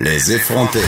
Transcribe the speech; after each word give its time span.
Les 0.00 0.32
effrontés. 0.32 0.80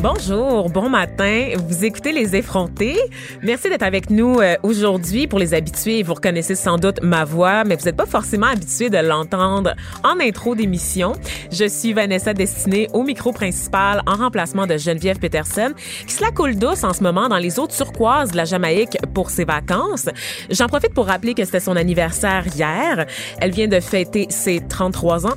Bonjour, 0.00 0.70
bon 0.70 0.88
matin. 0.88 1.48
Vous 1.68 1.84
écoutez 1.84 2.12
Les 2.12 2.34
Effrontés. 2.36 2.96
Merci 3.42 3.68
d'être 3.68 3.82
avec 3.82 4.08
nous 4.08 4.40
euh, 4.40 4.56
aujourd'hui. 4.62 5.26
Pour 5.26 5.38
les 5.38 5.52
habitués, 5.52 6.02
vous 6.02 6.14
reconnaissez 6.14 6.54
sans 6.54 6.78
doute 6.78 7.02
ma 7.02 7.24
voix, 7.24 7.64
mais 7.64 7.76
vous 7.76 7.84
n'êtes 7.84 7.96
pas 7.96 8.06
forcément 8.06 8.46
habitué 8.46 8.88
de 8.88 8.96
l'entendre 8.96 9.74
en 10.04 10.18
intro 10.20 10.54
d'émission. 10.54 11.12
Je 11.52 11.66
suis 11.66 11.92
Vanessa 11.92 12.32
Destinée 12.32 12.88
au 12.94 13.02
micro 13.02 13.30
principal 13.32 14.02
en 14.06 14.14
remplacement 14.14 14.66
de 14.66 14.78
Geneviève 14.78 15.18
Peterson, 15.18 15.72
qui 16.06 16.14
se 16.14 16.22
la 16.22 16.30
coule 16.30 16.56
douce 16.56 16.84
en 16.84 16.94
ce 16.94 17.02
moment 17.02 17.28
dans 17.28 17.38
les 17.38 17.58
eaux 17.60 17.66
turquoises 17.66 18.30
de 18.30 18.36
la 18.38 18.46
Jamaïque 18.46 18.96
pour 19.12 19.28
ses 19.28 19.44
vacances. 19.44 20.08
J'en 20.50 20.66
profite 20.66 20.94
pour 20.94 21.06
rappeler 21.06 21.34
que 21.34 21.44
c'était 21.44 21.60
son 21.60 21.76
anniversaire 21.76 22.46
hier. 22.54 23.06
Elle 23.38 23.50
vient 23.50 23.68
de 23.68 23.80
fêter 23.80 24.26
ses 24.30 24.60
33 24.60 25.26
ans. 25.26 25.36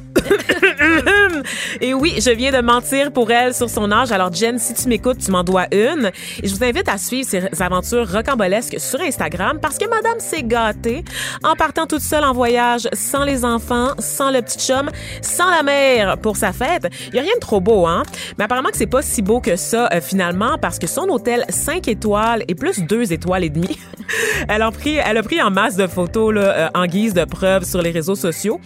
Et 1.81 1.93
oui, 1.93 2.15
je 2.19 2.31
viens 2.31 2.51
de 2.51 2.61
mentir 2.61 3.08
pour 3.09 3.31
elle 3.31 3.53
sur 3.53 3.69
son 3.69 3.91
âge. 3.91 4.11
Alors, 4.11 4.33
Jen, 4.33 4.59
si 4.59 4.73
tu 4.73 4.87
m'écoutes, 4.87 5.19
tu 5.19 5.31
m'en 5.31 5.43
dois 5.43 5.65
une. 5.71 6.11
Et 6.41 6.47
je 6.47 6.55
vous 6.55 6.63
invite 6.63 6.87
à 6.89 6.97
suivre 6.97 7.27
ses 7.27 7.61
aventures 7.61 8.09
rocambolesques 8.11 8.79
sur 8.79 8.99
Instagram 9.01 9.59
parce 9.61 9.77
que 9.77 9.87
madame 9.89 10.19
s'est 10.19 10.43
gâtée 10.43 11.03
en 11.43 11.55
partant 11.55 11.85
toute 11.85 12.01
seule 12.01 12.23
en 12.23 12.33
voyage, 12.33 12.87
sans 12.93 13.23
les 13.23 13.45
enfants, 13.45 13.89
sans 13.99 14.31
le 14.31 14.41
petit 14.41 14.59
chum, 14.59 14.89
sans 15.21 15.49
la 15.49 15.63
mère 15.63 16.17
pour 16.17 16.37
sa 16.37 16.51
fête. 16.53 16.87
Il 17.09 17.15
y 17.15 17.19
a 17.19 17.21
rien 17.21 17.35
de 17.35 17.39
trop 17.39 17.59
beau, 17.59 17.85
hein? 17.85 18.03
Mais 18.37 18.45
apparemment 18.45 18.69
que 18.69 18.77
c'est 18.77 18.87
pas 18.87 19.01
si 19.01 19.21
beau 19.21 19.39
que 19.39 19.55
ça, 19.55 19.89
euh, 19.93 20.01
finalement, 20.01 20.57
parce 20.57 20.79
que 20.79 20.87
son 20.87 21.09
hôtel 21.09 21.45
5 21.49 21.87
étoiles 21.87 22.43
et 22.47 22.55
plus 22.55 22.79
2 22.79 23.13
étoiles 23.13 23.43
et 23.43 23.49
demie, 23.49 23.79
elle, 24.47 24.61
a 24.61 24.71
pris, 24.71 24.95
elle 24.95 25.17
a 25.17 25.23
pris 25.23 25.41
en 25.41 25.51
masse 25.51 25.75
de 25.75 25.87
photos 25.87 26.33
là, 26.33 26.41
euh, 26.41 26.69
en 26.73 26.85
guise 26.85 27.13
de 27.13 27.25
preuve 27.25 27.63
sur 27.63 27.81
les 27.81 27.91
réseaux 27.91 28.15
sociaux. 28.15 28.59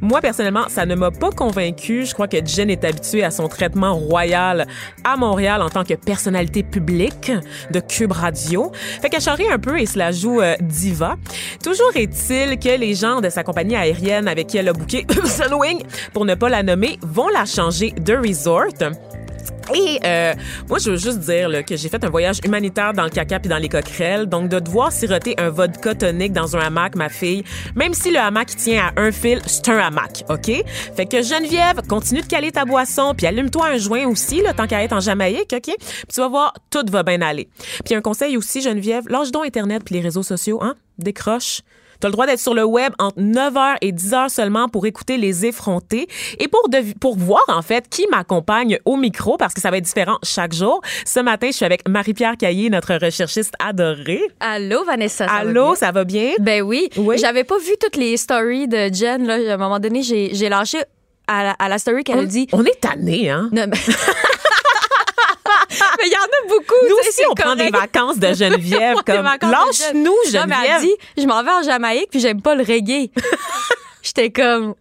Moi, 0.00 0.20
personnellement, 0.20 0.64
ça 0.68 0.86
ne 0.86 0.94
m'a 0.94 1.10
pas 1.10 1.30
convaincue. 1.30 2.04
Je 2.04 2.14
crois 2.14 2.28
que 2.28 2.38
Jen 2.44 2.70
est 2.70 2.84
habituée 2.84 3.24
à 3.24 3.30
son 3.30 3.48
traitement 3.48 3.87
royal 3.94 4.66
à 5.04 5.16
Montréal 5.16 5.62
en 5.62 5.68
tant 5.68 5.84
que 5.84 5.94
personnalité 5.94 6.62
publique 6.62 7.32
de 7.70 7.80
Cube 7.80 8.12
Radio. 8.12 8.72
Fait 9.00 9.08
qu'elle 9.08 9.20
charrie 9.20 9.50
un 9.50 9.58
peu 9.58 9.78
et 9.78 9.86
se 9.86 9.98
la 9.98 10.12
joue 10.12 10.40
euh, 10.40 10.54
diva. 10.60 11.16
Toujours 11.62 11.90
est-il 11.94 12.58
que 12.58 12.78
les 12.78 12.94
gens 12.94 13.20
de 13.20 13.28
sa 13.28 13.42
compagnie 13.42 13.76
aérienne 13.76 14.28
avec 14.28 14.48
qui 14.48 14.58
elle 14.58 14.68
a 14.68 14.72
booké 14.72 15.06
Sunwing, 15.24 15.82
pour 16.12 16.24
ne 16.24 16.34
pas 16.34 16.48
la 16.48 16.62
nommer, 16.62 16.98
vont 17.02 17.28
la 17.28 17.44
changer 17.44 17.92
de 17.92 18.14
resort. 18.14 18.92
Et 19.74 20.00
euh, 20.04 20.34
moi, 20.68 20.78
je 20.78 20.90
veux 20.90 20.96
juste 20.96 21.20
dire 21.20 21.64
que 21.64 21.76
j'ai 21.76 21.88
fait 21.88 22.02
un 22.04 22.10
voyage 22.10 22.38
humanitaire 22.44 22.92
dans 22.92 23.04
le 23.04 23.10
caca 23.10 23.38
puis 23.38 23.48
dans 23.48 23.58
les 23.58 23.68
coquerelles. 23.68 24.26
Donc, 24.26 24.48
de 24.48 24.58
devoir 24.58 24.92
siroter 24.92 25.34
un 25.38 25.50
vodka 25.50 25.94
tonique 25.94 26.32
dans 26.32 26.56
un 26.56 26.60
hamac, 26.60 26.94
ma 26.96 27.08
fille, 27.08 27.44
même 27.74 27.94
si 27.94 28.10
le 28.10 28.18
hamac 28.18 28.54
tient 28.56 28.92
à 28.94 29.00
un 29.00 29.12
fil, 29.12 29.40
c'est 29.46 29.68
un 29.68 29.78
hamac, 29.78 30.24
OK? 30.28 30.50
Fait 30.96 31.06
que 31.06 31.22
Geneviève, 31.22 31.82
continue 31.88 32.20
de 32.20 32.26
caler 32.26 32.52
ta 32.52 32.64
boisson 32.64 33.14
puis 33.16 33.26
allume-toi 33.26 33.66
un 33.66 33.76
joint 33.76 34.06
aussi, 34.06 34.40
là, 34.42 34.54
tant 34.54 34.66
qu'à 34.66 34.82
être 34.82 34.92
en 34.92 35.00
Jamaïque, 35.00 35.52
OK? 35.52 35.62
Puis 35.62 35.76
tu 36.12 36.20
vas 36.20 36.28
voir, 36.28 36.54
tout 36.70 36.84
va 36.90 37.02
bien 37.02 37.20
aller. 37.20 37.48
Puis 37.84 37.94
un 37.94 38.00
conseil 38.00 38.36
aussi, 38.36 38.60
Geneviève, 38.62 39.04
lâche 39.08 39.30
donc 39.30 39.46
Internet 39.46 39.82
puis 39.84 39.94
les 39.94 40.00
réseaux 40.00 40.22
sociaux, 40.22 40.60
hein? 40.62 40.74
Décroche. 40.98 41.62
Tu 42.00 42.06
as 42.06 42.08
le 42.08 42.12
droit 42.12 42.26
d'être 42.26 42.38
sur 42.38 42.54
le 42.54 42.64
web 42.64 42.92
entre 42.98 43.18
9h 43.20 43.76
et 43.80 43.92
10h 43.92 44.28
seulement 44.28 44.68
pour 44.68 44.86
écouter 44.86 45.16
les 45.16 45.46
effrontés 45.46 46.06
et 46.38 46.48
pour, 46.48 46.68
dev- 46.68 46.94
pour 47.00 47.16
voir, 47.16 47.42
en 47.48 47.62
fait, 47.62 47.88
qui 47.88 48.06
m'accompagne 48.10 48.78
au 48.84 48.96
micro 48.96 49.36
parce 49.36 49.52
que 49.54 49.60
ça 49.60 49.70
va 49.70 49.78
être 49.78 49.84
différent 49.84 50.18
chaque 50.22 50.52
jour. 50.52 50.80
Ce 51.04 51.20
matin, 51.20 51.48
je 51.50 51.56
suis 51.56 51.64
avec 51.64 51.88
Marie-Pierre 51.88 52.36
Caillé, 52.38 52.70
notre 52.70 52.94
recherchiste 52.94 53.54
adorée. 53.58 54.22
Allô, 54.40 54.84
Vanessa. 54.84 55.26
ça 55.26 55.32
Allô, 55.34 55.74
ça 55.74 55.90
va 55.92 56.04
bien? 56.04 56.32
Ben 56.40 56.62
oui. 56.62 56.88
Oui. 56.96 57.16
J'avais 57.18 57.44
pas 57.44 57.58
vu 57.58 57.72
toutes 57.80 57.96
les 57.96 58.16
stories 58.16 58.68
de 58.68 58.92
Jen. 58.92 59.26
Là. 59.26 59.34
À 59.50 59.54
un 59.54 59.56
moment 59.56 59.78
donné, 59.80 60.02
j'ai 60.02 60.48
lâché 60.48 60.78
à 61.26 61.42
la, 61.44 61.50
à 61.52 61.68
la 61.68 61.78
story 61.78 62.04
qu'elle 62.04 62.26
dit. 62.26 62.46
on 62.52 62.64
est 62.64 62.80
tannés, 62.80 63.28
hein? 63.30 63.48
Non, 63.52 63.66
mais... 63.68 63.76
mais 65.98 66.06
il 66.06 66.12
y 66.12 66.16
en 66.16 66.20
a 66.20 66.48
beaucoup. 66.48 66.74
Nous 66.88 66.96
aussi, 67.08 67.22
on 67.30 67.34
prend 67.34 67.56
des 67.56 67.70
vacances 67.70 68.18
de 68.18 68.32
Geneviève. 68.32 68.96
Comme, 69.06 69.24
lâche-nous, 69.24 70.02
Non, 70.02 70.14
mais 70.24 70.30
elle 70.32 70.32
Geneviève. 70.32 70.80
dit, 70.80 70.94
je 71.16 71.26
m'en 71.26 71.42
vais 71.42 71.50
en 71.52 71.62
Jamaïque 71.62 72.08
puis 72.10 72.20
j'aime 72.20 72.40
pas 72.42 72.54
le 72.54 72.62
reggae. 72.64 73.10
J'étais 74.02 74.30
comme, 74.30 74.74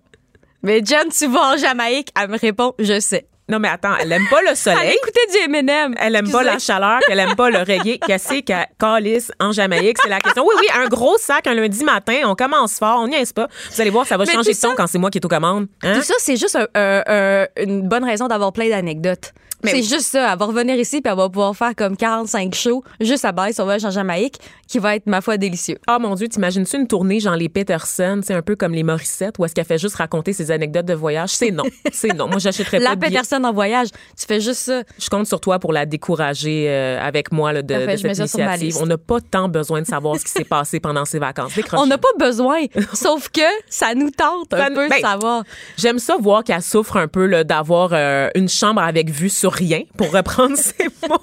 mais 0.63 0.81
Jen, 0.85 1.09
tu 1.09 1.27
vas 1.27 1.53
en 1.53 1.57
Jamaïque? 1.57 2.09
Elle 2.19 2.29
me 2.29 2.37
répond, 2.37 2.73
je 2.79 2.99
sais. 2.99 3.27
Non, 3.49 3.59
mais 3.59 3.67
attends, 3.69 3.95
elle 3.99 4.11
aime 4.11 4.27
pas 4.29 4.41
le 4.41 4.49
Elle 4.49 4.57
soleil. 4.57 4.95
écoutait 4.95 5.25
du 5.31 5.37
Eminem. 5.45 5.95
Elle 5.99 6.15
aime 6.15 6.29
pas 6.29 6.43
la 6.43 6.59
chaleur, 6.59 6.99
elle 7.09 7.19
aime 7.19 7.35
pas 7.35 7.49
le 7.49 7.59
reggae. 7.59 7.97
Qu'est-ce 8.05 8.39
qu'elle 8.41 8.67
calisse 8.79 9.31
en 9.39 9.51
Jamaïque? 9.51 9.97
C'est 10.03 10.09
la 10.09 10.19
question. 10.19 10.43
Oui, 10.45 10.53
oui, 10.59 10.67
un 10.75 10.87
gros 10.87 11.17
sac 11.17 11.47
un 11.47 11.53
lundi 11.53 11.83
matin. 11.83 12.21
On 12.25 12.35
commence 12.35 12.73
fort. 12.77 12.99
On 13.01 13.07
n'y 13.07 13.15
est 13.15 13.33
pas. 13.33 13.47
Vous 13.73 13.81
allez 13.81 13.89
voir, 13.89 14.05
ça 14.05 14.17
va 14.17 14.25
Mais 14.25 14.33
changer 14.33 14.53
de 14.53 14.59
ton 14.59 14.69
ça- 14.69 14.75
quand 14.75 14.87
c'est 14.87 14.97
moi 14.97 15.09
qui 15.09 15.17
est 15.19 15.25
aux 15.25 15.29
commandes. 15.29 15.67
Hein? 15.83 15.95
Tout 15.95 16.03
ça, 16.03 16.13
c'est 16.19 16.35
juste 16.37 16.55
un- 16.57 16.67
un- 16.75 17.03
un- 17.07 17.47
une 17.63 17.87
bonne 17.87 18.03
raison 18.03 18.27
d'avoir 18.27 18.51
plein 18.51 18.69
d'anecdotes. 18.69 19.33
C'est 19.63 19.73
oui. 19.73 19.83
juste 19.83 20.01
ça. 20.11 20.31
Elle 20.33 20.37
va 20.37 20.45
revenir 20.45 20.75
ici 20.75 21.01
puis 21.01 21.11
elle 21.11 21.17
va 21.17 21.29
pouvoir 21.29 21.55
faire 21.55 21.73
comme 21.75 21.97
45 21.97 22.53
shows 22.53 22.83
juste 23.01 23.25
à 23.25 23.31
base 23.31 23.55
son 23.55 23.63
voyage 23.63 23.83
en 23.85 23.89
Jamaïque 23.89 24.35
qui 24.67 24.77
va 24.77 24.95
être, 24.95 25.07
ma 25.07 25.19
foi, 25.19 25.37
délicieux. 25.37 25.79
Ah 25.87 25.97
mon 25.97 26.13
Dieu, 26.13 26.27
t'imagines-tu 26.27 26.77
une 26.77 26.85
tournée 26.87 27.19
genre 27.19 27.35
les 27.35 27.49
Peterson, 27.49 28.21
c'est 28.23 28.35
un 28.35 28.43
peu 28.43 28.55
comme 28.55 28.73
les 28.73 28.83
Morissette, 28.83 29.33
où 29.39 29.45
est-ce 29.45 29.55
qu'elle 29.55 29.65
fait 29.65 29.79
juste 29.79 29.95
raconter 29.95 30.31
ses 30.31 30.51
anecdotes 30.51 30.85
de 30.85 30.93
voyage? 30.93 31.29
C'est 31.31 31.49
non. 31.49 31.63
C'est 31.91 32.13
non. 32.13 32.27
Moi, 32.27 32.37
j'achèterais 32.37 32.79
pas 32.79 32.95
de 32.95 32.99
billets. 33.01 33.17
En 33.45 33.53
voyage, 33.53 33.89
tu 34.17 34.25
fais 34.27 34.39
juste 34.39 34.59
ça. 34.61 34.81
Je 34.99 35.09
compte 35.09 35.27
sur 35.27 35.39
toi 35.39 35.59
pour 35.59 35.73
la 35.73 35.85
décourager 35.85 36.65
euh, 36.69 36.99
avec 37.01 37.31
moi 37.31 37.53
là, 37.53 37.61
de, 37.61 37.73
Parfait, 37.73 37.93
de 37.93 37.97
cette 38.13 38.17
initiative. 38.19 38.77
On 38.81 38.85
n'a 38.85 38.97
pas 38.97 39.19
tant 39.21 39.47
besoin 39.49 39.81
de 39.81 39.87
savoir 39.87 40.17
ce 40.17 40.25
qui 40.25 40.31
s'est 40.31 40.43
passé 40.49 40.79
pendant 40.79 41.05
ses 41.05 41.19
vacances. 41.19 41.53
Décroche. 41.55 41.79
On 41.81 41.85
n'a 41.85 41.97
pas 41.97 42.07
besoin, 42.19 42.59
sauf 42.93 43.29
que 43.29 43.41
ça 43.69 43.93
nous 43.95 44.09
tente 44.11 44.53
un 44.53 44.57
Ça- 44.57 44.67
peu 44.67 44.87
ben, 44.89 44.95
de 44.97 45.01
savoir. 45.01 45.43
J'aime 45.77 45.99
ça 45.99 46.15
voir 46.19 46.43
qu'elle 46.43 46.61
souffre 46.61 46.97
un 46.97 47.07
peu 47.07 47.43
d'avoir 47.43 47.89
euh, 47.93 48.29
une 48.35 48.49
chambre 48.49 48.81
avec 48.81 49.09
vue 49.09 49.29
sur 49.29 49.51
rien, 49.53 49.81
pour 49.97 50.11
reprendre 50.11 50.55
ses 50.57 50.85
mots 51.07 51.17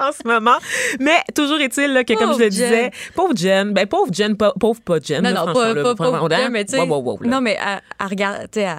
en 0.00 0.12
ce 0.12 0.26
moment. 0.26 0.56
Mais 0.98 1.18
toujours 1.34 1.60
est-il 1.60 2.04
que, 2.04 2.14
comme 2.14 2.34
je 2.34 2.38
le 2.44 2.48
disais, 2.50 2.90
pauvre 3.14 3.34
Jen, 3.36 3.72
ben 3.72 3.86
pauvre 3.86 4.12
Jen, 4.12 4.36
pa- 4.36 4.54
pauvre 4.58 4.80
pas 4.80 4.98
Jen. 5.02 5.22
Non, 5.22 5.30
là, 5.30 5.44
non, 5.46 5.54
franchement, 5.54 6.28
pas, 6.28 6.36
hein? 6.36 6.48
mais 6.50 6.64
tu 6.64 6.72
sais. 6.72 6.80
Wow, 6.80 6.86
wow, 6.88 7.02
wow, 7.02 7.18
là. 7.22 7.28
non, 7.28 7.40
mais 7.40 7.58
elle, 7.60 7.80
elle 8.00 8.06
regarde, 8.06 8.42
tu 8.50 8.60
sais, 8.60 8.62
elle, 8.62 8.76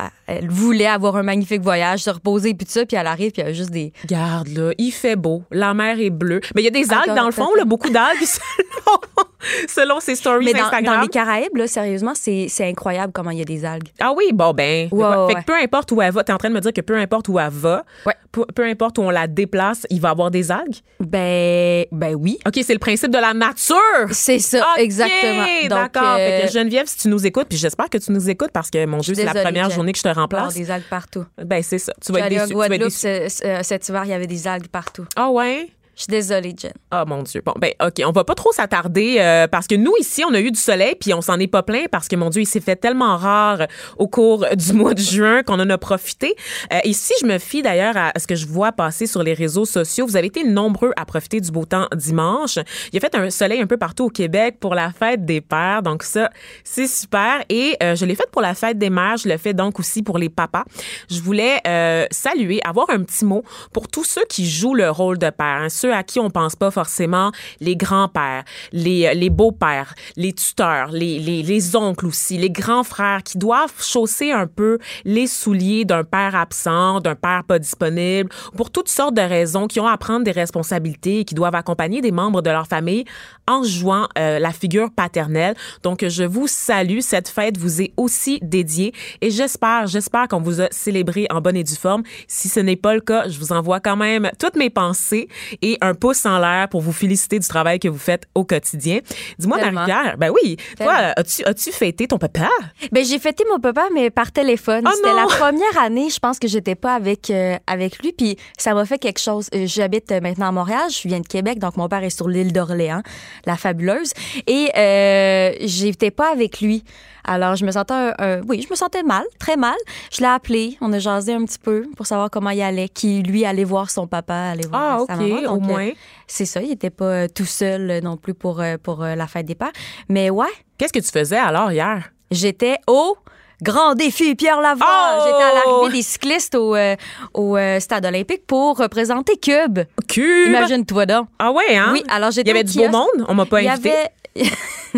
elle- 0.00 0.06
elle 0.40 0.48
voulait 0.50 0.86
avoir 0.86 1.16
un 1.16 1.22
magnifique 1.22 1.62
voyage, 1.62 2.00
se 2.00 2.10
reposer, 2.10 2.54
puis 2.54 2.66
tout 2.66 2.72
ça, 2.72 2.86
puis 2.86 2.96
elle 2.96 3.06
arrive, 3.06 3.32
puis 3.32 3.42
il 3.42 3.46
y 3.46 3.48
a 3.48 3.52
juste 3.52 3.70
des. 3.70 3.92
Regarde, 4.02 4.48
là, 4.48 4.72
il 4.78 4.90
fait 4.90 5.16
beau, 5.16 5.42
la 5.50 5.74
mer 5.74 5.98
est 6.00 6.10
bleue. 6.10 6.40
Mais 6.54 6.62
il 6.62 6.64
y 6.64 6.68
a 6.68 6.70
des 6.70 6.92
algues 6.92 7.14
dans 7.14 7.26
le 7.26 7.32
fond, 7.32 7.48
là, 7.56 7.64
beaucoup 7.64 7.90
d'algues 7.90 8.18
selon, 8.24 9.28
selon 9.68 10.00
ses 10.00 10.14
stories 10.14 10.44
Mais 10.46 10.52
dans, 10.52 10.64
Instagram. 10.64 10.94
dans 10.96 11.00
les 11.02 11.08
Caraïbes, 11.08 11.56
là, 11.56 11.66
sérieusement, 11.66 12.12
c'est 12.14 12.48
incroyable 12.60 13.12
comment 13.12 13.30
il 13.30 13.38
y 13.38 13.42
a 13.42 13.44
des 13.44 13.64
algues. 13.64 13.88
Ah 14.00 14.12
oui, 14.16 14.30
bon 14.32 14.52
ben. 14.52 14.88
Ouais, 14.90 15.04
fait 15.28 15.34
ouais, 15.34 15.34
que 15.40 15.44
peu 15.46 15.54
importe 15.56 15.92
où 15.92 16.00
elle 16.02 16.12
va, 16.12 16.24
t'es 16.24 16.32
en 16.32 16.38
train 16.38 16.48
de 16.48 16.54
me 16.54 16.60
dire 16.60 16.72
que 16.72 16.80
peu 16.80 16.96
importe 16.96 17.28
où 17.28 17.38
elle 17.38 17.50
va, 17.50 17.84
Ouais. 18.06 18.14
peu, 18.30 18.44
peu 18.54 18.64
importe 18.64 18.98
où 18.98 19.02
on 19.02 19.10
la 19.10 19.26
déplace, 19.26 19.86
il 19.90 20.00
va 20.00 20.10
avoir 20.10 20.30
des 20.30 20.50
algues? 20.50 20.76
Ben, 21.00 21.84
ben 21.92 22.14
oui. 22.14 22.38
OK, 22.46 22.58
c'est 22.64 22.72
le 22.72 22.78
principe 22.78 23.10
de 23.10 23.18
la 23.18 23.34
nature. 23.34 23.76
C'est 24.10 24.38
ça, 24.38 24.66
exactement. 24.78 25.44
D'accord. 25.68 26.16
euh, 26.18 26.48
Geneviève, 26.48 26.86
si 26.86 26.98
tu 26.98 27.08
nous 27.08 27.26
écoutes, 27.26 27.48
puis 27.48 27.58
j'espère 27.58 27.88
que 27.90 27.98
tu 27.98 28.12
nous 28.12 28.30
écoutes 28.30 28.50
parce 28.52 28.70
que 28.70 28.84
mon 28.86 28.98
Dieu, 28.98 29.14
c'est 29.14 29.24
la 29.24 29.34
première 29.34 29.64
Jen. 29.66 29.74
journée 29.74 29.92
que 29.92 29.98
je 29.98 30.02
te 30.04 30.08
il 30.08 30.21
avoir 30.24 30.42
remplace. 30.44 30.54
des 30.54 30.70
algues 30.70 30.88
partout. 30.88 31.24
Ben 31.44 31.62
c'est 31.62 31.78
ça. 31.78 31.92
Tu 32.04 32.12
vas 32.12 32.20
être 32.20 32.28
déçu. 32.30 32.48
Tu 32.48 32.54
vas 32.54 32.66
être 32.66 32.78
déçu. 32.84 32.98
ce- 32.98 33.28
ce- 33.28 33.60
cet 33.62 33.88
hiver, 33.88 34.04
il 34.04 34.10
y 34.10 34.14
avait 34.14 34.26
des 34.26 34.46
algues 34.46 34.68
partout. 34.68 35.06
Ah 35.16 35.30
ouais? 35.30 35.68
Je 35.94 36.04
suis 36.04 36.10
désolée, 36.10 36.54
Jen. 36.58 36.72
Oh 36.90 37.02
mon 37.06 37.22
Dieu. 37.22 37.42
Bon, 37.44 37.52
ben, 37.58 37.72
OK, 37.84 38.02
on 38.06 38.12
va 38.12 38.24
pas 38.24 38.34
trop 38.34 38.50
s'attarder 38.50 39.16
euh, 39.18 39.46
parce 39.46 39.66
que 39.66 39.74
nous, 39.74 39.92
ici, 40.00 40.24
on 40.26 40.32
a 40.32 40.40
eu 40.40 40.50
du 40.50 40.58
soleil 40.58 40.94
puis 40.98 41.12
on 41.12 41.20
s'en 41.20 41.38
est 41.38 41.46
pas 41.46 41.62
plein 41.62 41.84
parce 41.90 42.08
que, 42.08 42.16
mon 42.16 42.30
Dieu, 42.30 42.42
il 42.42 42.46
s'est 42.46 42.60
fait 42.60 42.76
tellement 42.76 43.16
rare 43.18 43.66
au 43.98 44.08
cours 44.08 44.46
du 44.56 44.72
mois 44.72 44.94
de 44.94 45.00
juin 45.00 45.42
qu'on 45.42 45.60
en 45.60 45.68
a 45.68 45.76
profité. 45.76 46.34
Euh, 46.72 46.78
et 46.84 46.94
si 46.94 47.12
je 47.20 47.26
me 47.26 47.38
fie 47.38 47.60
d'ailleurs 47.60 47.96
à 47.96 48.12
ce 48.18 48.26
que 48.26 48.34
je 48.34 48.46
vois 48.46 48.72
passer 48.72 49.06
sur 49.06 49.22
les 49.22 49.34
réseaux 49.34 49.66
sociaux, 49.66 50.06
vous 50.06 50.16
avez 50.16 50.28
été 50.28 50.44
nombreux 50.44 50.92
à 50.96 51.04
profiter 51.04 51.40
du 51.40 51.50
beau 51.50 51.66
temps 51.66 51.88
dimanche. 51.94 52.58
Il 52.92 52.96
a 52.96 53.00
fait 53.00 53.14
un 53.14 53.28
soleil 53.28 53.60
un 53.60 53.66
peu 53.66 53.76
partout 53.76 54.06
au 54.06 54.10
Québec 54.10 54.56
pour 54.60 54.74
la 54.74 54.92
fête 54.92 55.26
des 55.26 55.42
pères. 55.42 55.82
Donc, 55.82 56.04
ça, 56.04 56.30
c'est 56.64 56.86
super. 56.86 57.44
Et 57.50 57.76
euh, 57.82 57.96
je 57.96 58.06
l'ai 58.06 58.14
fait 58.14 58.30
pour 58.32 58.40
la 58.40 58.54
fête 58.54 58.78
des 58.78 58.90
mères. 58.90 59.18
Je 59.18 59.28
le 59.28 59.36
fais 59.36 59.52
donc 59.52 59.78
aussi 59.78 60.02
pour 60.02 60.16
les 60.16 60.30
papas. 60.30 60.64
Je 61.10 61.20
voulais 61.20 61.58
euh, 61.66 62.06
saluer, 62.10 62.60
avoir 62.64 62.88
un 62.88 63.02
petit 63.02 63.26
mot 63.26 63.42
pour 63.74 63.88
tous 63.88 64.04
ceux 64.04 64.24
qui 64.28 64.48
jouent 64.48 64.74
le 64.74 64.90
rôle 64.90 65.18
de 65.18 65.28
père. 65.28 65.46
hein, 65.46 65.68
ceux 65.82 65.92
à 65.92 66.04
qui 66.04 66.20
on 66.20 66.30
pense 66.30 66.54
pas 66.54 66.70
forcément, 66.70 67.32
les 67.60 67.74
grands-pères, 67.74 68.44
les, 68.72 69.06
euh, 69.06 69.14
les 69.14 69.30
beaux-pères, 69.30 69.94
les 70.16 70.32
tuteurs, 70.32 70.92
les, 70.92 71.18
les, 71.18 71.42
les 71.42 71.74
oncles 71.74 72.06
aussi, 72.06 72.38
les 72.38 72.50
grands 72.50 72.84
frères 72.84 73.24
qui 73.24 73.36
doivent 73.36 73.74
chausser 73.80 74.30
un 74.30 74.46
peu 74.46 74.78
les 75.04 75.26
souliers 75.26 75.84
d'un 75.84 76.04
père 76.04 76.36
absent, 76.36 77.00
d'un 77.00 77.16
père 77.16 77.42
pas 77.42 77.58
disponible, 77.58 78.30
pour 78.56 78.70
toutes 78.70 78.88
sortes 78.88 79.14
de 79.14 79.22
raisons, 79.22 79.66
qui 79.66 79.80
ont 79.80 79.88
à 79.88 79.96
prendre 79.96 80.24
des 80.24 80.30
responsabilités 80.30 81.20
et 81.20 81.24
qui 81.24 81.34
doivent 81.34 81.56
accompagner 81.56 82.00
des 82.00 82.12
membres 82.12 82.42
de 82.42 82.50
leur 82.50 82.68
famille 82.68 83.04
en 83.48 83.64
jouant 83.64 84.06
euh, 84.18 84.38
la 84.38 84.52
figure 84.52 84.90
paternelle. 84.92 85.56
Donc, 85.82 86.06
je 86.06 86.22
vous 86.22 86.46
salue. 86.46 87.00
Cette 87.00 87.28
fête 87.28 87.58
vous 87.58 87.82
est 87.82 87.92
aussi 87.96 88.38
dédiée 88.40 88.92
et 89.20 89.30
j'espère, 89.30 89.88
j'espère 89.88 90.28
qu'on 90.28 90.40
vous 90.40 90.60
a 90.60 90.68
célébré 90.70 91.26
en 91.30 91.40
bonne 91.40 91.56
et 91.56 91.64
due 91.64 91.74
forme. 91.74 92.04
Si 92.28 92.48
ce 92.48 92.60
n'est 92.60 92.76
pas 92.76 92.94
le 92.94 93.00
cas, 93.00 93.28
je 93.28 93.38
vous 93.38 93.52
envoie 93.52 93.80
quand 93.80 93.96
même 93.96 94.30
toutes 94.38 94.56
mes 94.56 94.70
pensées 94.70 95.28
et 95.60 95.71
un 95.80 95.94
pouce 95.94 96.24
en 96.26 96.38
l'air 96.38 96.68
pour 96.68 96.80
vous 96.80 96.92
féliciter 96.92 97.38
du 97.38 97.46
travail 97.46 97.78
que 97.78 97.88
vous 97.88 97.98
faites 97.98 98.26
au 98.34 98.44
quotidien. 98.44 99.00
Dis-moi. 99.38 99.58
Marie-Pierre, 99.58 100.16
ben 100.18 100.30
oui, 100.30 100.56
toi, 100.76 101.12
as-tu 101.16 101.44
as-tu 101.44 101.72
fêté 101.72 102.06
ton 102.06 102.18
papa? 102.18 102.48
Ben 102.90 103.04
j'ai 103.04 103.18
fêté 103.18 103.44
mon 103.50 103.60
papa 103.60 103.86
mais 103.94 104.10
par 104.10 104.32
téléphone. 104.32 104.84
Oh 104.86 104.90
C'était 104.94 105.14
la 105.14 105.26
première 105.26 105.78
année, 105.80 106.10
je 106.10 106.18
pense 106.18 106.38
que 106.38 106.48
j'étais 106.48 106.74
pas 106.74 106.94
avec 106.94 107.30
euh, 107.30 107.56
avec 107.66 107.98
lui 108.00 108.12
puis 108.12 108.36
ça 108.58 108.74
m'a 108.74 108.84
fait 108.84 108.98
quelque 108.98 109.20
chose. 109.20 109.48
Euh, 109.54 109.66
J'habite 109.66 110.10
euh, 110.12 110.20
maintenant 110.20 110.48
à 110.48 110.52
Montréal, 110.52 110.90
je 110.90 111.08
viens 111.08 111.20
de 111.20 111.26
Québec 111.26 111.58
donc 111.58 111.76
mon 111.76 111.88
père 111.88 112.02
est 112.02 112.10
sur 112.10 112.28
l'île 112.28 112.52
d'Orléans, 112.52 113.02
la 113.46 113.56
fabuleuse 113.56 114.12
et 114.46 114.70
euh, 114.76 115.52
j'étais 115.60 116.10
pas 116.10 116.30
avec 116.32 116.60
lui. 116.60 116.84
Alors 117.24 117.56
je 117.56 117.64
me 117.64 117.70
sentais 117.70 117.94
un- 117.94 118.14
un- 118.18 118.40
oui, 118.48 118.62
je 118.62 118.68
me 118.70 118.76
sentais 118.76 119.02
mal, 119.02 119.24
très 119.38 119.56
mal. 119.56 119.76
Je 120.10 120.20
l'ai 120.20 120.26
appelé, 120.26 120.76
on 120.80 120.92
a 120.92 120.98
jasé 120.98 121.34
un 121.34 121.44
petit 121.44 121.58
peu 121.58 121.86
pour 121.96 122.06
savoir 122.06 122.30
comment 122.30 122.50
il 122.50 122.62
allait, 122.62 122.88
qui 122.88 123.22
lui 123.22 123.44
allait 123.44 123.64
voir 123.64 123.90
son 123.90 124.06
papa, 124.06 124.34
allait 124.52 124.66
voir 124.66 125.04
Ah, 125.08 125.14
sa 125.14 125.16
maman. 125.16 125.36
au 125.52 125.58
Donc, 125.58 125.62
euh, 125.64 125.72
moins. 125.72 125.90
c'est 126.26 126.44
ça, 126.46 126.60
il 126.62 126.72
était 126.72 126.90
pas 126.90 127.04
euh, 127.04 127.26
tout 127.32 127.44
seul 127.46 127.90
euh, 127.90 128.00
non 128.00 128.16
plus 128.16 128.34
pour 128.34 128.62
pour 128.82 129.02
la 129.04 129.26
fête 129.26 129.46
des 129.46 129.54
pères. 129.54 129.72
Mais 130.08 130.30
ouais, 130.30 130.46
Qu'est-ce 130.78 130.92
que 130.92 130.98
tu 130.98 131.10
faisais 131.12 131.36
alors 131.36 131.70
hier? 131.70 132.10
J'étais 132.30 132.76
au 132.88 133.16
Grand 133.62 133.94
défi 133.94 134.34
Pierre 134.34 134.60
Lavoie. 134.60 134.84
Oh! 134.88 135.22
J'étais 135.24 135.44
à 135.44 135.54
l'arrivée 135.54 135.98
des 135.98 136.02
cyclistes 136.02 136.56
au, 136.56 136.74
euh, 136.74 136.96
au 137.32 137.56
euh, 137.56 137.78
stade 137.78 138.04
olympique 138.04 138.44
pour 138.44 138.76
représenter 138.76 139.36
Cube. 139.36 139.78
Cube! 140.08 140.48
Imagine-toi 140.48 141.06
donc. 141.06 141.28
Ah 141.38 141.52
ouais, 141.52 141.76
hein? 141.76 141.90
Oui, 141.92 142.02
alors 142.08 142.30
Il 142.30 142.32
j'étais 142.32 142.48
y 142.48 142.54
avait 142.54 142.64
du 142.64 142.76
beau 142.76 142.88
monde, 142.88 143.24
on 143.28 143.34
m'a 143.34 143.46
pas 143.46 143.62
Il 143.62 143.66
y 143.66 143.68
invité. 143.68 143.92
avait 143.92 144.08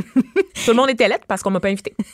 Tout 0.65 0.71
le 0.71 0.75
monde 0.75 0.91
était 0.91 1.09
lettre 1.09 1.25
parce 1.27 1.43
qu'on 1.43 1.51
m'a 1.51 1.61
pas 1.61 1.69
invité. 1.69 1.95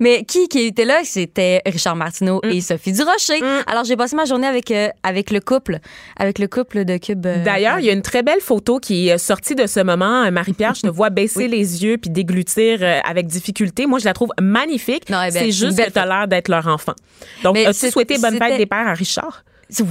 mais 0.00 0.24
qui 0.24 0.48
qui 0.48 0.60
était 0.66 0.84
là 0.86 1.00
C'était 1.04 1.60
Richard 1.66 1.94
Martineau 1.94 2.40
Mm. 2.42 2.50
et 2.50 2.60
Sophie 2.60 2.92
Durocher. 2.92 3.40
Alors 3.66 3.84
j'ai 3.84 3.96
passé 3.96 4.16
ma 4.16 4.24
journée 4.24 4.46
avec 4.46 4.70
euh, 4.70 4.88
avec 5.02 5.30
le 5.30 5.40
couple, 5.40 5.78
avec 6.16 6.38
le 6.38 6.46
couple 6.48 6.84
de 6.84 6.96
Cube. 6.96 7.26
euh, 7.26 7.44
D'ailleurs, 7.44 7.78
il 7.80 7.84
y 7.86 7.90
a 7.90 7.92
une 7.92 8.02
très 8.02 8.22
belle 8.22 8.40
photo 8.40 8.78
qui 8.80 9.08
est 9.08 9.18
sortie 9.18 9.54
de 9.54 9.66
ce 9.66 9.80
moment. 9.80 10.24
Euh, 10.24 10.30
Marie-Pierre, 10.30 10.74
je 10.74 10.82
te 10.82 10.88
vois 10.88 11.10
baisser 11.10 11.48
les 11.56 11.84
yeux 11.84 11.98
puis 11.98 12.10
déglutir 12.10 12.78
euh, 12.82 13.00
avec 13.04 13.26
difficulté. 13.26 13.86
Moi, 13.86 13.98
je 13.98 14.04
la 14.06 14.14
trouve 14.14 14.30
magnifique. 14.40 15.04
C'est 15.30 15.52
juste 15.52 15.78
que 15.84 15.90
tu 15.90 15.98
as 15.98 16.06
l'air 16.06 16.28
d'être 16.28 16.48
leur 16.48 16.66
enfant. 16.66 16.94
Donc, 17.42 17.56
as-tu 17.58 17.90
souhaité 17.90 18.18
bonne 18.18 18.38
fête 18.38 18.56
des 18.56 18.66
pères 18.66 18.88
à 18.88 18.94
Richard? 18.94 19.44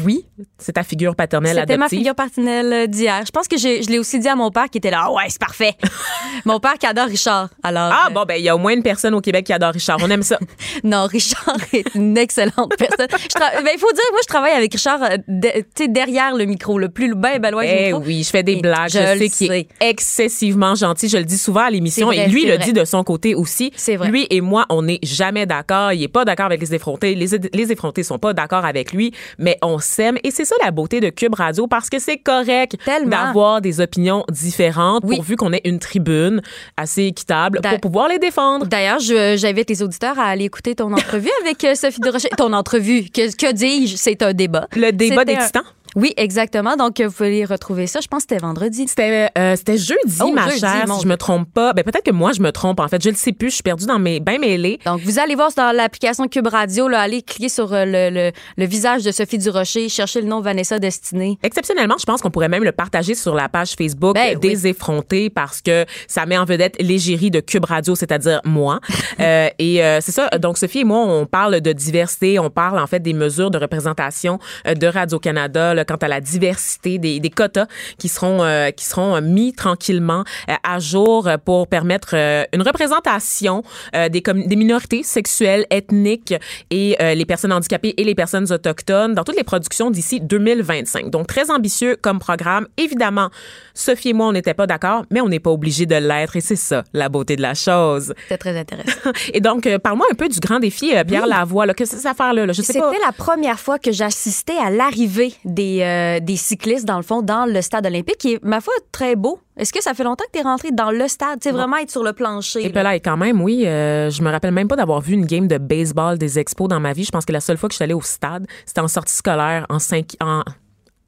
Oui, 0.06 0.26
C'est 0.58 0.74
ta 0.74 0.84
figure 0.84 1.16
paternelle 1.16 1.58
c'était 1.60 1.78
ma 1.78 1.86
adoptive. 1.86 2.00
figure 2.00 2.16
partenaire 2.16 2.64
euh, 2.66 2.88
d'hier. 2.88 3.24
Je 3.26 3.32
pense 3.32 3.48
que 3.48 3.58
je 3.58 3.88
l'ai 3.90 4.00
aussi 4.00 4.20
dit 4.20 4.28
à 4.28 4.36
mon 4.36 4.50
père 4.52 4.70
qui 4.70 4.78
était 4.80 4.90
là. 4.92 5.04
Ah 5.06 5.12
ouais, 5.12 5.24
c'est 5.30 5.40
parfait. 5.40 5.74
mon 6.46 6.60
père 6.60 6.74
qui 6.80 6.86
adore 6.86 7.08
Richard. 7.08 7.50
Alors 7.64 7.92
Ah 7.94 8.08
euh, 8.10 8.14
bon, 8.14 8.24
ben 8.28 8.36
il 8.36 8.44
y 8.44 8.50
a 8.50 8.56
au 8.56 8.60
moins 8.60 8.74
une 8.74 8.84
personne 8.84 9.14
au 9.14 9.22
Québec 9.22 9.46
qui 9.46 9.54
adore 9.54 9.74
Richard. 9.74 9.98
On 10.02 10.10
aime 10.10 10.24
ça. 10.24 10.40
Non, 10.84 11.06
Richard 11.08 11.58
est 11.74 11.96
une 11.96 12.18
excellente 12.18 12.72
personne. 12.78 13.08
Tra- 13.08 13.64
ben, 13.64 13.72
il 13.74 13.80
faut 13.80 13.92
dire, 13.92 14.04
moi, 14.12 14.20
je 14.22 14.28
travaille 14.28 14.52
avec 14.54 14.72
Richard 14.74 15.02
euh, 15.04 15.18
de- 15.28 15.86
derrière 15.88 16.36
le 16.36 16.46
micro, 16.46 16.78
le 16.78 16.90
plus 16.90 17.14
ben, 17.16 17.40
ben 17.40 17.52
loin 17.52 17.64
du 17.64 17.70
Eh 17.72 17.86
micro. 17.88 18.02
oui, 18.06 18.24
je 18.24 18.30
fais 18.30 18.44
des 18.44 18.58
blagues. 18.58 18.90
Je, 18.90 19.00
je 19.00 19.18
sais 19.20 19.30
qu'il 19.30 19.52
est 19.54 19.68
excessivement 19.82 20.76
gentil. 20.76 21.10
Je 21.10 21.18
le 21.18 21.24
dis 21.26 21.38
souvent 21.38 21.62
à 21.62 21.70
l'émission. 21.70 22.12
Et 22.12 22.28
lui, 22.28 22.46
le 22.46 22.58
dit 22.58 22.74
de 22.74 22.86
son 22.86 23.04
côté 23.04 23.36
aussi. 23.36 23.72
C'est 23.76 23.96
vrai. 23.96 24.10
Lui 24.10 24.28
et 24.30 24.42
moi, 24.42 24.66
on 24.70 24.84
n'est 24.84 25.00
jamais 25.04 25.46
d'accord. 25.46 25.92
Il 25.94 26.02
est 26.04 26.08
pas 26.08 26.26
d'accord 26.26 26.46
avec 26.46 26.62
les 26.62 26.74
effrontés. 26.74 27.16
Les, 27.16 27.28
les 27.54 27.72
effrontés 27.72 28.04
sont 28.04 28.20
pas 28.20 28.34
d'accord 28.34 28.66
avec 28.66 28.94
lui, 28.94 29.12
mais 29.38 29.58
on 29.62 29.67
s'aime. 29.80 30.18
Et 30.24 30.32
c'est 30.32 30.46
ça 30.46 30.56
la 30.64 30.72
beauté 30.72 31.00
de 31.00 31.10
Cube 31.10 31.36
Radio 31.36 31.68
parce 31.68 31.90
que 31.90 32.00
c'est 32.00 32.18
correct 32.18 32.76
d'avoir 33.06 33.62
des 33.62 33.80
opinions 33.82 34.24
différentes 34.30 35.04
Oui. 35.06 35.16
pourvu 35.18 35.36
qu'on 35.36 35.54
ait 35.54 35.62
une 35.66 35.80
tribune 35.80 36.42
assez 36.78 37.04
équitable 37.04 37.60
pour 37.62 37.80
pouvoir 37.82 38.08
les 38.08 38.20
défendre. 38.20 38.66
D'ailleurs, 38.68 39.00
je- 39.00 39.36
j'invite 39.38 39.70
les 39.70 39.84
auditeurs 39.84 40.18
à 40.20 40.24
aller 40.26 40.46
écouter 40.46 40.76
ton 40.76 40.92
entrevue 40.94 41.30
avec 41.42 41.64
euh, 41.64 41.76
Sophie 41.76 42.00
Durocher. 42.02 42.30
Ton 42.38 42.54
entrevue, 42.54 43.06
que, 43.14 43.36
que 43.36 43.52
dis-je? 43.52 43.96
C'est 43.98 44.22
un 44.22 44.34
débat. 44.34 44.68
Le 44.76 44.92
débat 44.92 45.26
titans. 45.26 45.64
Oui, 45.98 46.14
exactement. 46.16 46.76
Donc, 46.78 47.02
vous 47.02 47.12
pouvez 47.12 47.44
retrouver 47.44 47.88
ça. 47.88 48.00
Je 48.02 48.08
pense 48.08 48.24
que 48.24 48.30
c'était 48.30 48.42
vendredi. 48.46 48.86
C'était 48.88 49.30
euh, 49.38 49.56
c'était 49.56 49.78
jeudi, 49.78 50.20
Oh, 50.22 50.32
ma 50.32 50.46
jeudi, 50.48 50.60
chère, 50.60 50.86
mon 50.88 50.96
si 50.98 51.04
je 51.04 51.08
me 51.08 51.18
trompe 51.18 51.52
pas. 51.54 51.74
Ben 51.74 51.84
peut-être 51.84 52.04
que 52.06 52.12
moi 52.12 52.32
je 52.34 52.42
me 52.42 52.52
trompe 52.52 52.80
en 52.80 52.88
fait, 52.88 53.04
je 53.04 53.10
le 53.10 53.16
sais 53.16 53.32
plus, 53.34 53.50
je 53.50 53.56
suis 53.56 53.64
perdue 53.64 53.86
dans 53.88 54.00
mes 54.00 54.20
bains 54.20 54.38
mêlés. 54.38 54.80
Donc, 54.86 55.02
vous 55.02 55.20
allez 55.20 55.36
voir 55.36 55.50
dans 55.58 55.76
l'application 55.76 56.28
Cube 56.28 56.48
Radio, 56.48 56.88
là, 56.88 57.02
allez 57.02 57.22
cliquer 57.24 57.50
sur 57.50 57.74
euh, 57.74 57.84
le, 57.86 58.10
le- 58.10 58.32
le 58.58 58.66
visage 58.66 59.04
de 59.04 59.12
Sophie 59.12 59.38
Durocher, 59.40 59.90
cherchez 59.90 60.22
le 60.22 60.28
nom 60.28 60.40
Vanessa 60.40 60.78
Destinée. 60.80 61.38
Exceptionnellement, 61.44 61.96
je 62.00 62.06
pense 62.06 62.22
qu'on 62.22 62.30
pourrait 62.32 62.48
même 62.50 62.64
le 62.64 62.72
partager 62.72 63.16
sur 63.16 63.34
la 63.34 63.50
page 63.50 63.74
Facebook 63.78 64.14
Ben 64.16 64.38
des 64.40 64.64
oui. 64.64 64.70
effrontés 64.70 65.30
parce 65.32 65.62
que 65.62 65.86
ça 66.08 66.26
met 66.28 66.38
en 66.38 66.46
vedette 66.46 66.76
l'égérie 66.80 67.32
de 67.32 67.40
Cube 67.40 67.66
Radio, 67.66 67.96
c'est-à-dire 67.96 68.42
moi. 68.46 68.80
Euh, 69.20 69.50
et 69.58 69.84
euh, 69.84 70.00
c'est 70.00 70.12
ça. 70.12 70.30
Donc 70.38 70.60
Sophie 70.60 70.80
et 70.82 70.84
moi, 70.84 71.00
on 71.00 71.26
parle 71.26 71.60
de 71.60 71.72
diversité, 71.74 72.38
on 72.38 72.52
parle 72.52 72.78
en 72.78 72.86
fait 72.86 73.00
des 73.00 73.14
mesures 73.14 73.50
de 73.50 73.58
représentation 73.58 74.38
euh, 74.68 74.76
de 74.76 74.86
Radio 74.86 75.18
Canada 75.18 75.74
là, 75.74 75.86
quant 75.88 75.96
à 75.96 76.08
la 76.08 76.22
diversité 76.22 77.00
des, 77.00 77.20
des 77.20 77.30
quotas 77.30 77.68
qui 77.98 78.08
seront 78.08 78.44
euh, 78.44 78.72
qui 78.72 78.86
seront 78.86 79.16
euh, 79.16 79.22
mis 79.22 79.54
tranquillement 79.54 80.24
euh, 80.50 80.54
à 80.64 80.80
jour 80.80 81.30
pour 81.46 81.68
permettre 81.68 82.10
euh, 82.14 82.44
une 82.54 82.62
représentation 82.62 83.64
des 83.94 84.22
des 84.22 84.56
minorités 84.56 85.04
sexuelles, 85.04 85.66
ethniques 85.70 86.34
et 86.70 86.98
les 87.00 87.26
personnes 87.26 87.54
handicapées 87.54 87.94
et 87.98 88.04
les 88.04 88.16
personnes 88.16 88.52
autochtones 88.52 89.14
dans 89.14 89.24
toutes 89.24 89.38
les 89.38 89.44
productions 89.44 89.90
d'ici 89.90 90.20
2025. 90.20 91.10
Donc 91.10 91.28
très 91.28 91.50
ambitieux 91.50 91.96
comme 92.02 92.20
programme. 92.20 92.68
Évidemment, 92.78 93.30
Sophie 93.74 94.10
et 94.10 94.14
moi 94.14 94.28
on 94.28 94.34
n'était 94.34 94.54
pas 94.54 94.68
d'accord, 94.68 95.06
mais 95.12 95.22
on 95.22 95.30
n'est 95.30 95.40
pas 95.40 95.52
obligé 95.52 95.86
de 95.86 95.96
l'être 95.96 96.36
et 96.36 96.42
c'est 96.42 96.56
ça 96.56 96.84
la 96.94 97.10
beauté 97.10 97.36
de 97.36 97.42
la 97.42 97.54
chose. 97.54 98.14
C'était 98.24 98.38
très 98.38 98.58
intéressant. 98.58 99.12
Et 99.34 99.40
donc 99.40 99.68
parle-moi 99.80 100.08
un 100.12 100.16
peu 100.16 100.28
du 100.28 100.40
grand 100.40 100.60
défi 100.60 100.94
Pierre 101.08 101.28
Lavoie 101.28 101.66
là, 101.66 101.74
que 101.74 101.86
c'est 101.86 101.98
cette 101.98 102.06
affaire 102.06 102.34
là, 102.34 102.46
là? 102.46 102.54
je 102.54 102.62
sais 102.62 102.74
C'était 102.74 103.06
la 103.06 103.12
première 103.12 103.60
fois 103.60 103.80
que 103.80 103.92
j'assistais 103.92 104.58
à 104.58 104.70
l'arrivée 104.70 105.34
des, 105.46 105.77
euh, 105.84 106.20
des 106.20 106.36
cyclistes, 106.36 106.86
dans 106.86 106.98
le 106.98 107.04
fond, 107.04 107.22
dans 107.22 107.46
le 107.46 107.62
stade 107.62 107.86
olympique, 107.86 108.18
qui 108.18 108.34
est, 108.34 108.44
ma 108.44 108.62
foi, 108.62 108.74
très 108.92 109.16
beau. 109.16 109.40
Est-ce 109.58 109.74
que 109.74 109.82
ça 109.82 109.94
fait 109.94 110.04
longtemps 110.04 110.26
que 110.26 110.38
tu 110.38 110.40
es 110.40 110.44
rentré 110.44 110.72
dans 110.72 110.92
le 110.92 111.08
stade? 111.08 111.40
Tu 111.40 111.50
sais, 111.50 111.52
vraiment 111.52 111.78
être 111.78 111.92
sur 111.92 112.04
le 112.04 112.14
plancher. 112.14 112.66
Et 112.66 112.72
là. 112.72 112.84
là, 112.84 112.96
et 112.96 113.00
quand 113.00 113.18
même, 113.18 113.42
oui, 113.42 113.66
euh, 113.66 114.10
je 114.10 114.22
me 114.22 114.30
rappelle 114.30 114.54
même 114.54 114.68
pas 114.68 114.76
d'avoir 114.76 115.02
vu 115.02 115.14
une 115.14 115.26
game 115.26 115.48
de 115.48 115.58
baseball 115.58 116.18
des 116.18 116.38
expos 116.40 116.68
dans 116.68 116.80
ma 116.80 116.94
vie. 116.94 117.04
Je 117.04 117.12
pense 117.12 117.26
que 117.26 117.34
la 117.34 117.40
seule 117.40 117.58
fois 117.58 117.70
que 117.70 117.74
je 117.74 117.78
suis 117.78 117.84
allée 117.84 117.94
au 117.94 118.02
stade, 118.02 118.46
c'était 118.66 118.82
en 118.82 118.88
sortie 118.88 119.16
scolaire 119.16 119.66
en 119.70 119.80
cinq 119.80 120.16
en 120.22 120.44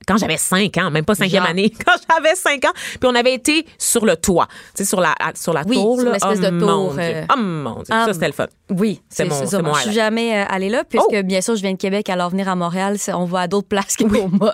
quand 0.10 0.18
j'avais 0.18 0.38
5 0.38 0.76
ans, 0.78 0.92
même 0.92 1.06
pas 1.06 1.16
cinquième 1.16 1.44
Genre. 1.44 1.52
année, 1.52 1.72
quand 1.86 1.94
j'avais 2.10 2.36
5 2.36 2.66
ans, 2.66 2.74
puis 3.00 3.10
on 3.10 3.16
avait 3.16 3.34
été 3.34 3.66
sur 3.78 4.06
le 4.06 4.16
toit, 4.18 4.48
tu 4.76 4.84
sais 4.84 4.86
sur 4.86 5.00
la 5.00 5.14
sur 5.36 5.54
la 5.54 5.64
Oui, 5.68 5.76
tour 5.76 6.00
sur 6.02 6.12
l'espèce 6.12 6.40
oh, 6.40 6.46
de 6.46 6.50
mon 6.50 6.68
tour, 6.86 6.94
Dieu. 6.94 7.02
euh, 7.04 7.26
Oh 7.34 7.38
mon 7.40 7.76
dieu, 7.76 7.84
ah, 7.92 8.06
ça 8.08 8.14
c'était 8.14 8.28
le 8.28 8.34
fun. 8.34 8.48
Oui, 8.72 9.02
C'est 9.10 9.26
mon- 9.26 9.46
ça. 9.48 9.62
mon 9.62 9.74
Je 9.76 9.82
suis 9.82 9.94
jamais 9.94 10.42
euh, 10.42 10.46
allée 10.50 10.70
là, 10.70 10.84
puisque 10.84 11.06
Oh! 11.12 11.24
bien 11.24 11.42
sûr, 11.42 11.56
je 11.56 11.62
viens 11.62 11.72
de 11.74 11.78
Québec, 11.78 12.10
alors 12.10 12.30
venir 12.30 12.48
à 12.50 12.56
Montréal, 12.56 12.98
on 13.14 13.26
va 13.26 13.42
à 13.42 13.48
d'autres 13.48 13.68
places 13.68 13.96
qu'au 13.96 14.28
mode. 14.28 14.52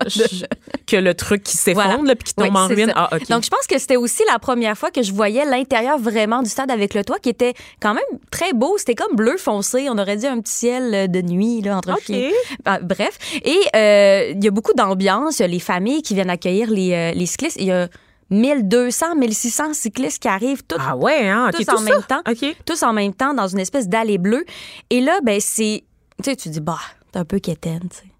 Que 0.87 0.97
le 0.97 1.13
truc 1.13 1.43
qui 1.43 1.57
s'effondre 1.57 1.87
Voilà. 1.87 2.03
là, 2.09 2.15
puis 2.15 2.25
qui 2.25 2.33
tombe 2.35 2.49
Oui, 2.53 2.57
en 2.57 2.67
ruine. 2.67 2.93
Ah 2.95 3.09
OK. 3.13 3.27
Donc, 3.29 3.43
je 3.43 3.49
pense 3.49 3.65
que 3.67 3.77
c'était 3.79 3.95
aussi 3.97 4.23
la 4.31 4.39
première 4.39 4.77
fois 4.77 4.91
que 4.91 5.01
je 5.03 5.11
voyais 5.11 5.45
l'intérieur 5.45 5.97
vraiment 5.97 6.41
du 6.43 6.49
stade 6.49 6.69
avec 6.71 6.93
le 6.93 7.03
toit 7.03 7.17
qui 7.19 7.29
était 7.29 7.53
quand 7.81 7.93
même 7.93 8.03
très 8.31 8.53
beau. 8.53 8.75
C'était 8.77 8.95
comme 8.95 9.15
bleu 9.15 9.37
foncé. 9.37 9.87
On 9.89 9.97
aurait 9.97 10.15
dit 10.17 10.27
un 10.27 10.39
petit 10.39 10.53
ciel 10.53 10.93
euh, 10.93 11.07
de 11.07 11.21
nuit 11.21 11.61
là, 11.61 11.77
entre 11.77 11.91
OK. 11.93 12.03
chiens. 12.05 12.29
Ah, 12.65 12.79
bref. 12.81 13.17
Et 13.43 13.57
euh, 13.75 14.31
il 14.35 14.43
y 14.43 14.47
a 14.47 14.51
beaucoup 14.51 14.73
d'ambiance. 14.73 15.41
Les 15.47 15.59
familles 15.59 16.01
qui 16.01 16.13
viennent 16.13 16.29
accueillir 16.29 16.69
les, 16.69 16.93
euh, 16.93 17.11
les 17.11 17.25
cyclistes. 17.25 17.57
Il 17.59 17.65
y 17.65 17.71
a 17.71 17.87
1200, 18.29 19.15
1600 19.15 19.73
cyclistes 19.73 20.21
qui 20.21 20.27
arrivent 20.27 20.63
tous, 20.63 20.77
ah 20.79 20.95
ouais 20.97 21.27
hein, 21.27 21.51
tous 21.53 21.67
en 21.69 21.77
ça. 21.77 21.83
même 21.83 22.03
temps. 22.03 22.21
OK. 22.27 22.55
tous 22.65 22.83
en 22.83 22.93
même 22.93 23.13
temps 23.13 23.33
dans 23.33 23.47
une 23.47 23.59
espèce 23.59 23.87
d'allée 23.87 24.17
bleue. 24.17 24.45
Et 24.89 25.01
là, 25.01 25.19
ben 25.23 25.39
c'est... 25.39 25.83
Tu 26.23 26.29
sais, 26.29 26.35
tu 26.35 26.49
dis, 26.49 26.61
bah, 26.61 26.79
t'es 27.11 27.19
un 27.19 27.25
peu 27.25 27.39
quétaine, 27.39 27.87
tu 27.89 27.97
sais. 27.97 28.14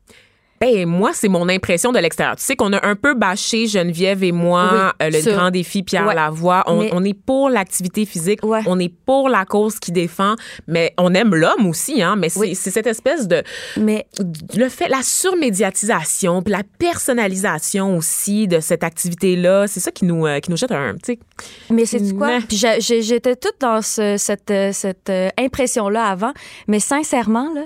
Ben, 0.62 0.86
moi, 0.88 1.12
c'est 1.14 1.28
mon 1.28 1.50
impression 1.50 1.92
de 1.92 2.00
l'extérieur. 2.00 2.36
Tu 2.38 2.44
sais 2.44 2.56
qu'on 2.56 2.72
a 2.74 2.86
un 2.88 2.96
peu 2.96 3.14
bâché 3.14 3.68
Geneviève 3.68 4.24
et 4.24 4.32
moi, 4.32 4.70
Oui, 5.02 5.06
euh, 5.06 5.10
le 5.12 5.32
grand 5.36 5.52
défi 5.52 5.84
Pierre 5.84 6.08
Ouais. 6.08 6.16
Lavoie. 6.16 6.64
On, 6.68 6.80
Mais- 6.80 6.90
on 6.94 7.04
est 7.04 7.14
pour 7.14 7.50
l'activité 7.50 8.06
physique, 8.06 8.40
Ouais. 8.44 8.62
on 8.66 8.80
est 8.80 8.94
pour 9.06 9.28
la 9.30 9.44
cause 9.46 9.80
qui 9.80 9.92
défend, 9.92 10.36
mais 10.68 10.94
on 10.98 11.14
aime 11.14 11.36
l'homme 11.36 11.68
aussi, 11.68 12.02
hein. 12.02 12.16
Mais 12.16 12.30
c'est 12.30 12.40
Oui. 12.40 12.56
cette 12.56 12.88
espèce 12.88 13.28
de 13.28 13.44
Mais 13.78 14.08
le 14.56 14.70
fait, 14.70 14.88
la 14.88 15.02
surmédiatisation, 15.04 16.42
puis 16.42 16.54
la 16.54 16.64
personnalisation 16.80 17.98
aussi 17.98 18.48
de 18.48 18.60
cette 18.60 18.84
activité-là, 18.84 19.68
c'est 19.68 19.80
ça 19.80 19.92
qui 19.92 20.06
nous 20.06 20.26
euh, 20.26 20.40
qui 20.40 20.52
nous 20.52 20.58
jette 20.58 20.72
un, 20.72 20.96
sais. 21.04 21.20
Mais 21.70 21.86
c'est 21.86 22.00
quoi? 22.16 22.28
Mais- 22.28 22.40
Puis 22.42 22.58
j'étais 23.02 23.36
toute 23.36 23.56
dans 23.60 23.82
ce- 23.82 24.16
cette, 24.18 24.52
euh, 24.52 24.72
cette 24.72 25.12
impression-là 25.38 26.06
avant. 26.06 26.32
Mais 26.68 26.80
sincèrement, 26.80 27.52
là, 27.54 27.62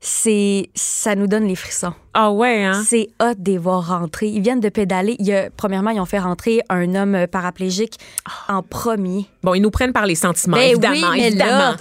c'est 0.00 0.70
ça 0.74 1.14
nous 1.14 1.26
donne 1.26 1.44
les 1.46 1.54
frissons. 1.56 1.92
Ah 2.14 2.30
ouais, 2.30 2.64
hein? 2.64 2.82
C'est 2.86 3.08
hot 3.22 3.34
de 3.38 3.50
les 3.52 3.58
voir 3.58 3.86
rentrer. 3.88 4.28
Ils 4.28 4.40
viennent 4.40 4.60
de 4.60 4.68
pédaler. 4.70 5.16
Il 5.18 5.26
y 5.26 5.34
a, 5.34 5.50
premièrement, 5.54 5.90
ils 5.90 6.00
ont 6.00 6.06
fait 6.06 6.18
rentrer 6.18 6.60
un 6.70 6.94
homme 6.94 7.26
paraplégique 7.30 7.98
en 8.48 8.62
premier. 8.62 9.26
Bon, 9.42 9.54
ils 9.54 9.60
nous 9.60 9.70
prennent 9.70 9.92
par 9.92 10.06
les 10.06 10.14
sentiments, 10.14 10.56
Ben 10.56 10.70
évidemment, 10.70 10.94
oui, 10.94 11.18
mais 11.18 11.26
évidemment. 11.28 11.50
là, 11.50 11.76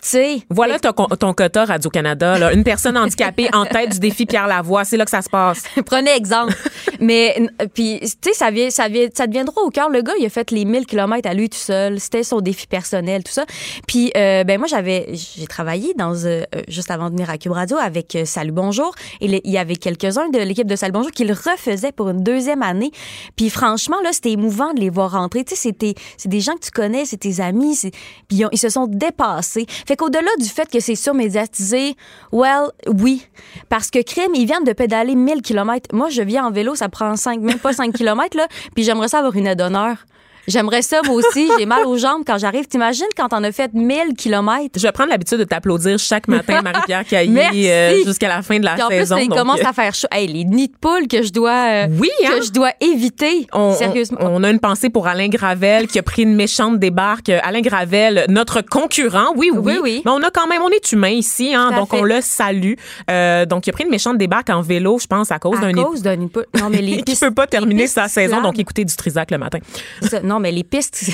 sais, 0.00 0.38
Voilà 0.50 0.78
ton, 0.78 0.92
ton 0.92 1.32
quota 1.32 1.64
Radio-Canada, 1.64 2.38
là. 2.38 2.52
Une 2.52 2.64
personne 2.64 2.96
handicapée 2.96 3.48
en 3.52 3.64
tête 3.66 3.90
du 3.92 3.98
défi 3.98 4.26
Pierre 4.26 4.46
Lavoie. 4.46 4.84
C'est 4.84 4.96
là 4.96 5.04
que 5.04 5.10
ça 5.10 5.22
se 5.22 5.28
passe. 5.28 5.64
Prenez 5.86 6.10
exemple. 6.16 6.54
Mais, 7.00 7.36
puis, 7.74 8.00
tu 8.00 8.08
sais, 8.22 8.32
ça, 8.34 8.50
vient, 8.50 8.70
ça, 8.70 8.88
vient, 8.88 9.06
ça 9.14 9.26
devient 9.26 9.44
droit 9.44 9.62
au 9.62 9.70
cœur. 9.70 9.90
Le 9.90 10.02
gars, 10.02 10.12
il 10.18 10.26
a 10.26 10.28
fait 10.30 10.50
les 10.50 10.64
1000 10.64 10.86
km 10.86 11.28
à 11.28 11.34
lui 11.34 11.48
tout 11.48 11.58
seul. 11.58 12.00
C'était 12.00 12.22
son 12.22 12.40
défi 12.40 12.66
personnel, 12.66 13.22
tout 13.24 13.32
ça. 13.32 13.44
Puis, 13.86 14.12
euh, 14.16 14.44
ben, 14.44 14.58
moi, 14.58 14.66
j'avais, 14.68 15.08
j'ai 15.12 15.46
travaillé 15.46 15.94
dans, 15.94 16.14
euh, 16.24 16.42
euh, 16.54 16.62
juste 16.68 16.90
avant 16.90 17.06
de 17.06 17.14
venir 17.14 17.28
à 17.30 17.38
Cube 17.38 17.52
Radio 17.52 17.76
avec 17.76 18.16
Salut 18.24 18.52
Bonjour. 18.52 18.94
Et 19.20 19.28
le- 19.28 19.40
il 19.44 19.52
y 19.52 19.58
avait 19.58 19.76
quelques-uns 19.76 20.28
de 20.30 20.38
l'équipe 20.38 20.66
de 20.66 20.76
Salut 20.76 20.92
Bonjour 20.92 21.10
qui 21.10 21.24
le 21.24 21.32
refaisaient 21.34 21.92
pour 21.92 22.08
une 22.08 22.22
deuxième 22.22 22.62
année. 22.62 22.90
Puis, 23.36 23.50
franchement, 23.50 23.96
là, 24.02 24.10
c'était 24.12 24.32
émouvant 24.32 24.72
de 24.74 24.80
les 24.80 24.90
voir 24.90 25.12
rentrer. 25.12 25.44
Tu 25.44 25.54
sais, 25.54 25.60
c'était, 25.62 25.94
c'est 26.16 26.28
des 26.28 26.40
gens 26.40 26.54
que 26.54 26.64
tu 26.64 26.70
connais, 26.70 27.04
c'est 27.04 27.16
tes 27.18 27.40
amis. 27.40 27.76
Puis, 28.28 28.38
ils, 28.38 28.44
ont- 28.46 28.50
ils 28.52 28.58
se 28.58 28.68
sont 28.68 28.86
dépassés. 28.86 29.66
Fait 29.86 29.96
qu'au-delà 29.96 30.30
du 30.38 30.48
fait 30.48 30.68
que 30.68 30.80
c'est 30.80 30.96
surmédiatisé, 30.96 31.96
well, 32.32 32.70
oui. 32.86 33.26
Parce 33.68 33.90
que 33.90 34.02
crime, 34.02 34.34
ils 34.34 34.46
viennent 34.46 34.64
de 34.64 34.72
pédaler 34.72 35.14
1000 35.14 35.42
km. 35.42 35.94
Moi, 35.94 36.08
je 36.10 36.22
viens 36.22 36.46
en 36.46 36.50
vélo, 36.50 36.74
ça 36.74 36.88
prend 36.88 37.14
5, 37.14 37.40
même 37.40 37.58
pas 37.58 37.72
5 37.72 37.92
km, 37.94 38.36
là. 38.36 38.48
Puis 38.74 38.84
j'aimerais 38.84 39.08
ça 39.08 39.18
avoir 39.18 39.36
une 39.36 39.46
aide 39.46 39.58
d'honneur. 39.58 39.98
J'aimerais 40.46 40.82
ça, 40.82 41.00
moi 41.04 41.14
aussi. 41.16 41.48
J'ai 41.58 41.66
mal 41.66 41.86
aux 41.86 41.96
jambes 41.96 42.22
quand 42.26 42.38
j'arrive. 42.38 42.66
T'imagines 42.66 43.06
quand 43.16 43.28
on 43.32 43.42
a 43.44 43.52
fait 43.52 43.72
1000 43.74 44.14
km? 44.16 44.70
Je 44.76 44.82
vais 44.82 44.92
prendre 44.92 45.10
l'habitude 45.10 45.38
de 45.38 45.44
t'applaudir 45.44 45.98
chaque 45.98 46.28
matin, 46.28 46.62
Marie-Pierre 46.62 47.04
Caillé, 47.04 47.72
euh, 47.72 48.04
jusqu'à 48.04 48.28
la 48.28 48.42
fin 48.42 48.58
de 48.58 48.64
la 48.64 48.74
Puis 48.74 48.82
en 48.82 48.88
plus, 48.88 48.96
saison. 48.98 49.16
là, 49.16 49.22
il 49.22 49.28
donc, 49.28 49.38
commence 49.38 49.60
euh, 49.60 49.68
à 49.68 49.72
faire 49.72 49.94
chaud. 49.94 50.06
Hey, 50.12 50.26
les 50.28 50.44
nids 50.44 50.68
de 50.68 50.76
poules 50.80 51.08
que 51.08 51.22
je 51.22 51.32
dois, 51.32 51.50
euh, 51.50 51.86
Oui, 51.98 52.10
hein? 52.24 52.30
que 52.38 52.44
je 52.44 52.52
dois 52.52 52.70
éviter. 52.80 53.46
on, 53.52 53.74
Sérieusement. 53.74 54.18
on, 54.20 54.40
on 54.40 54.44
a 54.44 54.50
une 54.50 54.60
pensée 54.60 54.88
pour 54.90 55.06
Alain 55.08 55.28
Gravel 55.28 55.86
qui 55.88 55.98
a 55.98 56.02
pris 56.02 56.22
une 56.22 56.34
méchante 56.34 56.78
débarque. 56.78 57.28
Euh, 57.28 57.38
Alain 57.42 57.60
Gravel, 57.60 58.24
notre 58.28 58.60
concurrent, 58.62 59.32
oui, 59.36 59.50
oui. 59.52 59.60
Oui, 59.64 59.78
oui. 59.82 60.02
Mais 60.04 60.10
on 60.12 60.22
a 60.22 60.30
quand 60.30 60.46
même, 60.46 60.62
on 60.62 60.68
est 60.70 60.92
humain 60.92 61.08
ici, 61.08 61.54
hein, 61.54 61.70
donc 61.72 61.90
fait. 61.90 61.98
on 61.98 62.02
le 62.04 62.20
salue. 62.20 62.74
Euh, 63.10 63.46
donc 63.46 63.66
il 63.66 63.70
a 63.70 63.72
pris 63.72 63.84
une 63.84 63.90
méchante 63.90 64.18
débarque 64.18 64.50
en 64.50 64.60
vélo, 64.62 64.98
je 65.00 65.06
pense, 65.06 65.32
à 65.32 65.38
cause 65.38 65.60
d'un 65.60 65.72
nid 65.72 65.82
de 65.82 66.26
poule. 66.28 66.46
Non, 66.60 66.68
mais 66.70 66.80
les 66.82 66.96
qui 66.98 67.02
pistes. 67.02 67.22
peut 67.26 67.34
pas 67.34 67.46
terminer 67.46 67.86
sa 67.86 68.08
saison, 68.08 68.40
donc 68.42 68.58
écoutez 68.58 68.84
du 68.84 68.94
Trisac 68.94 69.30
le 69.30 69.38
matin. 69.38 69.58
Non, 70.36 70.40
mais 70.40 70.52
les 70.52 70.64
pistes. 70.64 71.06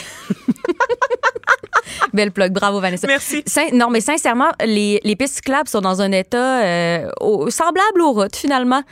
Belle 2.12 2.32
plug, 2.32 2.52
bravo 2.52 2.80
Vanessa. 2.80 3.06
Merci. 3.06 3.42
Sin- 3.46 3.70
non, 3.72 3.88
mais 3.88 4.00
sincèrement, 4.00 4.50
les, 4.64 5.00
les 5.04 5.16
pistes 5.16 5.36
cyclables 5.36 5.68
sont 5.68 5.80
dans 5.80 6.02
un 6.02 6.12
état 6.12 6.62
euh, 6.62 7.08
au- 7.20 7.48
semblable 7.50 8.00
aux 8.02 8.12
routes, 8.12 8.36
finalement, 8.36 8.82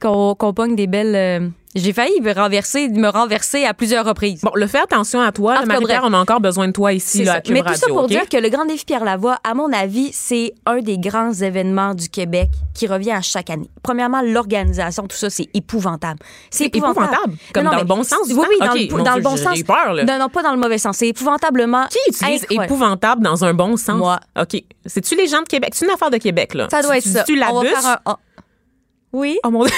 qu'on 0.00 0.34
qu'on 0.34 0.52
pogne 0.52 0.74
des 0.76 0.86
belles. 0.86 1.14
euh, 1.14 1.48
J'ai 1.76 1.92
failli 1.92 2.20
me 2.20 2.32
renverser, 2.34 2.88
me 2.88 3.06
renverser 3.08 3.64
à 3.64 3.74
plusieurs 3.74 4.04
reprises. 4.04 4.40
Bon, 4.42 4.50
le 4.56 4.66
fais 4.66 4.80
attention 4.80 5.20
à 5.20 5.30
toi, 5.30 5.64
Marie-Pierre, 5.64 6.00
bref. 6.00 6.10
on 6.10 6.14
a 6.14 6.18
encore 6.18 6.40
besoin 6.40 6.66
de 6.66 6.72
toi 6.72 6.92
ici, 6.92 7.18
C'est 7.18 7.24
là, 7.24 7.34
à 7.34 7.40
Cube 7.40 7.52
Mais 7.54 7.62
tout 7.62 7.74
ça 7.74 7.86
pour 7.86 8.08
dire 8.08 8.28
que 8.28 8.36
le 8.36 8.48
Grand 8.48 8.64
Défi 8.64 8.84
Pierre 8.84 9.04
Lavoie, 9.04 9.36
à 9.44 9.54
mon 9.54 9.72
avis, 9.72 10.10
c'est 10.12 10.52
un 10.66 10.80
des 10.80 10.98
grands 10.98 11.32
événements 11.32 11.94
du 11.94 12.08
Québec 12.08 12.48
qui 12.74 12.88
revient 12.88 13.12
à 13.12 13.20
chaque 13.20 13.50
année. 13.50 13.70
Premièrement, 13.84 14.20
l'organisation, 14.20 15.06
tout 15.06 15.16
ça, 15.16 15.30
c'est 15.30 15.48
épouvantable. 15.54 16.18
C'est 16.50 16.64
C'est 16.64 16.76
épouvantable, 16.76 17.36
comme 17.54 17.62
Non, 17.64 17.70
dans 17.70 17.76
mais- 17.76 17.82
le 17.82 17.86
bon 17.88 18.02
sens 18.02 18.18
Oui, 18.30 18.34
oui, 18.48 18.56
terme? 18.58 18.68
dans, 18.70 18.74
le, 18.74 18.88
dans 19.04 19.12
Dieu, 19.12 19.14
le 19.16 19.22
bon 19.22 19.36
j'ai 19.36 19.44
sens. 19.44 19.62
peur, 19.62 19.92
là. 19.94 20.04
Non, 20.04 20.18
non, 20.18 20.28
pas 20.28 20.42
dans 20.42 20.52
le 20.52 20.58
mauvais 20.58 20.78
sens. 20.78 20.96
C'est 20.96 21.08
épouvantablement. 21.08 21.86
Qui 21.88 21.98
utilise 22.08 22.42
incroyable. 22.42 22.64
épouvantable 22.64 23.22
dans 23.22 23.44
un 23.44 23.54
bon 23.54 23.76
sens? 23.76 23.96
Moi. 23.98 24.18
OK. 24.40 24.60
C'est-tu 24.86 25.14
les 25.14 25.28
gens 25.28 25.42
de 25.42 25.46
Québec? 25.48 25.70
C'est 25.74 25.84
une 25.84 25.92
affaire 25.92 26.10
de 26.10 26.16
Québec, 26.16 26.54
là. 26.54 26.66
Ça 26.70 26.82
doit 26.82 26.92
Tu- 27.00 27.08
être 27.08 27.14
ça. 27.18 27.22
Tu 27.24 27.36
la 27.36 27.52
On 27.52 27.62
va 27.62 27.68
faire 27.68 28.00
un-. 28.06 28.16
Oui. 29.12 29.38
Oh 29.44 29.50
mon 29.50 29.64
Dieu. 29.66 29.74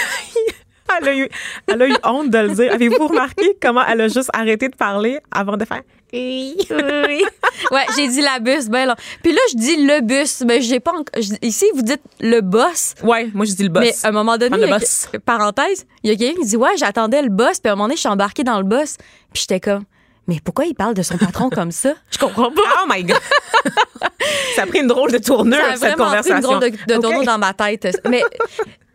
Elle 1.01 1.09
a, 1.09 1.15
eu, 1.15 1.29
elle 1.69 1.83
a 1.83 1.89
eu 1.89 1.97
honte 2.05 2.29
de 2.29 2.39
le 2.39 2.51
dire. 2.51 2.71
Avez-vous 2.73 3.07
remarqué 3.09 3.57
comment 3.63 3.83
elle 3.89 4.03
a 4.03 4.09
juste 4.09 4.29
arrêté 4.35 4.69
de 4.69 4.77
parler 4.77 5.21
avant 5.31 5.57
de 5.57 5.65
faire 5.65 5.81
oui? 6.15 6.55
Oui. 6.71 7.25
Ouais, 7.71 7.87
j'ai 7.97 8.07
dit 8.09 8.21
la 8.21 8.39
bus, 8.39 8.69
ben 8.69 8.85
là. 8.85 8.97
Puis 9.23 9.33
là, 9.33 9.39
je 9.51 9.57
dis 9.57 9.77
le 9.87 10.03
bus, 10.03 10.43
mais 10.47 10.61
j'ai 10.61 10.79
pas. 10.79 10.91
enc- 10.93 11.09
je- 11.19 11.33
Ici, 11.41 11.65
vous 11.75 11.81
dites 11.81 12.03
le 12.21 12.43
boss. 12.43 12.95
Ouais, 13.03 13.31
moi 13.33 13.47
je 13.47 13.55
dis 13.55 13.63
le 13.63 13.71
boss. 13.71 13.83
Mais 13.83 13.95
à 14.03 14.09
un 14.09 14.13
moment 14.13 14.37
donné, 14.37 14.59
le 14.59 14.71
a 14.71 14.79
boss. 14.79 15.09
parenthèse, 15.25 15.87
il 16.03 16.11
y 16.11 16.13
a 16.13 16.17
quelqu'un 16.17 16.39
qui 16.43 16.47
dit 16.49 16.57
Ouais, 16.59 16.77
j'attendais 16.77 17.23
le 17.23 17.31
boss, 17.31 17.61
puis 17.61 17.71
à 17.71 17.73
un 17.73 17.77
moment 17.77 17.85
donné, 17.85 17.95
je 17.97 18.01
suis 18.01 18.11
embarquée 18.11 18.45
dans 18.45 18.59
le 18.59 18.65
boss, 18.65 18.99
puis 19.33 19.41
j'étais 19.41 19.61
comme 19.61 19.85
Mais 20.29 20.37
pourquoi 20.45 20.67
il 20.67 20.75
parle 20.75 20.93
de 20.93 21.03
son 21.03 21.17
patron 21.17 21.49
comme 21.55 21.73
ça? 21.73 21.95
Je 22.11 22.19
comprends 22.19 22.51
pas. 22.51 22.61
Oh 22.83 22.87
my 22.93 23.03
God! 23.05 23.17
ça 24.57 24.65
a 24.65 24.67
pris 24.67 24.81
une 24.81 24.89
drôle 24.89 25.13
de 25.13 25.19
tournure, 25.19 25.57
Ça 25.57 25.65
a 25.65 25.77
cette 25.77 25.97
vraiment 25.97 26.11
pris 26.11 26.21
conversation. 26.21 26.37
une 26.37 26.43
drôle 26.43 26.61
de, 26.61 26.95
de 26.95 27.01
tournure 27.01 27.25
dans 27.25 27.39
ma 27.39 27.55
tête. 27.55 27.89
Mais, 28.07 28.23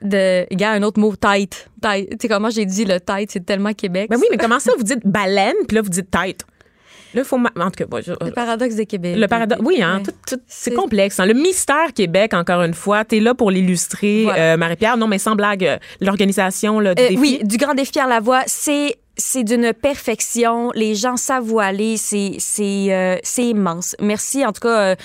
de, 0.01 0.45
il 0.51 0.59
y 0.59 0.63
a 0.63 0.71
un 0.71 0.83
autre 0.83 0.99
mot, 0.99 1.15
tête. 1.15 1.69
Tête. 1.81 2.09
Tu 2.11 2.17
sais 2.21 2.27
comment 2.27 2.49
j'ai 2.49 2.65
dit 2.65 2.85
le 2.85 2.99
tête, 2.99 3.31
c'est 3.31 3.45
tellement 3.45 3.73
Québec. 3.73 4.09
Ben 4.09 4.17
oui, 4.19 4.27
mais 4.31 4.37
comment 4.37 4.59
ça, 4.59 4.71
vous 4.77 4.83
dites 4.83 5.05
baleine, 5.05 5.55
puis 5.67 5.75
là, 5.75 5.81
vous 5.81 5.89
dites 5.89 6.09
tête? 6.11 6.45
Là, 7.13 7.21
il 7.21 7.25
faut. 7.25 7.37
ma- 7.37 7.51
En 7.57 7.71
tout 7.71 7.77
cas, 7.77 7.85
bon, 7.85 8.01
je- 8.05 8.11
Le 8.23 8.31
paradoxe 8.31 8.75
de 8.75 8.83
Québec. 8.83 9.15
Le 9.17 9.27
paradoxe. 9.27 9.61
Oui, 9.63 9.81
hein, 9.81 9.97
Ouais. 9.99 10.03
tout- 10.03 10.35
tout- 10.35 10.41
c'est 10.45 10.73
complexe. 10.73 11.19
hein. 11.19 11.25
Le 11.25 11.33
mystère 11.33 11.93
Québec, 11.95 12.33
encore 12.33 12.61
une 12.63 12.73
fois, 12.73 13.05
t'es 13.05 13.19
là 13.21 13.33
pour 13.33 13.49
l'illustrer, 13.49 14.23
Voilà. 14.23 14.53
euh, 14.53 14.57
Marie-Pierre. 14.57 14.97
Non, 14.97 15.07
mais 15.07 15.17
sans 15.17 15.35
blague, 15.35 15.63
euh, 15.65 15.77
l'organisation 16.01 16.79
là, 16.79 16.93
du 16.93 17.01
Euh, 17.01 17.07
défi. 17.07 17.19
oui, 17.19 17.39
du 17.43 17.57
Grand 17.57 17.73
Défi 17.73 17.91
Pierre 17.93 18.07
Lavoie, 18.09 18.43
c'est 18.45 18.97
c'est 19.19 19.43
d'une 19.43 19.73
perfection. 19.73 20.69
Les 20.75 20.93
gens 20.93 21.17
savent 21.17 21.51
où 21.51 21.59
aller. 21.59 21.97
C'est 21.97 22.33
c'est 22.39 22.87
euh, 22.93 23.15
c'est 23.23 23.45
immense. 23.45 23.95
Merci 23.99 24.45
en 24.45 24.51
tout 24.51 24.61
cas. 24.61 24.95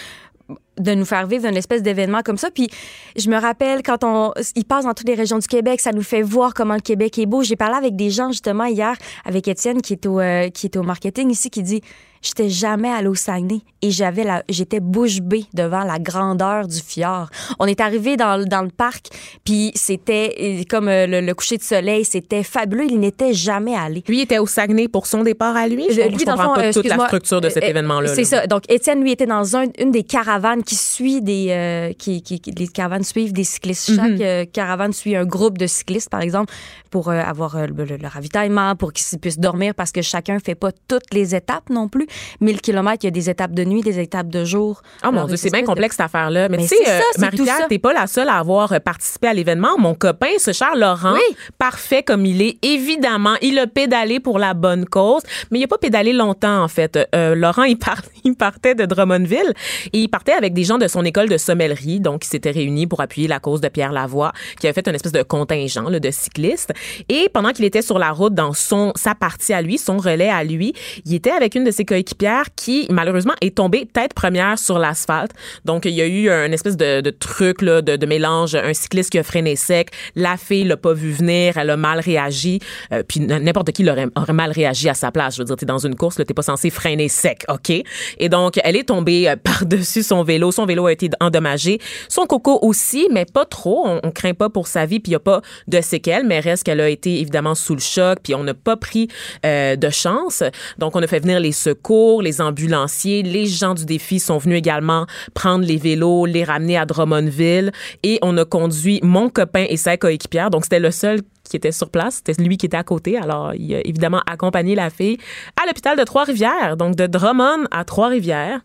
De 0.79 0.95
nous 0.95 1.05
faire 1.05 1.27
vivre 1.27 1.47
une 1.47 1.57
espèce 1.57 1.83
d'événement 1.83 2.21
comme 2.25 2.39
ça. 2.39 2.51
Puis 2.51 2.69
je 3.17 3.29
me 3.29 3.37
rappelle 3.39 3.83
quand 3.83 4.05
on, 4.05 4.33
il 4.57 4.65
passe 4.65 4.85
dans 4.85 4.95
toutes 4.95 5.09
les 5.09 5.15
régions 5.15 5.39
du 5.39 5.47
Québec, 5.47 5.81
ça 5.81 5.93
nous 5.93 6.03
fait 6.03 6.23
voir 6.23 6.55
comment 6.55 6.75
le 6.75 6.81
Québec 6.81 7.19
est 7.19 7.27
beau. 7.27 7.43
J'ai 7.43 7.57
parlé 7.57 7.77
avec 7.77 7.97
des 7.97 8.11
gens 8.11 8.29
justement 8.29 8.65
hier, 8.65 8.95
avec 9.25 9.49
Étienne 9.49 9.83
qui 9.83 9.93
est 9.95 10.07
au, 10.07 10.21
euh, 10.21 10.49
qui 10.49 10.67
est 10.67 10.77
au 10.77 10.83
marketing 10.83 11.31
ici, 11.31 11.51
qui 11.51 11.63
dit, 11.63 11.83
j'étais 12.23 12.49
jamais 12.49 12.89
allée 12.89 13.09
au 13.09 13.15
Saguenay 13.17 13.61
et 13.83 13.91
j'avais 13.91 14.23
la, 14.23 14.45
j'étais 14.49 14.79
bouche 14.79 15.21
bée 15.21 15.45
devant 15.55 15.83
la 15.83 15.99
grandeur 15.99 16.69
du 16.69 16.79
fjord. 16.81 17.29
On 17.59 17.67
est 17.67 17.81
arrivé 17.81 18.17
dans, 18.17 18.37
le- 18.37 18.45
dans 18.45 18.63
le 18.63 18.71
parc, 18.71 19.07
puis 19.45 19.73
c'était 19.75 20.35
euh, 20.41 20.63
comme 20.71 20.87
euh, 20.89 21.07
le, 21.09 21.21
le 21.21 21.35
coucher 21.35 21.57
de 21.57 21.63
soleil, 21.65 22.05
c'était 22.05 22.45
fabuleux. 22.45 22.87
Il 22.89 23.01
n'était 23.01 23.33
jamais 23.35 23.75
allé. 23.75 24.05
Lui 24.07 24.21
était 24.21 24.39
au 24.39 24.47
Saguenay 24.47 24.87
pour 24.89 25.07
son 25.09 25.23
départ 25.25 25.57
à 25.57 25.67
lui. 25.67 25.87
Je, 25.91 25.95
je 25.95 26.01
lui, 26.09 26.25
dans 26.25 26.33
le 26.33 26.39
comprends 26.39 26.55
fond, 26.55 26.61
pas 26.61 26.73
toute 26.73 26.87
la 26.87 26.99
structure 27.07 27.41
de 27.41 27.49
cet 27.49 27.65
événement-là. 27.65 28.09
C'est 28.15 28.23
là? 28.23 28.27
ça. 28.43 28.47
Donc, 28.47 28.71
Étienne, 28.71 29.03
lui, 29.03 29.11
était 29.13 29.27
dans 29.27 29.57
un- 29.57 29.67
une 29.79 29.91
des 29.91 30.05
caravanes 30.05 30.62
qui 30.63 30.75
suit 30.77 31.21
des. 31.23 31.49
euh, 31.51 31.93
qui, 31.93 32.23
les 32.57 32.69
caravanes 32.69 33.05
suivent 33.05 33.33
des 33.33 33.45
cyclistes. 33.45 33.91
Mhm. 33.91 33.97
Chaque 33.97 34.21
euh, 34.21 34.45
caravane 34.45 34.93
suit 34.93 35.17
un 35.17 35.25
groupe 35.25 35.59
de 35.59 35.67
cyclistes, 35.67 36.11
par 36.11 36.21
exemple, 36.21 36.53
pour 36.91 37.09
euh, 37.11 37.21
avoir 37.21 37.57
euh, 37.57 37.67
le, 37.67 37.85
le- 37.85 37.97
le 37.97 38.09
ravitaillement, 38.09 38.75
pour 38.77 38.93
qu'ils 38.93 39.19
puissent 39.19 39.39
dormir, 39.39 39.75
parce 39.75 39.93
que 39.93 40.03
chacun 40.03 40.39
fait 40.39 40.55
pas 40.55 40.71
toutes 40.89 41.13
les 41.13 41.35
étapes 41.35 41.71
non 41.71 41.89
plus. 41.89 42.07
1000 42.41 42.61
km, 42.61 42.99
il 43.03 43.07
y 43.07 43.09
a 43.09 43.11
des 43.11 43.31
étapes 43.31 43.53
de 43.53 43.65
nuit, 43.65 43.81
des 43.83 43.99
étapes 44.01 44.29
de 44.29 44.45
jour. 44.45 44.83
Oh 45.07 45.11
mon 45.13 45.25
Dieu, 45.27 45.37
c'est 45.37 45.51
bien 45.51 45.59
espèce 45.61 45.63
de- 45.63 45.67
complexe 45.67 45.97
cette 45.97 46.07
affaire-là. 46.07 46.49
Mais, 46.49 46.57
Mais 46.59 46.63
tu 46.67 46.77
sais, 46.77 47.01
Marie-Pierre, 47.19 47.69
t'es 47.69 47.79
pas 47.79 47.93
la 47.93 48.07
seule 48.07 48.29
à 48.29 48.37
avoir 48.39 48.79
participé 48.81 49.29
à 49.29 49.35
l'événement. 49.35 49.79
Mon 49.79 49.95
copain, 49.95 50.29
ce 50.39 50.53
cher 50.53 50.75
Laurent, 50.77 51.15
Oui. 51.15 51.37
parfait 51.59 52.03
comme 52.03 52.27
il 52.27 52.43
est, 52.43 52.59
évidemment, 52.63 53.35
il 53.43 53.59
a 53.59 53.67
pédalé 53.67 54.21
pour 54.21 54.39
la 54.39 54.55
bonne 54.55 54.85
cause, 54.87 55.23
mais 55.51 55.59
il 55.61 55.65
a 55.65 55.69
pas 55.69 55.79
pédalé 55.79 56.13
longtemps 56.13 56.63
en 56.63 56.69
fait. 56.69 56.99
Euh, 57.15 57.35
Laurent, 57.35 57.65
il, 57.65 57.79
part- 57.79 58.03
il 58.25 58.35
partait 58.35 58.75
de 58.75 58.85
Drummondville 58.85 59.53
et 59.93 59.99
il 59.99 60.09
partait 60.09 60.33
avec 60.33 60.52
des 60.53 60.65
gens 60.65 60.79
de 60.79 60.89
son 60.89 61.05
école 61.05 61.29
de 61.29 61.39
sommellerie, 61.39 62.01
donc 62.01 62.25
ils 62.25 62.29
s'étaient 62.29 62.51
réunis 62.51 62.87
pour 62.87 63.01
appuyer 63.01 63.29
la 63.29 63.41
cause 63.41 63.61
de 63.61 63.69
Pierre 63.69 63.93
Lavoie, 63.93 64.33
qui 64.61 64.67
avait 64.67 64.75
fait 64.75 64.89
une 64.89 64.95
espèce 64.95 65.13
de 65.13 65.23
contingent 65.23 65.89
là, 65.89 66.01
de 66.01 66.11
cyclistes. 66.11 66.73
Et 67.09 67.29
pendant 67.33 67.51
qu'il 67.53 67.65
était 67.65 67.83
sur 67.83 67.99
la 67.99 68.11
route 68.11 68.35
dans 68.35 68.53
son 68.53 68.93
sa 68.97 69.15
partie 69.15 69.53
à 69.53 69.63
lui, 69.63 69.79
son 69.79 69.99
relais 69.99 70.29
à 70.29 70.45
lui, 70.45 70.75
il 71.05 71.15
était 71.15 71.31
avec 71.31 71.55
une 71.55 71.65
de 71.65 71.71
ses 71.71 71.85
coéquipière 71.85 72.47
qui, 72.57 72.87
malheureusement, 72.91 73.35
est 73.41 73.57
tombée 73.57 73.87
tête 73.87 74.15
première 74.15 74.59
sur 74.59 74.79
l'asphalte. 74.79 75.33
Donc, 75.65 75.85
il 75.85 75.93
y 75.93 76.01
a 76.01 76.07
eu 76.07 76.31
un 76.31 76.51
espèce 76.53 76.77
de, 76.77 77.11
truc 77.11 77.61
là, 77.63 77.83
de, 77.83 78.07
mélange. 78.07 78.55
Un 78.55 78.73
cycliste 78.73 79.11
qui 79.11 79.19
a 79.19 79.23
freiné 79.23 79.57
sec. 79.57 79.91
La 80.17 80.37
fille 80.37 80.65
l'a 80.65 80.77
pas 80.77 80.95
vu 80.95 81.13
venir. 81.13 81.59
Elle 81.59 81.71
a 81.71 81.77
mal 81.77 82.01
réagi. 82.01 82.61
Euh, 82.93 83.03
puis 83.07 83.21
n'importe 83.21 83.73
qui 83.73 83.89
aurait, 83.89 84.07
mal 84.33 84.53
réagi 84.53 84.89
à 84.89 84.95
sa 84.95 85.11
place. 85.11 85.35
Je 85.35 85.43
veux 85.43 85.45
dire, 85.45 85.57
t'es 85.57 85.67
dans 85.67 85.79
une 85.79 85.95
course, 85.95 86.17
t'es 86.17 86.25
pas 86.35 86.43
censé 86.43 86.71
freiner 86.71 87.09
sec, 87.09 87.45
OK? 87.49 87.71
Et 88.19 88.29
donc, 88.29 88.59
elle 88.65 88.77
est 88.77 88.89
tombée 88.89 89.29
euh, 89.29 89.37
par-dessus 89.43 90.03
son 90.03 90.23
vélo. 90.23 90.42
Son 90.51 90.67
vélo 90.67 90.87
a 90.87 90.93
été 90.93 91.11
endommagé. 91.21 91.79
Son 92.09 92.27
coco 92.27 92.59
aussi, 92.63 93.09
mais 93.11 93.25
pas 93.25 93.45
trop. 93.45 93.87
On, 93.87 94.01
on 94.03 94.11
craint 94.11 94.35
pas 94.35 94.49
pour 94.49 94.67
sa 94.67 94.87
vie. 94.87 95.01
Puis 95.01 95.11
il 95.11 95.13
y 95.13 95.17
a 95.17 95.21
pas 95.21 95.43
de 95.69 95.81
séquelles, 95.81 96.27
mais 96.27 96.41
reste 96.41 96.65
qu'elle 96.65 96.81
a 96.81 96.89
été 96.89 97.21
évidemment 97.21 97.55
sous 97.55 97.75
le 97.75 97.81
choc. 97.81 98.19
Puis 98.23 98.35
on 98.35 98.45
n'a 98.45 98.55
pas 98.55 98.77
pris 98.77 99.09
euh, 99.45 99.77
de 99.77 99.91
chance. 99.91 100.43
Donc, 100.79 100.97
on 100.97 101.03
a 101.03 101.07
fait 101.07 101.21
venir 101.21 101.41
les 101.41 101.53
secours, 101.53 102.23
les 102.23 102.41
ambulanciers. 102.41 103.23
Les 103.23 103.47
gens 103.47 103.75
du 103.75 103.85
défi 103.85 104.19
sont 104.19 104.39
venus 104.39 104.59
également 104.59 105.07
prendre 105.35 105.65
les 105.65 105.77
vélos, 105.77 106.27
les 106.27 106.45
ramener 106.45 106.77
à 106.77 106.87
Drummondville. 106.87 107.73
Et 108.03 108.19
on 108.23 108.37
a 108.37 108.45
conduit 108.45 109.01
mon 109.03 109.29
copain 109.29 109.67
et 109.69 109.77
sa 109.77 109.97
coéquipière. 109.97 110.51
Donc, 110.51 110.65
c'était 110.65 110.81
le 110.81 110.91
seul 110.91 111.21
qui 111.53 111.57
était 111.59 111.71
sur 111.71 111.91
place. 111.91 112.23
C'était 112.27 112.43
lui 112.43 112.57
qui 112.57 112.65
était 112.67 112.79
à 112.79 112.83
côté. 112.83 113.19
Alors, 113.19 113.55
il 113.55 113.75
a 113.75 113.81
évidemment 113.87 114.23
accompagné 114.27 114.75
la 114.75 114.89
fille 114.89 115.19
à 115.63 115.67
l'hôpital 115.67 115.99
de 115.99 116.03
Trois-Rivières, 116.03 116.79
donc 116.79 116.97
de 116.97 117.07
Drummond 117.07 117.67
à 117.71 117.85
Trois-Rivières, 117.85 118.61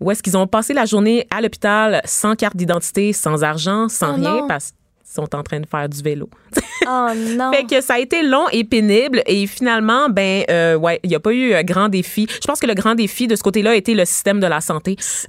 où 0.00 0.10
est-ce 0.10 0.22
qu'ils 0.22 0.38
ont 0.38 0.46
passé 0.46 0.72
la 0.72 0.86
journée 0.86 1.26
à 1.30 1.42
l'hôpital 1.42 2.00
sans 2.06 2.34
carte 2.36 2.56
d'identité, 2.56 3.12
sans 3.12 3.44
argent, 3.44 3.88
sans 3.90 4.12
Oh 4.12 4.14
rien, 4.16 4.40
non. 4.40 4.46
parce 4.48 4.70
qu'ils 4.70 5.12
sont 5.14 5.34
en 5.36 5.42
train 5.42 5.60
de 5.60 5.66
faire 5.66 5.86
du 5.88 6.00
vélo. 6.02 6.30
Oh 6.92 7.08
non. 7.36 7.52
Fait 7.52 7.64
que 7.64 7.80
ça 7.82 7.94
a 7.94 7.98
été 7.98 8.22
long 8.22 8.46
et 8.52 8.64
pénible 8.64 9.22
et 9.26 9.46
finalement, 9.46 10.08
ben, 10.08 10.42
euh, 10.50 10.74
ouais, 10.76 10.98
il 11.04 11.10
n'y 11.10 11.14
a 11.14 11.20
pas 11.20 11.30
eu 11.32 11.52
un 11.52 11.62
grand 11.62 11.90
défi. 11.90 12.26
Je 12.42 12.46
pense 12.46 12.58
que 12.58 12.66
le 12.66 12.72
grand 12.74 12.94
défi 12.94 13.26
de 13.26 13.36
ce 13.36 13.42
côté-là 13.42 13.72
a 13.72 13.74
été 13.74 13.92
le 13.94 14.04
système 14.06 14.40
de 14.40 14.46
la 14.46 14.62
santé. 14.62 14.96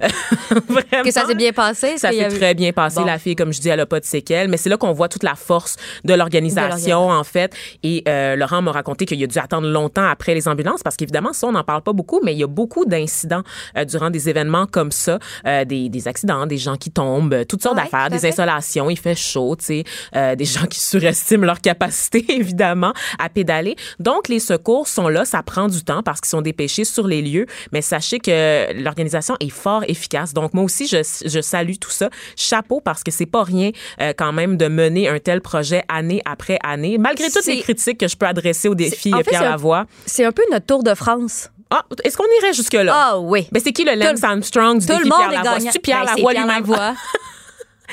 Vraiment. 0.68 1.04
que 1.04 1.10
ça 1.10 1.26
s'est 1.26 1.34
bien 1.34 1.52
passé. 1.52 1.98
Ça 1.98 2.10
s'est 2.10 2.26
eu- 2.34 2.38
très 2.38 2.54
bien 2.54 2.72
passé. 2.72 3.00
Bon. 3.00 3.04
La 3.06 3.18
fille, 3.18 3.36
comme 3.36 3.52
je 3.52 3.60
dis, 3.60 3.68
elle 3.68 3.80
a 3.80 3.86
pas 3.86 4.00
de 4.00 4.04
séquelles. 4.04 4.48
Mais 4.48 4.56
c'est 4.56 4.70
là 4.70 4.76
qu'on 4.76 4.92
voit 4.92 5.08
toute 5.08 5.22
la 5.22 5.34
force 5.34 5.76
de 6.04 6.14
l'organisation, 6.14 7.08
en 7.10 7.24
fait. 7.24 7.54
Et 7.82 8.02
euh, 8.08 8.34
Laurent 8.36 8.62
m'a 8.62 8.72
raconté 8.72 9.04
qu'il 9.04 9.22
a 9.22 9.26
dû 9.26 9.38
attendre 9.38 9.68
longtemps 9.68 10.06
après 10.08 10.34
les 10.34 10.48
ambulances 10.48 10.82
parce 10.82 10.96
qu'évidemment, 10.96 11.32
ça, 11.32 11.46
on 11.46 11.52
n'en 11.52 11.64
parle 11.64 11.82
pas 11.82 11.92
beaucoup, 11.92 12.20
mais 12.24 12.32
il 12.32 12.38
y 12.38 12.44
a 12.44 12.48
beaucoup 12.48 12.84
d'incidents 12.86 13.42
euh, 13.76 13.84
durant 13.84 14.10
des 14.10 14.28
événements 14.28 14.66
comme 14.66 14.90
ça, 14.90 15.18
euh, 15.46 15.64
des, 15.64 15.88
des 15.90 16.08
accidents, 16.08 16.46
des 16.46 16.58
gens 16.58 16.76
qui 16.76 16.90
tombent, 16.90 17.34
euh, 17.34 17.44
toutes 17.44 17.62
sortes 17.62 17.76
Ouais, 17.76 17.82
d'affaires, 17.84 18.10
des 18.10 18.18
fait. 18.18 18.28
insolations, 18.28 18.90
il 18.90 18.98
fait 18.98 19.14
chaud, 19.14 19.54
tu 19.58 19.64
sais, 19.66 19.84
euh, 20.16 20.34
des 20.34 20.44
gens 20.44 20.66
qui 20.66 20.80
surestiment 21.12 21.46
leur 21.46 21.60
capacité, 21.60 22.24
évidemment, 22.28 22.92
à 23.18 23.28
pédaler. 23.28 23.76
Donc, 23.98 24.28
les 24.28 24.40
secours 24.40 24.88
sont 24.88 25.08
là, 25.08 25.24
ça 25.24 25.42
prend 25.42 25.68
du 25.68 25.82
temps 25.84 26.02
parce 26.02 26.20
qu'ils 26.20 26.30
sont 26.30 26.42
dépêchés 26.42 26.84
sur 26.84 27.06
les 27.06 27.22
lieux, 27.22 27.46
mais 27.72 27.82
sachez 27.82 28.18
que 28.18 28.72
l'organisation 28.82 29.36
est 29.40 29.50
fort 29.50 29.84
efficace. 29.88 30.32
Donc, 30.32 30.54
moi 30.54 30.64
aussi, 30.64 30.86
je, 30.86 30.98
je 31.24 31.40
salue 31.40 31.74
tout 31.80 31.90
ça. 31.90 32.08
Chapeau 32.36 32.80
parce 32.80 33.02
que 33.02 33.10
c'est 33.10 33.26
pas 33.26 33.42
rien 33.42 33.70
euh, 34.00 34.12
quand 34.16 34.32
même 34.32 34.56
de 34.56 34.68
mener 34.68 35.08
un 35.08 35.18
tel 35.18 35.40
projet 35.40 35.84
année 35.88 36.22
après 36.24 36.58
année, 36.64 36.98
malgré 36.98 37.30
toutes 37.30 37.46
les 37.46 37.60
critiques 37.60 37.98
que 37.98 38.08
je 38.08 38.16
peux 38.16 38.26
adresser 38.26 38.68
au 38.68 38.74
défi 38.74 39.12
en 39.12 39.18
euh, 39.18 39.22
fait, 39.22 39.30
Pierre 39.30 39.42
Lavoie. 39.42 39.86
C'est 40.06 40.24
un 40.24 40.32
peu 40.32 40.42
notre 40.50 40.66
tour 40.66 40.82
de 40.82 40.94
France. 40.94 41.50
Ah, 41.70 41.84
est-ce 42.04 42.16
qu'on 42.16 42.24
irait 42.40 42.52
jusque-là? 42.52 42.92
Ah 42.94 43.18
oui. 43.18 43.48
Ben, 43.50 43.60
c'est 43.64 43.72
qui 43.72 43.84
le 43.84 43.94
Lance 43.94 44.22
Armstrong 44.22 44.78
du 44.78 44.86
Tout 44.86 44.92
défi 44.92 45.04
le 45.04 45.08
monde 45.08 45.18
Pierre 45.30 45.42
Lavoie? 45.42 45.60
C'est-tu 45.60 45.78
Pierre 45.78 46.04
Ben, 46.04 46.16
Lavoie 46.16 46.32
lui-même? 46.34 46.64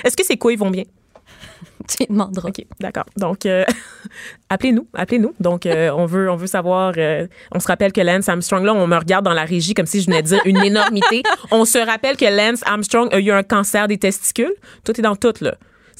Est-ce 0.03 0.15
que 0.17 0.25
ses 0.25 0.37
couilles 0.37 0.57
vont 0.57 0.69
bien? 0.69 0.83
tu 1.97 2.05
demanderas. 2.09 2.49
OK, 2.49 2.65
d'accord. 2.79 3.05
Donc, 3.17 3.45
euh, 3.45 3.65
appelez-nous, 4.49 4.87
appelez-nous. 4.93 5.33
Donc, 5.39 5.65
euh, 5.65 5.91
on 5.91 6.05
veut, 6.05 6.29
on 6.29 6.35
veut 6.35 6.47
savoir. 6.47 6.93
euh, 6.97 7.27
on 7.51 7.59
se 7.59 7.67
rappelle 7.67 7.91
que 7.91 8.01
Lance 8.01 8.29
Armstrong, 8.29 8.63
là, 8.63 8.73
on 8.73 8.87
me 8.87 8.97
regarde 8.97 9.25
dans 9.25 9.33
la 9.33 9.45
régie 9.45 9.73
comme 9.73 9.85
si 9.85 10.01
je 10.01 10.05
venais 10.07 10.21
de 10.21 10.27
dire 10.27 10.41
une 10.45 10.63
énormité. 10.63 11.23
On 11.51 11.65
se 11.65 11.77
rappelle 11.77 12.17
que 12.17 12.25
Lance 12.25 12.61
Armstrong 12.65 13.13
a 13.13 13.19
eu 13.19 13.31
un 13.31 13.43
cancer 13.43 13.87
des 13.87 13.97
testicules. 13.97 14.53
Tout 14.83 14.97
est 14.99 15.03
dans 15.03 15.15
tout, 15.15 15.33
là. 15.41 15.55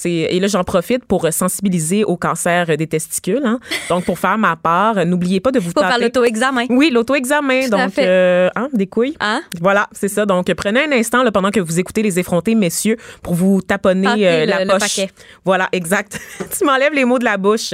Et 0.06 0.40
là, 0.40 0.48
j'en 0.48 0.64
profite 0.64 1.06
pour 1.06 1.28
sensibiliser 1.32 2.04
au 2.04 2.18
cancer 2.18 2.78
des 2.78 2.88
testicules. 2.88 3.42
hein. 3.46 3.60
Donc, 3.90 4.06
pour 4.06 4.18
faire 4.20 4.38
ma 4.38 4.56
part, 4.56 4.98
euh, 4.98 5.06
n'oubliez 5.06 5.40
pas 5.40 5.52
de 5.52 5.60
vous 5.60 5.72
Faut 5.72 5.82
faire 5.82 6.00
l'auto-examen. 6.00 6.66
Oui, 6.70 6.90
l'auto-examen. 6.92 7.68
Donc, 7.70 7.92
fait. 7.92 8.06
euh, 8.08 8.50
hein, 8.56 8.70
des 8.74 8.88
couilles. 8.88 9.16
Hein? 9.20 9.42
Voilà, 9.60 9.88
c'est 9.92 10.08
ça. 10.08 10.26
Donc, 10.26 10.52
prenez 10.54 10.86
un 10.86 10.92
instant 10.92 11.24
là, 11.24 11.32
pendant 11.32 11.52
que 11.52 11.60
vous 11.60 11.80
écoutez 11.80 12.02
les 12.02 12.20
effrontés, 12.20 12.56
messieurs, 12.56 12.98
pour 13.22 13.34
vous 13.34 13.62
taponner 13.62 14.08
euh, 14.28 14.46
la 14.46 14.64
le 14.64 14.70
poche. 14.72 14.80
paquet. 14.80 15.10
Voilà, 15.46 15.68
exact. 15.72 16.20
tu 16.58 16.66
m'enlèves 16.66 16.94
les 16.94 17.06
mots 17.06 17.20
de 17.20 17.26
la 17.26 17.38
bouche, 17.38 17.74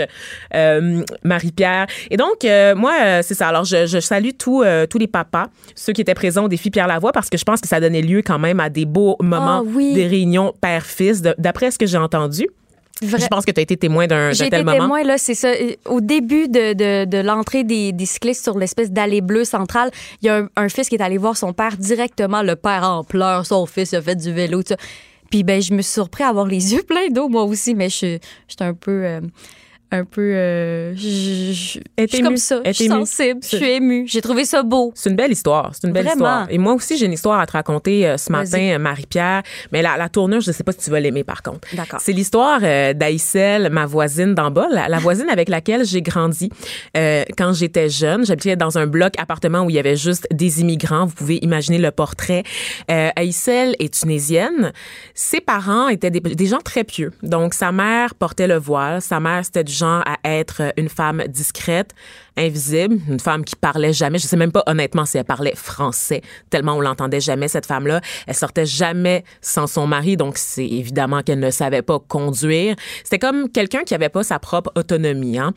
euh, 0.55 1.03
Marie-Pierre. 1.23 1.87
Et 2.09 2.17
donc, 2.17 2.43
euh, 2.45 2.75
moi, 2.75 2.93
euh, 3.03 3.21
c'est 3.23 3.33
ça. 3.35 3.47
Alors, 3.49 3.65
je, 3.65 3.85
je 3.85 3.99
salue 3.99 4.29
tous 4.37 4.63
euh, 4.63 4.85
tous 4.87 4.97
les 4.97 5.07
papas, 5.07 5.47
ceux 5.75 5.93
qui 5.93 6.01
étaient 6.01 6.13
présents 6.13 6.45
au 6.45 6.47
défi 6.47 6.69
Pierre 6.71 6.87
Lavoie, 6.87 7.11
parce 7.11 7.29
que 7.29 7.37
je 7.37 7.43
pense 7.43 7.61
que 7.61 7.67
ça 7.67 7.79
donnait 7.79 8.01
lieu 8.01 8.21
quand 8.25 8.39
même 8.39 8.59
à 8.59 8.69
des 8.69 8.85
beaux 8.85 9.15
moments, 9.21 9.59
Ah 9.59 9.63
oui. 9.63 9.93
des 9.93 10.07
réunions 10.07 10.53
père-fils, 10.61 11.21
d'après 11.21 11.71
ce 11.71 11.77
que 11.77 11.85
j'ai 11.85 11.97
entendu. 11.97 12.14
Vrai- 13.01 13.19
Je 13.19 13.27
pense 13.27 13.43
que 13.45 13.51
tu 13.51 13.59
as 13.59 13.63
été 13.63 13.75
témoin 13.75 14.07
d'un 14.07 14.31
tel 14.31 14.47
été 14.47 14.57
moment. 14.63 14.71
témoin, 14.77 15.03
là, 15.03 15.17
c'est 15.17 15.33
ça. 15.35 15.51
Au 15.85 15.99
début 15.99 16.47
de, 16.47 16.71
de, 16.73 17.03
de 17.05 17.17
l'entrée 17.17 17.63
des, 17.65 17.91
des 17.91 18.05
cyclistes 18.05 18.41
sur 18.43 18.57
l'espèce 18.57 18.89
d'allée 18.91 19.19
bleue 19.21 19.43
centrale, 19.43 19.91
il 20.21 20.27
y 20.27 20.29
a 20.29 20.37
un, 20.37 20.47
un 20.55 20.69
fils 20.69 20.87
qui 20.87 20.95
est 20.95 21.01
allé 21.01 21.17
voir 21.17 21.35
son 21.35 21.51
père 21.51 21.75
directement. 21.77 22.41
Le 22.41 22.55
père 22.55 22.83
en 22.89 23.03
pleurs, 23.03 23.45
son 23.45 23.65
fils 23.65 23.93
a 23.93 24.01
fait 24.01 24.15
du 24.15 24.31
vélo, 24.31 24.63
tout 24.63 24.69
ça. 24.69 24.77
Puis 25.29 25.43
ben, 25.43 25.61
je 25.61 25.73
me 25.73 25.81
suis 25.81 25.91
surpris 25.93 26.23
à 26.23 26.29
avoir 26.29 26.45
les 26.45 26.73
yeux 26.73 26.83
pleins 26.83 27.09
d'eau, 27.11 27.27
moi 27.27 27.43
aussi, 27.43 27.75
mais 27.75 27.89
je 27.89 27.95
suis 27.95 28.19
j'étais 28.47 28.63
un 28.63 28.73
peu... 28.73 29.03
euh, 29.03 29.19
un 29.91 30.03
peu... 30.05 30.21
euh, 30.21 30.93
je- 30.95 31.51
suis 31.53 32.21
comme 32.21 32.37
ça. 32.37 32.61
Je 32.65 32.71
suis 32.71 32.87
sensible. 32.87 33.39
Je 33.43 33.55
suis 33.57 33.69
émue. 33.71 34.05
J'ai 34.07 34.21
trouvé 34.21 34.45
ça 34.45 34.63
beau. 34.63 34.91
C'est 34.95 35.09
une 35.09 35.15
belle 35.15 35.31
histoire. 35.31 35.71
C'est 35.73 35.87
une 35.87 35.93
belle 35.93 36.05
Vraiment. 36.05 36.25
histoire. 36.25 36.47
Et 36.49 36.57
moi 36.57 36.73
aussi, 36.73 36.97
j'ai 36.97 37.05
une 37.05 37.13
histoire 37.13 37.39
à 37.39 37.45
te 37.45 37.53
raconter 37.53 38.07
euh, 38.07 38.17
ce 38.17 38.31
matin, 38.31 38.59
euh, 38.59 38.79
Marie-Pierre. 38.79 39.43
Mais 39.71 39.81
la, 39.81 39.97
la 39.97 40.09
tournure, 40.09 40.41
je 40.41 40.49
ne 40.49 40.53
sais 40.53 40.63
pas 40.63 40.71
si 40.71 40.79
tu 40.79 40.89
vas 40.91 40.99
l'aimer 40.99 41.23
par 41.23 41.41
contre. 41.43 41.67
D'accord. 41.73 41.99
C'est 42.01 42.11
l'histoire 42.13 42.59
euh, 42.63 42.93
d'Aïssel, 42.93 43.69
ma 43.71 43.85
voisine 43.85 44.33
d'en 44.35 44.51
bas, 44.51 44.67
la, 44.71 44.87
la 44.89 44.97
voisine 44.99 45.29
avec 45.29 45.49
laquelle 45.49 45.85
j'ai 45.85 46.01
grandi 46.01 46.49
euh, 46.97 47.23
quand 47.37 47.53
j'étais 47.53 47.89
jeune. 47.89 48.25
J'habitais 48.25 48.55
dans 48.55 48.77
un 48.77 48.87
bloc 48.87 49.13
appartement 49.17 49.61
où 49.61 49.69
il 49.69 49.75
y 49.75 49.79
avait 49.79 49.95
juste 49.95 50.27
des 50.31 50.61
immigrants. 50.61 51.05
Vous 51.05 51.13
pouvez 51.15 51.37
imaginer 51.43 51.77
le 51.77 51.91
portrait. 51.91 52.43
Euh, 52.91 53.09
Aïssel 53.15 53.75
est 53.79 53.93
tunisienne. 53.93 54.71
Ses 55.13 55.41
parents 55.41 55.87
étaient 55.89 56.11
des, 56.11 56.19
des 56.19 56.45
gens 56.47 56.59
très 56.63 56.83
pieux. 56.83 57.11
Donc, 57.23 57.53
sa 57.53 57.71
mère 57.71 58.15
portait 58.15 58.47
le 58.47 58.57
voile. 58.57 59.01
Sa 59.01 59.19
mère, 59.19 59.43
c'était 59.45 59.63
du 59.63 59.73
genre 59.75 60.03
à 60.05 60.17
être 60.23 60.73
une 60.77 60.89
femme 60.89 61.23
discrète, 61.27 61.93
invisible, 62.37 62.97
une 63.09 63.19
femme 63.19 63.45
qui 63.45 63.55
parlait 63.55 63.93
jamais. 63.93 64.17
Je 64.17 64.27
sais 64.27 64.37
même 64.37 64.51
pas 64.51 64.63
honnêtement 64.67 65.05
si 65.05 65.17
elle 65.17 65.25
parlait 65.25 65.55
français, 65.55 66.21
tellement 66.49 66.75
on 66.75 66.81
l'entendait 66.81 67.19
jamais 67.19 67.47
cette 67.47 67.65
femme-là. 67.65 68.01
Elle 68.27 68.35
sortait 68.35 68.65
jamais 68.65 69.23
sans 69.41 69.67
son 69.67 69.87
mari, 69.87 70.17
donc 70.17 70.37
c'est 70.37 70.67
évidemment 70.67 71.21
qu'elle 71.21 71.39
ne 71.39 71.51
savait 71.51 71.81
pas 71.81 71.99
conduire. 71.99 72.75
C'était 73.03 73.19
comme 73.19 73.49
quelqu'un 73.49 73.83
qui 73.83 73.93
avait 73.93 74.09
pas 74.09 74.23
sa 74.23 74.39
propre 74.39 74.71
autonomie. 74.75 75.37
Hein? 75.37 75.53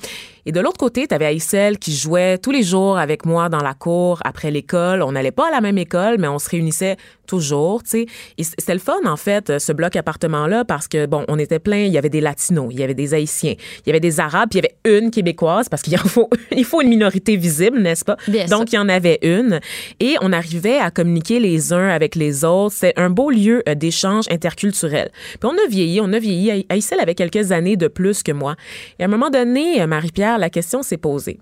Et 0.46 0.52
de 0.52 0.60
l'autre 0.60 0.78
côté, 0.78 1.06
tu 1.06 1.14
avais 1.14 1.26
Aïssel 1.26 1.78
qui 1.78 1.94
jouait 1.94 2.38
tous 2.38 2.52
les 2.52 2.62
jours 2.62 2.96
avec 2.96 3.26
moi 3.26 3.48
dans 3.50 3.60
la 3.60 3.74
cour 3.74 4.20
après 4.24 4.50
l'école. 4.50 5.02
On 5.02 5.12
n'allait 5.12 5.30
pas 5.30 5.48
à 5.48 5.50
la 5.50 5.60
même 5.60 5.76
école, 5.76 6.16
mais 6.18 6.28
on 6.28 6.38
se 6.38 6.48
réunissait 6.48 6.96
toujours, 7.26 7.82
tu 7.82 7.90
sais. 7.90 8.06
C'était 8.38 8.72
le 8.72 8.80
fun, 8.80 8.98
en 9.04 9.16
fait, 9.16 9.58
ce 9.58 9.72
bloc 9.72 9.94
appartement-là, 9.94 10.64
parce 10.64 10.88
que, 10.88 11.04
bon, 11.04 11.24
on 11.28 11.38
était 11.38 11.58
plein. 11.58 11.80
Il 11.80 11.92
y 11.92 11.98
avait 11.98 12.08
des 12.08 12.22
Latinos, 12.22 12.68
il 12.70 12.80
y 12.80 12.82
avait 12.82 12.94
des 12.94 13.12
Haïtiens, 13.12 13.54
il 13.84 13.88
y 13.88 13.90
avait 13.90 14.00
des 14.00 14.20
Arabes, 14.20 14.48
puis 14.50 14.58
il 14.58 14.62
y 14.62 14.66
avait 14.66 14.98
une 14.98 15.10
Québécoise, 15.10 15.68
parce 15.68 15.82
qu'il 15.82 15.94
en 15.96 15.98
faut, 15.98 16.30
faut 16.68 16.80
une 16.82 16.88
minorité 16.88 17.36
visible, 17.36 17.80
n'est-ce 17.80 18.04
pas? 18.04 18.16
Bien 18.28 18.46
Donc, 18.46 18.72
il 18.72 18.76
y 18.76 18.78
en 18.78 18.88
avait 18.88 19.18
une. 19.22 19.58
Et 19.98 20.14
on 20.20 20.32
arrivait 20.32 20.78
à 20.78 20.90
communiquer 20.90 21.40
les 21.40 21.72
uns 21.72 21.88
avec 21.88 22.14
les 22.14 22.44
autres. 22.44 22.74
C'est 22.76 22.92
un 22.98 23.10
beau 23.10 23.30
lieu 23.30 23.62
euh, 23.68 23.74
d'échange 23.74 24.26
interculturel. 24.30 25.10
Puis 25.40 25.50
on 25.50 25.52
a 25.54 25.68
vieilli, 25.68 26.00
on 26.00 26.12
a 26.12 26.18
vieilli. 26.18 26.50
Aï- 26.50 26.66
Aïssel 26.68 27.00
avait 27.00 27.14
quelques 27.16 27.50
années 27.52 27.76
de 27.76 27.88
plus 27.88 28.22
que 28.22 28.32
moi. 28.32 28.54
Et 28.98 29.02
à 29.02 29.06
un 29.06 29.08
moment 29.08 29.30
donné, 29.30 29.82
euh, 29.82 29.86
Marie-Pierre, 29.86 30.38
la 30.38 30.50
question 30.50 30.82
s'est 30.82 30.96
posée. 30.98 31.40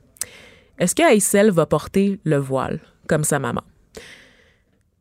Est-ce 0.79 0.95
que 0.95 1.03
Aïssel 1.03 1.51
va 1.51 1.67
porter 1.67 2.19
le 2.25 2.37
voile 2.37 2.81
comme 3.09 3.25
sa 3.25 3.39
maman? 3.39 3.63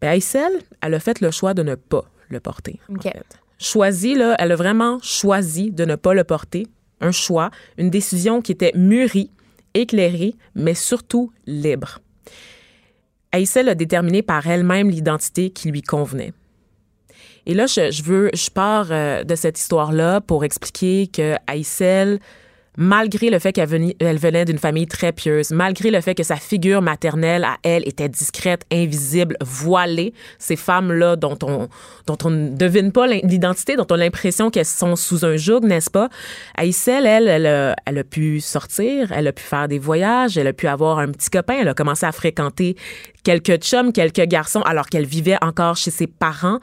Ben, 0.02 0.10
Aïssel, 0.10 0.52
elle 0.82 0.94
a 0.94 1.00
fait 1.00 1.22
le 1.22 1.32
choix 1.32 1.54
de 1.54 1.64
ne 1.64 1.76
pas 1.76 2.06
le 2.30 2.40
porter. 2.40 2.80
en 2.90 2.96
OK. 2.96 3.04
fait. 3.04 3.24
Choisi, 3.58 4.16
là, 4.16 4.36
elle 4.40 4.52
a 4.52 4.56
vraiment 4.56 5.00
choisi 5.02 5.72
de 5.72 5.86
ne 5.86 5.96
pas 5.96 6.14
le 6.14 6.24
porter. 6.24 6.68
Un 7.02 7.12
choix, 7.12 7.50
une 7.78 7.90
décision 7.90 8.42
qui 8.42 8.52
était 8.52 8.72
mûrie, 8.76 9.32
éclairée, 9.76 10.34
mais 10.56 10.74
surtout 10.74 11.32
libre. 11.46 12.00
Aïssel 13.32 13.70
a 13.70 13.76
déterminé 13.76 14.24
par 14.24 14.48
elle-même 14.48 14.90
l'identité 14.90 15.52
qui 15.52 15.70
lui 15.70 15.82
convenait. 15.82 16.34
Et 17.46 17.54
là, 17.54 17.68
je, 17.68 17.92
je 17.92 18.02
veux, 18.02 18.30
je 18.34 18.50
pars 18.50 18.88
euh, 18.92 19.24
de 19.24 19.36
cette 19.36 19.60
histoire-là 19.60 20.22
pour 20.22 20.44
expliquer 20.44 21.08
que 21.08 21.36
Aïssel 21.46 22.20
malgré 22.78 23.30
le 23.30 23.40
fait 23.40 23.54
qu'elle 23.54 23.68
venait, 23.68 24.46
d'une 24.46 24.58
famille 24.58 24.88
très 24.88 25.12
pieuse, 25.12 25.52
malgré 25.52 25.92
le 25.92 26.02
fait 26.02 26.16
que 26.16 26.24
sa 26.24 26.36
figure 26.36 26.82
maternelle 26.82 27.44
à 27.44 27.58
elle 27.64 27.88
était 27.88 28.10
discrète, 28.10 28.66
invisible, 28.72 29.38
voilée, 29.42 30.14
ces 30.40 30.56
femmes-là 30.56 31.16
dont 31.16 31.38
on 31.44 31.68
dont 32.08 32.18
on 32.24 32.30
ne 32.30 32.50
devine 32.50 32.92
pas 32.92 33.08
l'identité, 33.08 33.76
dont 33.76 33.88
on 33.90 33.96
a 33.96 33.98
l'impression 33.98 34.50
qu'elles 34.50 34.66
sont 34.66 34.96
sous 34.96 35.26
un 35.26 35.38
joug, 35.38 35.62
n'est-ce 35.64 35.90
pas? 35.90 36.10
Aïssel, 36.56 37.06
elle, 37.06 37.28
elle, 37.28 37.76
elle 37.86 37.98
a 37.98 38.04
pu 38.04 38.40
sortir, 38.40 39.12
elle 39.12 39.28
a 39.28 39.32
pu 39.32 39.44
faire 39.44 39.68
des 39.68 39.80
voyages, 39.80 40.38
elle 40.38 40.48
a 40.48 40.54
pu 40.54 40.68
avoir 40.68 41.00
un 41.00 41.12
petit 41.12 41.30
copain, 41.30 41.56
elle 41.62 41.68
a 41.68 41.74
commencé 41.74 42.06
à 42.06 42.12
fréquenter 42.12 42.76
quelques 43.26 43.58
chums, 43.58 43.92
quelques 43.92 44.26
garçons, 44.28 44.62
alors 44.62 44.88
qu'elle 44.88 45.06
vivait 45.06 45.38
encore 45.42 45.76
chez 45.76 45.92
ses 45.92 46.08
parents. 46.08 46.60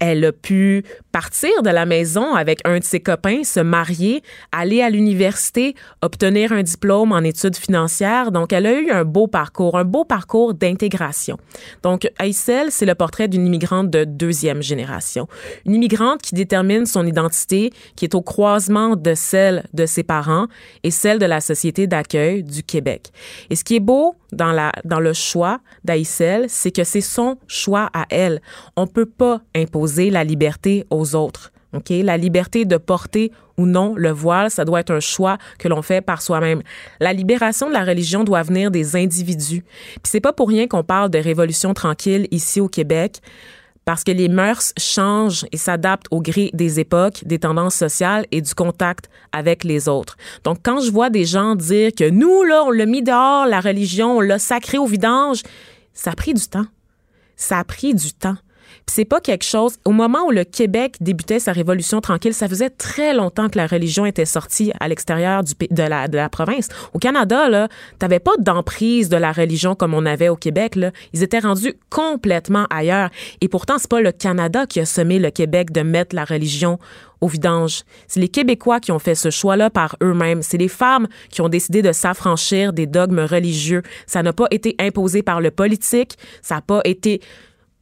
Elle 0.00 0.24
a 0.24 0.32
pu 0.32 0.82
partir 1.12 1.62
de 1.62 1.70
la 1.70 1.86
maison 1.86 2.34
avec 2.34 2.60
un 2.64 2.78
de 2.78 2.84
ses 2.84 3.00
copains, 3.00 3.44
se 3.44 3.60
marier, 3.60 4.22
aller 4.50 4.82
à 4.82 4.90
l'université, 4.90 5.74
obtenir 6.02 6.52
un 6.52 6.62
diplôme 6.62 7.12
en 7.12 7.20
études 7.20 7.56
financières. 7.56 8.32
Donc, 8.32 8.52
elle 8.52 8.66
a 8.66 8.78
eu 8.78 8.90
un 8.90 9.04
beau 9.04 9.26
parcours, 9.26 9.78
un 9.78 9.84
beau 9.84 10.04
parcours 10.04 10.52
d'intégration. 10.54 11.38
Donc, 11.82 12.10
Aïssel, 12.18 12.68
c'est 12.70 12.86
le 12.86 12.94
portrait 12.94 13.28
d'une 13.28 13.46
immigrante 13.46 13.88
de 13.90 14.04
deuxième 14.04 14.62
génération. 14.62 15.28
Une 15.64 15.74
immigrante 15.74 16.22
qui 16.22 16.34
détermine 16.34 16.86
son 16.86 17.06
identité, 17.06 17.70
qui 17.94 18.04
est 18.04 18.14
au 18.14 18.22
croisement 18.22 18.96
de 18.96 19.14
celle 19.14 19.64
de 19.74 19.86
ses 19.86 20.02
parents 20.02 20.46
et 20.82 20.90
celle 20.90 21.18
de 21.18 21.26
la 21.26 21.40
société 21.40 21.86
d'accueil 21.86 22.42
du 22.42 22.64
Québec. 22.64 23.12
Et 23.48 23.56
ce 23.56 23.62
qui 23.62 23.76
est 23.76 23.80
beau 23.80 24.16
dans, 24.32 24.52
la, 24.52 24.72
dans 24.84 25.00
le 25.00 25.12
choix 25.12 25.60
d'Aïssel, 25.84 26.46
c'est 26.48 26.70
que 26.70 26.84
c'est 26.84 27.00
son 27.00 27.36
choix 27.46 27.90
à 27.92 28.06
elle. 28.10 28.40
On 28.76 28.86
peut 28.86 29.06
pas 29.06 29.40
imposer 29.54 30.10
la 30.10 30.24
liberté 30.24 30.86
aux 30.90 31.14
autres. 31.14 31.52
OK? 31.72 31.90
La 31.90 32.16
liberté 32.16 32.64
de 32.64 32.76
porter 32.76 33.30
ou 33.56 33.66
non 33.66 33.94
le 33.96 34.10
voile, 34.10 34.50
ça 34.50 34.64
doit 34.64 34.80
être 34.80 34.90
un 34.90 35.00
choix 35.00 35.38
que 35.58 35.68
l'on 35.68 35.82
fait 35.82 36.00
par 36.00 36.22
soi-même. 36.22 36.62
La 36.98 37.12
libération 37.12 37.68
de 37.68 37.72
la 37.72 37.84
religion 37.84 38.24
doit 38.24 38.42
venir 38.42 38.70
des 38.70 38.96
individus. 38.96 39.62
Puis 39.62 40.00
c'est 40.04 40.20
pas 40.20 40.32
pour 40.32 40.48
rien 40.48 40.66
qu'on 40.66 40.82
parle 40.82 41.10
de 41.10 41.18
révolution 41.18 41.74
tranquille 41.74 42.26
ici 42.30 42.60
au 42.60 42.68
Québec 42.68 43.20
parce 43.90 44.04
que 44.04 44.12
les 44.12 44.28
mœurs 44.28 44.72
changent 44.78 45.44
et 45.50 45.56
s'adaptent 45.56 46.06
au 46.12 46.22
gré 46.22 46.50
des 46.54 46.78
époques, 46.78 47.24
des 47.24 47.40
tendances 47.40 47.74
sociales 47.74 48.24
et 48.30 48.40
du 48.40 48.54
contact 48.54 49.10
avec 49.32 49.64
les 49.64 49.88
autres. 49.88 50.16
Donc, 50.44 50.58
quand 50.62 50.80
je 50.80 50.92
vois 50.92 51.10
des 51.10 51.24
gens 51.24 51.56
dire 51.56 51.90
que 51.92 52.08
nous, 52.08 52.44
là, 52.44 52.62
on 52.64 52.70
l'a 52.70 52.86
mis 52.86 53.02
dehors, 53.02 53.46
la 53.46 53.58
religion, 53.58 54.18
on 54.18 54.20
l'a 54.20 54.38
sacré 54.38 54.78
au 54.78 54.86
vidange, 54.86 55.42
ça 55.92 56.12
a 56.12 56.14
pris 56.14 56.34
du 56.34 56.46
temps. 56.46 56.66
Ça 57.34 57.58
a 57.58 57.64
pris 57.64 57.92
du 57.92 58.12
temps 58.12 58.36
c'est 58.90 59.04
pas 59.04 59.20
quelque 59.20 59.44
chose. 59.44 59.76
Au 59.84 59.92
moment 59.92 60.26
où 60.26 60.32
le 60.32 60.42
Québec 60.42 60.96
débutait 61.00 61.38
sa 61.38 61.52
révolution 61.52 62.00
tranquille, 62.00 62.34
ça 62.34 62.48
faisait 62.48 62.70
très 62.70 63.14
longtemps 63.14 63.48
que 63.48 63.56
la 63.56 63.68
religion 63.68 64.04
était 64.04 64.24
sortie 64.24 64.72
à 64.80 64.88
l'extérieur 64.88 65.44
de 65.44 65.82
la 65.82 66.08
de 66.08 66.16
la 66.16 66.28
province. 66.28 66.68
Au 66.92 66.98
Canada, 66.98 67.48
là, 67.48 67.68
t'avais 68.00 68.18
pas 68.18 68.32
d'emprise 68.40 69.08
de 69.08 69.16
la 69.16 69.30
religion 69.30 69.76
comme 69.76 69.94
on 69.94 70.04
avait 70.06 70.28
au 70.28 70.34
Québec. 70.34 70.74
Là, 70.74 70.90
ils 71.12 71.22
étaient 71.22 71.38
rendus 71.38 71.74
complètement 71.88 72.66
ailleurs. 72.68 73.10
Et 73.40 73.48
pourtant, 73.48 73.78
c'est 73.78 73.90
pas 73.90 74.00
le 74.00 74.10
Canada 74.10 74.66
qui 74.66 74.80
a 74.80 74.84
semé 74.84 75.20
le 75.20 75.30
Québec 75.30 75.70
de 75.70 75.82
mettre 75.82 76.16
la 76.16 76.24
religion 76.24 76.80
au 77.20 77.28
vidange. 77.28 77.84
C'est 78.08 78.18
les 78.18 78.28
Québécois 78.28 78.80
qui 78.80 78.90
ont 78.90 78.98
fait 78.98 79.14
ce 79.14 79.30
choix-là 79.30 79.70
par 79.70 79.96
eux-mêmes. 80.02 80.42
C'est 80.42 80.58
les 80.58 80.68
femmes 80.68 81.06
qui 81.30 81.42
ont 81.42 81.48
décidé 81.48 81.82
de 81.82 81.92
s'affranchir 81.92 82.72
des 82.72 82.86
dogmes 82.86 83.20
religieux. 83.20 83.82
Ça 84.06 84.22
n'a 84.22 84.32
pas 84.32 84.46
été 84.50 84.74
imposé 84.80 85.22
par 85.22 85.40
le 85.40 85.52
politique. 85.52 86.16
Ça 86.42 86.56
n'a 86.56 86.62
pas 86.62 86.80
été 86.84 87.20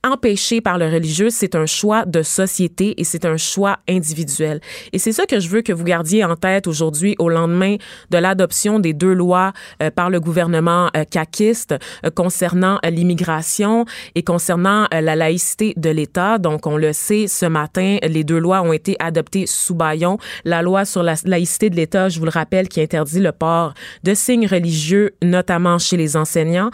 empêché 0.05 0.61
par 0.61 0.79
le 0.79 0.87
religieux, 0.87 1.31
c'est 1.31 1.55
un 1.55 1.67
choix 1.67 2.05
de 2.05 2.23
société 2.23 2.95
et 3.01 3.05
c'est 3.05 3.25
un 3.25 3.37
choix 3.37 3.79
individuel. 3.89 4.61
Et 4.93 4.99
c'est 4.99 5.13
ça 5.13 5.27
que 5.27 5.41
je 5.41 5.49
veux 5.49 5.63
que 5.63 5.73
vous 5.73 5.85
gardiez 5.85 6.25
en 6.25 6.37
tête 6.37 6.67
aujourd'hui 6.67 7.15
au 7.19 7.29
lendemain 7.29 7.77
de 8.11 8.19
l'adoption 8.19 8.79
des 8.79 8.93
deux 8.93 9.13
lois 9.13 9.53
euh, 9.83 9.91
par 9.91 10.11
le 10.11 10.21
gouvernement 10.21 10.91
euh, 10.97 11.05
caquiste 11.05 11.75
euh, 12.05 12.11
concernant 12.11 12.79
l'immigration 12.85 13.85
et 14.15 14.23
concernant 14.23 14.87
la 14.91 15.17
laïcité 15.17 15.75
de 15.77 15.91
l'État. 15.91 16.39
Donc, 16.39 16.67
on 16.67 16.77
le 16.77 16.93
sait, 16.93 17.27
ce 17.27 17.47
matin, 17.47 17.99
les 18.03 18.25
deux 18.25 18.39
lois 18.39 18.63
ont 18.63 18.73
été 18.73 18.97
adoptées 18.99 19.47
sous 19.47 19.75
baillon. 19.75 20.19
La 20.45 20.63
loi 20.63 20.85
sur 20.85 21.03
la 21.03 21.15
laïcité 21.25 21.71
de 21.71 21.77
l'État, 21.77 22.09
je 22.09 22.19
vous 22.19 22.25
le 22.25 22.31
rappelle, 22.31 22.69
qui 22.69 22.81
interdit 22.81 23.21
le 23.21 23.33
port 23.33 23.75
de 24.05 24.15
signes 24.15 24.47
religieux, 24.47 25.15
notamment 25.23 25.79
chez 25.79 25.97
les 25.97 26.17
enseignants. 26.17 26.71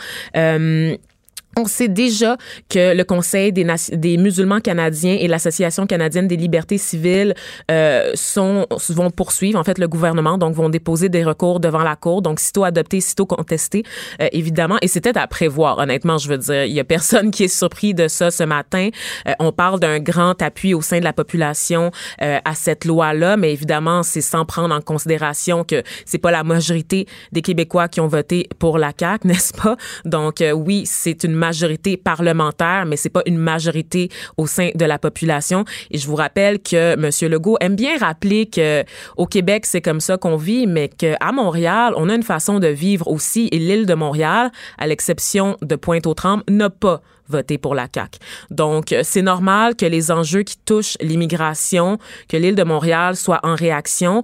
On 1.57 1.67
sait 1.67 1.89
déjà 1.89 2.37
que 2.69 2.95
le 2.95 3.05
Conseil 3.05 3.53
des, 3.53 4.17
musulmans 4.17 4.61
canadiens 4.61 5.17
et 5.19 5.29
l'Association 5.29 5.87
canadienne 5.87 6.27
des 6.27 6.37
libertés 6.37 6.79
civiles 6.79 7.35
euh, 7.71 8.11
sont 8.15 8.67
vont 8.91 9.11
poursuivre 9.11 9.59
en 9.59 9.65
fait 9.65 9.79
le 9.79 9.89
gouvernement, 9.89 10.39
donc 10.39 10.55
vont 10.55 10.69
déposer 10.69 11.09
des 11.09 11.25
recours 11.25 11.61
devant 11.61 11.83
la 11.83 11.97
cour, 11.97 12.23
donc 12.23 12.41
sitôt 12.41 12.65
adopté, 12.65 13.01
sitôt 13.01 13.27
contesté, 13.27 13.83
euh, 14.21 14.29
évidemment. 14.33 14.77
Et 14.83 14.89
c'était 14.89 15.17
à 15.17 15.27
prévoir, 15.27 15.79
honnêtement, 15.79 16.19
je 16.19 16.29
veux 16.29 16.39
dire. 16.39 16.65
Il 16.65 16.73
y 16.73 16.81
a 16.81 16.85
personne 16.85 17.31
qui 17.31 17.45
est 17.45 17.49
surpris 17.49 17.95
de 17.95 18.09
ça 18.09 18.31
ce 18.31 18.45
matin. 18.45 18.89
Euh, 19.29 19.33
on 19.39 19.53
parle 19.53 19.81
d'un 19.81 19.99
grand 19.99 20.41
appui 20.43 20.75
au 20.75 20.83
sein 20.83 20.99
de 20.99 21.05
la 21.05 21.13
population 21.13 21.91
euh, 22.23 22.39
à 22.45 22.55
cette 22.55 22.85
loi-là, 22.85 23.37
mais 23.37 23.53
évidemment, 23.53 24.03
c'est 24.03 24.21
sans 24.21 24.45
prendre 24.45 24.75
en 24.75 24.81
considération 24.81 25.65
que 25.65 25.83
c'est 26.05 26.19
pas 26.19 26.31
la 26.31 26.45
majorité 26.45 27.07
des 27.33 27.43
Québécois 27.43 27.89
qui 27.89 28.01
ont 28.01 28.09
voté 28.09 28.49
pour 28.59 28.79
la 28.79 28.93
CAQ, 28.99 29.29
n'est-ce 29.29 29.53
pas? 29.53 29.77
Donc 30.05 30.43
oui, 30.55 30.85
c'est 30.87 31.25
une 31.25 31.35
majorité 31.47 31.97
parlementaire, 31.97 32.85
mais 32.87 32.97
c'est 32.97 33.15
pas 33.19 33.23
une 33.27 33.39
majorité 33.39 34.09
au 34.37 34.47
sein 34.47 34.71
de 34.75 34.85
la 34.85 34.99
population. 34.99 35.65
Et 35.91 35.99
je 35.99 36.07
vous 36.07 36.17
rappelle 36.17 36.59
que 36.61 36.95
M. 36.95 37.11
Legault 37.31 37.59
aime 37.61 37.77
bien 37.77 37.99
rappeler 37.99 38.47
que 38.47 38.85
au 39.17 39.27
Québec, 39.27 39.67
c'est 39.67 39.83
comme 39.83 40.01
ça 40.01 40.17
qu'on 40.17 40.37
vit, 40.37 40.67
mais 40.67 40.89
qu'à 40.89 41.33
Montréal, 41.33 41.93
on 41.97 42.09
a 42.09 42.15
une 42.15 42.23
façon 42.23 42.61
de 42.61 42.69
vivre 42.69 43.09
aussi. 43.09 43.49
Et 43.53 43.59
l'île 43.59 43.87
de 43.87 43.95
Montréal, 43.95 44.51
à 44.79 44.87
l'exception 44.87 45.57
de 45.61 45.77
Pointe-aux-Trembles, 45.77 46.45
n'a 46.49 46.71
pas 46.71 47.01
voté 47.29 47.59
pour 47.59 47.75
la 47.75 47.87
CAQ. 47.93 48.19
Donc, 48.51 48.95
c'est 49.03 49.23
normal 49.23 49.77
que 49.77 49.87
les 49.87 50.11
enjeux 50.11 50.43
qui 50.43 50.57
touchent 50.59 50.97
l'immigration, 51.01 51.99
que 52.29 52.37
l'île 52.37 52.55
de 52.55 52.65
Montréal 52.65 53.17
soit 53.17 53.41
en 53.43 53.55
réaction 53.55 54.23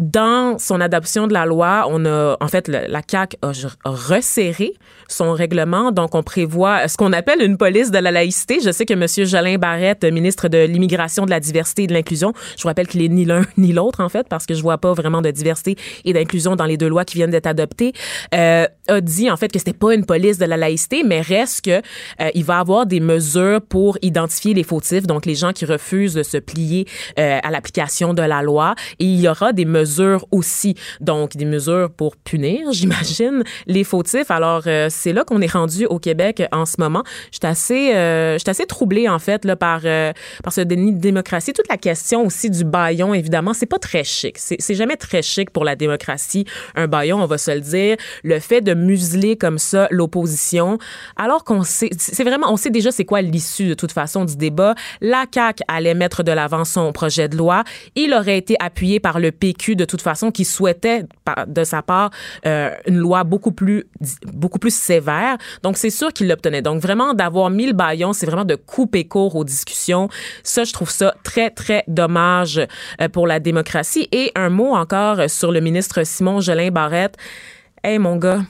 dans 0.00 0.58
son 0.58 0.80
adoption 0.80 1.26
de 1.26 1.34
la 1.34 1.44
loi, 1.44 1.86
on 1.90 2.06
a, 2.06 2.36
en 2.40 2.48
fait, 2.48 2.68
la 2.68 3.02
CAQ 3.06 3.36
a 3.42 3.52
resserré 3.84 4.72
son 5.08 5.32
règlement. 5.32 5.92
Donc, 5.92 6.14
on 6.14 6.22
prévoit 6.22 6.88
ce 6.88 6.96
qu'on 6.96 7.12
appelle 7.12 7.42
une 7.42 7.58
police 7.58 7.90
de 7.90 7.98
la 7.98 8.10
laïcité. 8.10 8.60
Je 8.64 8.70
sais 8.70 8.86
que 8.86 8.94
M. 8.94 9.06
Jolin 9.26 9.58
Barrette, 9.58 10.04
ministre 10.04 10.48
de 10.48 10.64
l'Immigration, 10.64 11.26
de 11.26 11.30
la 11.30 11.40
diversité 11.40 11.82
et 11.82 11.86
de 11.86 11.92
l'inclusion, 11.92 12.32
je 12.56 12.62
vous 12.62 12.68
rappelle 12.68 12.86
qu'il 12.86 13.02
est 13.02 13.08
ni 13.08 13.26
l'un 13.26 13.42
ni 13.58 13.72
l'autre, 13.72 14.00
en 14.00 14.08
fait, 14.08 14.26
parce 14.26 14.46
que 14.46 14.54
je 14.54 14.62
vois 14.62 14.78
pas 14.78 14.94
vraiment 14.94 15.20
de 15.20 15.30
diversité 15.30 15.76
et 16.06 16.14
d'inclusion 16.14 16.56
dans 16.56 16.64
les 16.64 16.78
deux 16.78 16.88
lois 16.88 17.04
qui 17.04 17.16
viennent 17.16 17.30
d'être 17.30 17.46
adoptées, 17.46 17.92
euh, 18.34 18.66
a 18.88 19.00
dit, 19.02 19.30
en 19.30 19.36
fait, 19.36 19.52
que 19.52 19.58
c'était 19.58 19.74
pas 19.74 19.92
une 19.94 20.06
police 20.06 20.38
de 20.38 20.46
la 20.46 20.56
laïcité, 20.56 21.02
mais 21.04 21.20
reste 21.20 21.66
que 21.66 21.82
euh, 22.22 22.30
il 22.34 22.44
va 22.44 22.58
avoir 22.58 22.86
des 22.86 23.00
mesures 23.00 23.60
pour 23.60 23.98
identifier 24.00 24.54
les 24.54 24.64
fautifs, 24.64 25.06
donc 25.06 25.26
les 25.26 25.34
gens 25.34 25.52
qui 25.52 25.66
refusent 25.66 26.14
de 26.14 26.22
se 26.22 26.38
plier 26.38 26.86
euh, 27.18 27.38
à 27.42 27.50
l'application 27.50 28.14
de 28.14 28.22
la 28.22 28.40
loi. 28.40 28.74
Et 28.98 29.04
il 29.04 29.20
y 29.20 29.28
aura 29.28 29.52
des 29.52 29.66
mesures 29.66 29.89
aussi, 30.30 30.74
donc 31.00 31.36
des 31.36 31.44
mesures 31.44 31.90
pour 31.90 32.16
punir, 32.16 32.60
j'imagine, 32.72 33.42
les 33.66 33.84
fautifs. 33.84 34.30
Alors, 34.30 34.62
euh, 34.66 34.88
c'est 34.90 35.12
là 35.12 35.24
qu'on 35.24 35.40
est 35.40 35.52
rendu 35.52 35.86
au 35.86 35.98
Québec 35.98 36.42
en 36.52 36.66
ce 36.66 36.76
moment. 36.78 37.02
Je 37.32 37.38
suis 37.38 37.46
assez, 37.46 37.92
euh, 37.94 38.38
assez 38.46 38.66
troublée 38.66 39.08
en 39.08 39.18
fait 39.18 39.44
là 39.44 39.56
par 39.56 39.80
euh, 39.84 40.12
par 40.42 40.52
ce 40.52 40.60
déni 40.60 40.92
de 40.92 40.98
démocratie. 40.98 41.52
Toute 41.52 41.68
la 41.68 41.76
question 41.76 42.26
aussi 42.26 42.50
du 42.50 42.64
baillon, 42.64 43.14
évidemment, 43.14 43.52
c'est 43.54 43.66
pas 43.66 43.78
très 43.78 44.04
chic. 44.04 44.36
C'est 44.38 44.74
jamais 44.74 44.96
très 44.96 45.22
chic 45.22 45.50
pour 45.50 45.64
la 45.64 45.76
démocratie 45.76 46.44
un 46.74 46.86
baillon, 46.86 47.22
on 47.22 47.26
va 47.26 47.38
se 47.38 47.50
le 47.50 47.60
dire. 47.60 47.96
Le 48.22 48.38
fait 48.38 48.60
de 48.60 48.74
museler 48.74 49.36
comme 49.36 49.58
ça 49.58 49.88
l'opposition, 49.90 50.78
alors 51.16 51.44
qu'on 51.44 51.62
sait, 51.62 51.90
c'est 51.98 52.24
vraiment, 52.24 52.52
on 52.52 52.56
sait 52.56 52.70
déjà 52.70 52.90
c'est 52.90 53.04
quoi 53.04 53.22
l'issue 53.22 53.68
de 53.68 53.74
toute 53.74 53.92
façon 53.92 54.24
du 54.24 54.36
débat. 54.36 54.74
La 55.00 55.24
CAQ 55.32 55.62
allait 55.68 55.94
mettre 55.94 56.22
de 56.22 56.32
l'avant 56.32 56.64
son 56.64 56.92
projet 56.92 57.28
de 57.28 57.36
loi. 57.36 57.64
Il 57.94 58.14
aurait 58.14 58.38
été 58.38 58.56
appuyé 58.60 59.00
par 59.00 59.20
le 59.20 59.32
PQ 59.32 59.76
de 59.80 59.84
toute 59.84 60.02
façon, 60.02 60.30
qui 60.30 60.44
souhaitait 60.44 61.04
de 61.46 61.64
sa 61.64 61.82
part 61.82 62.10
euh, 62.46 62.70
une 62.86 62.98
loi 62.98 63.24
beaucoup 63.24 63.52
plus 63.52 63.86
beaucoup 64.32 64.58
plus 64.58 64.74
sévère. 64.74 65.36
Donc, 65.62 65.76
c'est 65.76 65.90
sûr 65.90 66.12
qu'il 66.12 66.28
l'obtenait. 66.28 66.62
Donc, 66.62 66.80
vraiment, 66.80 67.14
d'avoir 67.14 67.50
mis 67.50 67.66
le 67.66 67.74
c'est 68.12 68.26
vraiment 68.26 68.44
de 68.44 68.56
couper 68.56 69.04
court 69.04 69.36
aux 69.36 69.44
discussions. 69.44 70.08
Ça, 70.42 70.64
je 70.64 70.72
trouve 70.72 70.90
ça 70.90 71.14
très, 71.24 71.50
très 71.50 71.82
dommage 71.88 72.60
euh, 73.00 73.08
pour 73.08 73.26
la 73.26 73.40
démocratie. 73.40 74.08
Et 74.12 74.30
un 74.34 74.50
mot 74.50 74.74
encore 74.74 75.28
sur 75.28 75.50
le 75.50 75.60
ministre 75.60 76.04
Simon 76.04 76.40
Jolin 76.40 76.70
Barrette. 76.70 77.16
Hey, 77.82 77.98
mon 77.98 78.16
gars, 78.16 78.42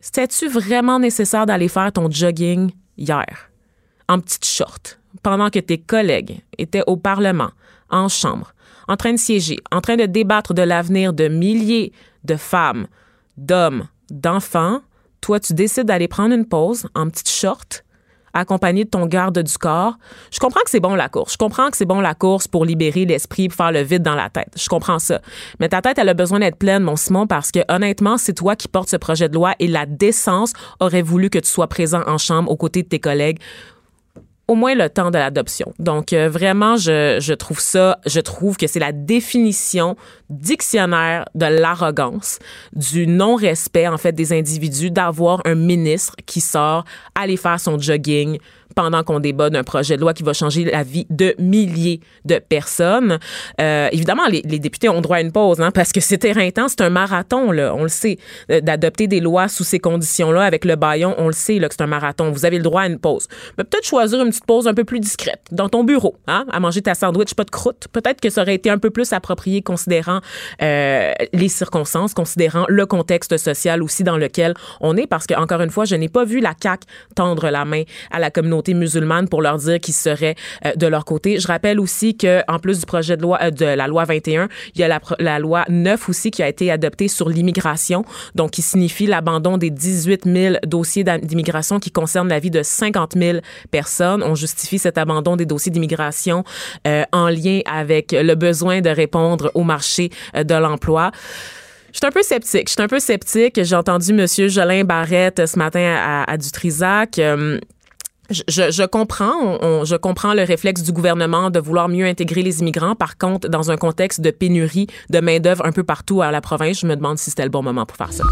c'était-tu 0.00 0.48
vraiment 0.48 0.98
nécessaire 0.98 1.46
d'aller 1.46 1.68
faire 1.68 1.92
ton 1.92 2.10
jogging 2.10 2.72
hier? 2.98 3.50
En 4.08 4.18
petite 4.18 4.44
short 4.44 4.98
pendant 5.22 5.50
que 5.50 5.58
tes 5.58 5.78
collègues 5.78 6.40
étaient 6.58 6.82
au 6.86 6.96
Parlement, 6.96 7.50
en 7.90 8.08
chambre, 8.08 8.54
en 8.88 8.96
train 8.96 9.12
de 9.12 9.18
siéger, 9.18 9.58
en 9.70 9.80
train 9.80 9.96
de 9.96 10.06
débattre 10.06 10.54
de 10.54 10.62
l'avenir 10.62 11.12
de 11.12 11.28
milliers 11.28 11.92
de 12.24 12.36
femmes, 12.36 12.86
d'hommes, 13.36 13.88
d'enfants 14.10 14.80
toi, 15.22 15.38
tu 15.38 15.54
décides 15.54 15.86
d'aller 15.86 16.08
prendre 16.08 16.34
une 16.34 16.44
pause 16.44 16.88
en 16.94 17.08
petite 17.08 17.30
short 17.30 17.84
accompagné 18.34 18.84
de 18.84 18.90
ton 18.90 19.06
garde 19.06 19.38
du 19.38 19.58
corps. 19.58 19.98
Je 20.30 20.40
comprends 20.40 20.62
que 20.64 20.70
c'est 20.70 20.80
bon 20.80 20.94
la 20.94 21.08
course. 21.08 21.34
Je 21.34 21.38
comprends 21.38 21.70
que 21.70 21.76
c'est 21.76 21.84
bon 21.84 22.00
la 22.00 22.14
course 22.14 22.48
pour 22.48 22.64
libérer 22.64 23.04
l'esprit, 23.04 23.48
pour 23.48 23.56
faire 23.56 23.72
le 23.72 23.82
vide 23.82 24.02
dans 24.02 24.14
la 24.14 24.30
tête. 24.30 24.48
Je 24.56 24.68
comprends 24.68 24.98
ça. 24.98 25.20
Mais 25.60 25.68
ta 25.68 25.82
tête, 25.82 25.98
elle 25.98 26.08
a 26.08 26.14
besoin 26.14 26.40
d'être 26.40 26.56
pleine, 26.56 26.82
mon 26.82 26.96
Simon, 26.96 27.26
parce 27.26 27.52
que 27.52 27.60
honnêtement, 27.68 28.16
c'est 28.16 28.32
toi 28.32 28.56
qui 28.56 28.68
portes 28.68 28.88
ce 28.88 28.96
projet 28.96 29.28
de 29.28 29.34
loi 29.34 29.54
et 29.58 29.68
la 29.68 29.86
décence 29.86 30.54
aurait 30.80 31.02
voulu 31.02 31.28
que 31.30 31.38
tu 31.38 31.48
sois 31.48 31.68
présent 31.68 32.02
en 32.06 32.18
chambre 32.18 32.50
aux 32.50 32.56
côtés 32.56 32.82
de 32.82 32.88
tes 32.88 33.00
collègues 33.00 33.38
au 34.48 34.54
moins 34.54 34.74
le 34.74 34.90
temps 34.90 35.10
de 35.10 35.18
l'adoption. 35.18 35.72
Donc 35.78 36.12
euh, 36.12 36.28
vraiment, 36.28 36.76
je, 36.76 37.18
je 37.20 37.32
trouve 37.32 37.60
ça, 37.60 37.98
je 38.06 38.20
trouve 38.20 38.56
que 38.56 38.66
c'est 38.66 38.80
la 38.80 38.92
définition 38.92 39.96
dictionnaire 40.30 41.26
de 41.34 41.46
l'arrogance, 41.46 42.38
du 42.74 43.06
non-respect 43.06 43.86
en 43.88 43.98
fait 43.98 44.12
des 44.12 44.32
individus 44.32 44.90
d'avoir 44.90 45.40
un 45.44 45.54
ministre 45.54 46.16
qui 46.26 46.40
sort 46.40 46.84
aller 47.14 47.36
faire 47.36 47.60
son 47.60 47.78
jogging 47.78 48.38
pendant 48.72 49.02
qu'on 49.02 49.20
débat 49.20 49.50
d'un 49.50 49.64
projet 49.64 49.96
de 49.96 50.00
loi 50.00 50.14
qui 50.14 50.22
va 50.22 50.32
changer 50.32 50.64
la 50.64 50.82
vie 50.82 51.06
de 51.10 51.34
milliers 51.38 52.00
de 52.24 52.38
personnes. 52.38 53.18
Euh, 53.60 53.88
évidemment, 53.92 54.26
les, 54.28 54.42
députés 54.42 54.88
ont 54.88 55.00
droit 55.00 55.16
à 55.16 55.20
une 55.20 55.32
pause, 55.32 55.60
hein, 55.60 55.70
parce 55.70 55.92
que 55.92 56.00
c'est 56.00 56.24
éreintant, 56.24 56.68
c'est 56.68 56.82
un 56.82 56.90
marathon, 56.90 57.50
là, 57.50 57.74
on 57.74 57.82
le 57.82 57.88
sait. 57.88 58.18
Euh, 58.50 58.60
d'adopter 58.60 59.06
des 59.06 59.20
lois 59.20 59.48
sous 59.48 59.64
ces 59.64 59.78
conditions-là 59.78 60.42
avec 60.42 60.64
le 60.64 60.76
baillon, 60.76 61.14
on 61.18 61.26
le 61.26 61.32
sait 61.32 61.58
là, 61.58 61.68
que 61.68 61.74
c'est 61.74 61.82
un 61.82 61.86
marathon. 61.86 62.30
Vous 62.30 62.44
avez 62.44 62.58
le 62.58 62.62
droit 62.62 62.82
à 62.82 62.86
une 62.86 62.98
pause. 62.98 63.28
Mais 63.58 63.64
peut-être 63.64 63.86
choisir 63.86 64.20
une 64.22 64.28
petite 64.28 64.46
pause 64.46 64.68
un 64.68 64.74
peu 64.74 64.84
plus 64.84 65.00
discrète 65.00 65.42
dans 65.50 65.68
ton 65.68 65.84
bureau, 65.84 66.16
hein, 66.26 66.44
à 66.50 66.60
manger 66.60 66.82
ta 66.82 66.94
sandwich, 66.94 67.34
pas 67.34 67.44
de 67.44 67.50
croûte. 67.50 67.88
Peut-être 67.92 68.20
que 68.20 68.30
ça 68.30 68.42
aurait 68.42 68.54
été 68.54 68.70
un 68.70 68.78
peu 68.78 68.90
plus 68.90 69.12
approprié 69.12 69.62
considérant 69.62 70.20
euh, 70.62 71.12
les 71.32 71.48
circonstances, 71.48 72.14
considérant 72.14 72.64
le 72.68 72.86
contexte 72.86 73.36
social 73.36 73.82
aussi 73.82 74.04
dans 74.04 74.16
lequel 74.16 74.54
on 74.80 74.96
est, 74.96 75.06
parce 75.06 75.26
que 75.26 75.34
encore 75.34 75.60
une 75.60 75.70
fois, 75.70 75.84
je 75.84 75.96
n'ai 75.96 76.08
pas 76.08 76.24
vu 76.24 76.40
la 76.40 76.54
CAQ 76.60 76.86
tendre 77.16 77.50
la 77.50 77.64
main 77.64 77.82
à 78.10 78.18
la 78.18 78.30
communauté 78.30 78.61
musulmane 78.68 79.28
pour 79.28 79.42
leur 79.42 79.58
dire 79.58 79.80
qu'ils 79.80 79.94
seraient 79.94 80.34
euh, 80.64 80.72
de 80.74 80.86
leur 80.86 81.04
côté. 81.04 81.38
Je 81.38 81.46
rappelle 81.46 81.80
aussi 81.80 82.16
que 82.16 82.42
en 82.48 82.58
plus 82.58 82.80
du 82.80 82.86
projet 82.86 83.16
de 83.16 83.22
loi 83.22 83.38
euh, 83.42 83.50
de 83.50 83.64
la 83.64 83.86
loi 83.86 84.04
21, 84.04 84.48
il 84.74 84.80
y 84.80 84.84
a 84.84 85.00
la, 85.18 85.38
loi 85.38 85.64
9 85.68 86.08
aussi 86.08 86.30
qui 86.30 86.42
a 86.42 86.48
été 86.48 86.70
adoptée 86.70 87.08
sur 87.08 87.28
l'immigration, 87.28 88.04
donc 88.34 88.52
qui 88.52 88.62
signifie 88.62 89.06
l'abandon 89.06 89.58
des 89.58 89.70
18 89.70 90.22
000 90.24 90.56
dossiers 90.66 91.04
d'immigration 91.04 91.78
qui 91.78 91.90
concernent 91.90 92.28
la 92.28 92.38
vie 92.38 92.50
de 92.50 92.62
50 92.62 93.14
000 93.16 93.38
personnes. 93.70 94.22
On 94.22 94.34
justifie 94.34 94.78
cet 94.78 94.98
abandon 94.98 95.36
des 95.36 95.46
dossiers 95.46 95.72
d'immigration 95.72 96.44
euh, 96.86 97.04
en 97.12 97.28
lien 97.28 97.60
avec 97.70 98.12
le 98.12 98.34
besoin 98.34 98.80
de 98.80 98.90
répondre 98.90 99.50
au 99.54 99.62
marché 99.62 100.10
de 100.34 100.54
l'emploi. 100.54 101.10
Je 101.92 101.98
suis 101.98 102.06
un 102.06 102.10
peu 102.10 102.22
sceptique. 102.22 102.68
Je 102.68 102.72
suis 102.72 102.82
un 102.82 102.88
peu 102.88 102.98
sceptique. 102.98 103.62
J'ai 103.62 103.76
entendu 103.76 104.18
M. 104.18 104.26
Jolin 104.48 104.84
Barrette 104.84 105.46
ce 105.46 105.58
matin 105.58 105.94
à, 105.98 106.30
à 106.30 106.36
Dutrisac. 106.38 107.20
Je, 108.32 108.42
je, 108.70 108.86
comprends, 108.86 109.58
on, 109.60 109.84
je 109.84 109.96
comprends 109.96 110.34
le 110.34 110.42
réflexe 110.42 110.82
du 110.82 110.92
gouvernement 110.92 111.50
de 111.50 111.58
vouloir 111.58 111.88
mieux 111.88 112.06
intégrer 112.06 112.42
les 112.42 112.60
immigrants. 112.60 112.94
Par 112.94 113.16
contre, 113.18 113.48
dans 113.48 113.70
un 113.70 113.76
contexte 113.76 114.20
de 114.20 114.30
pénurie 114.30 114.86
de 115.10 115.20
main 115.20 115.38
d'œuvre 115.38 115.64
un 115.66 115.72
peu 115.72 115.84
partout 115.84 116.22
à 116.22 116.30
la 116.30 116.40
province, 116.40 116.80
je 116.80 116.86
me 116.86 116.96
demande 116.96 117.18
si 117.18 117.30
c'était 117.30 117.44
le 117.44 117.50
bon 117.50 117.62
moment 117.62 117.86
pour 117.86 117.96
faire 117.96 118.12
ça. 118.12 118.24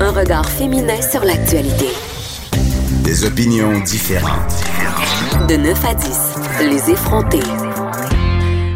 Un 0.00 0.10
regard 0.10 0.48
féminin 0.48 1.00
sur 1.02 1.24
l'actualité. 1.24 1.88
Des 3.04 3.24
opinions 3.24 3.80
différentes. 3.80 4.52
De 5.48 5.56
9 5.56 5.84
à 5.84 5.94
10, 5.94 6.08
les 6.68 6.90
effrontés. 6.90 7.40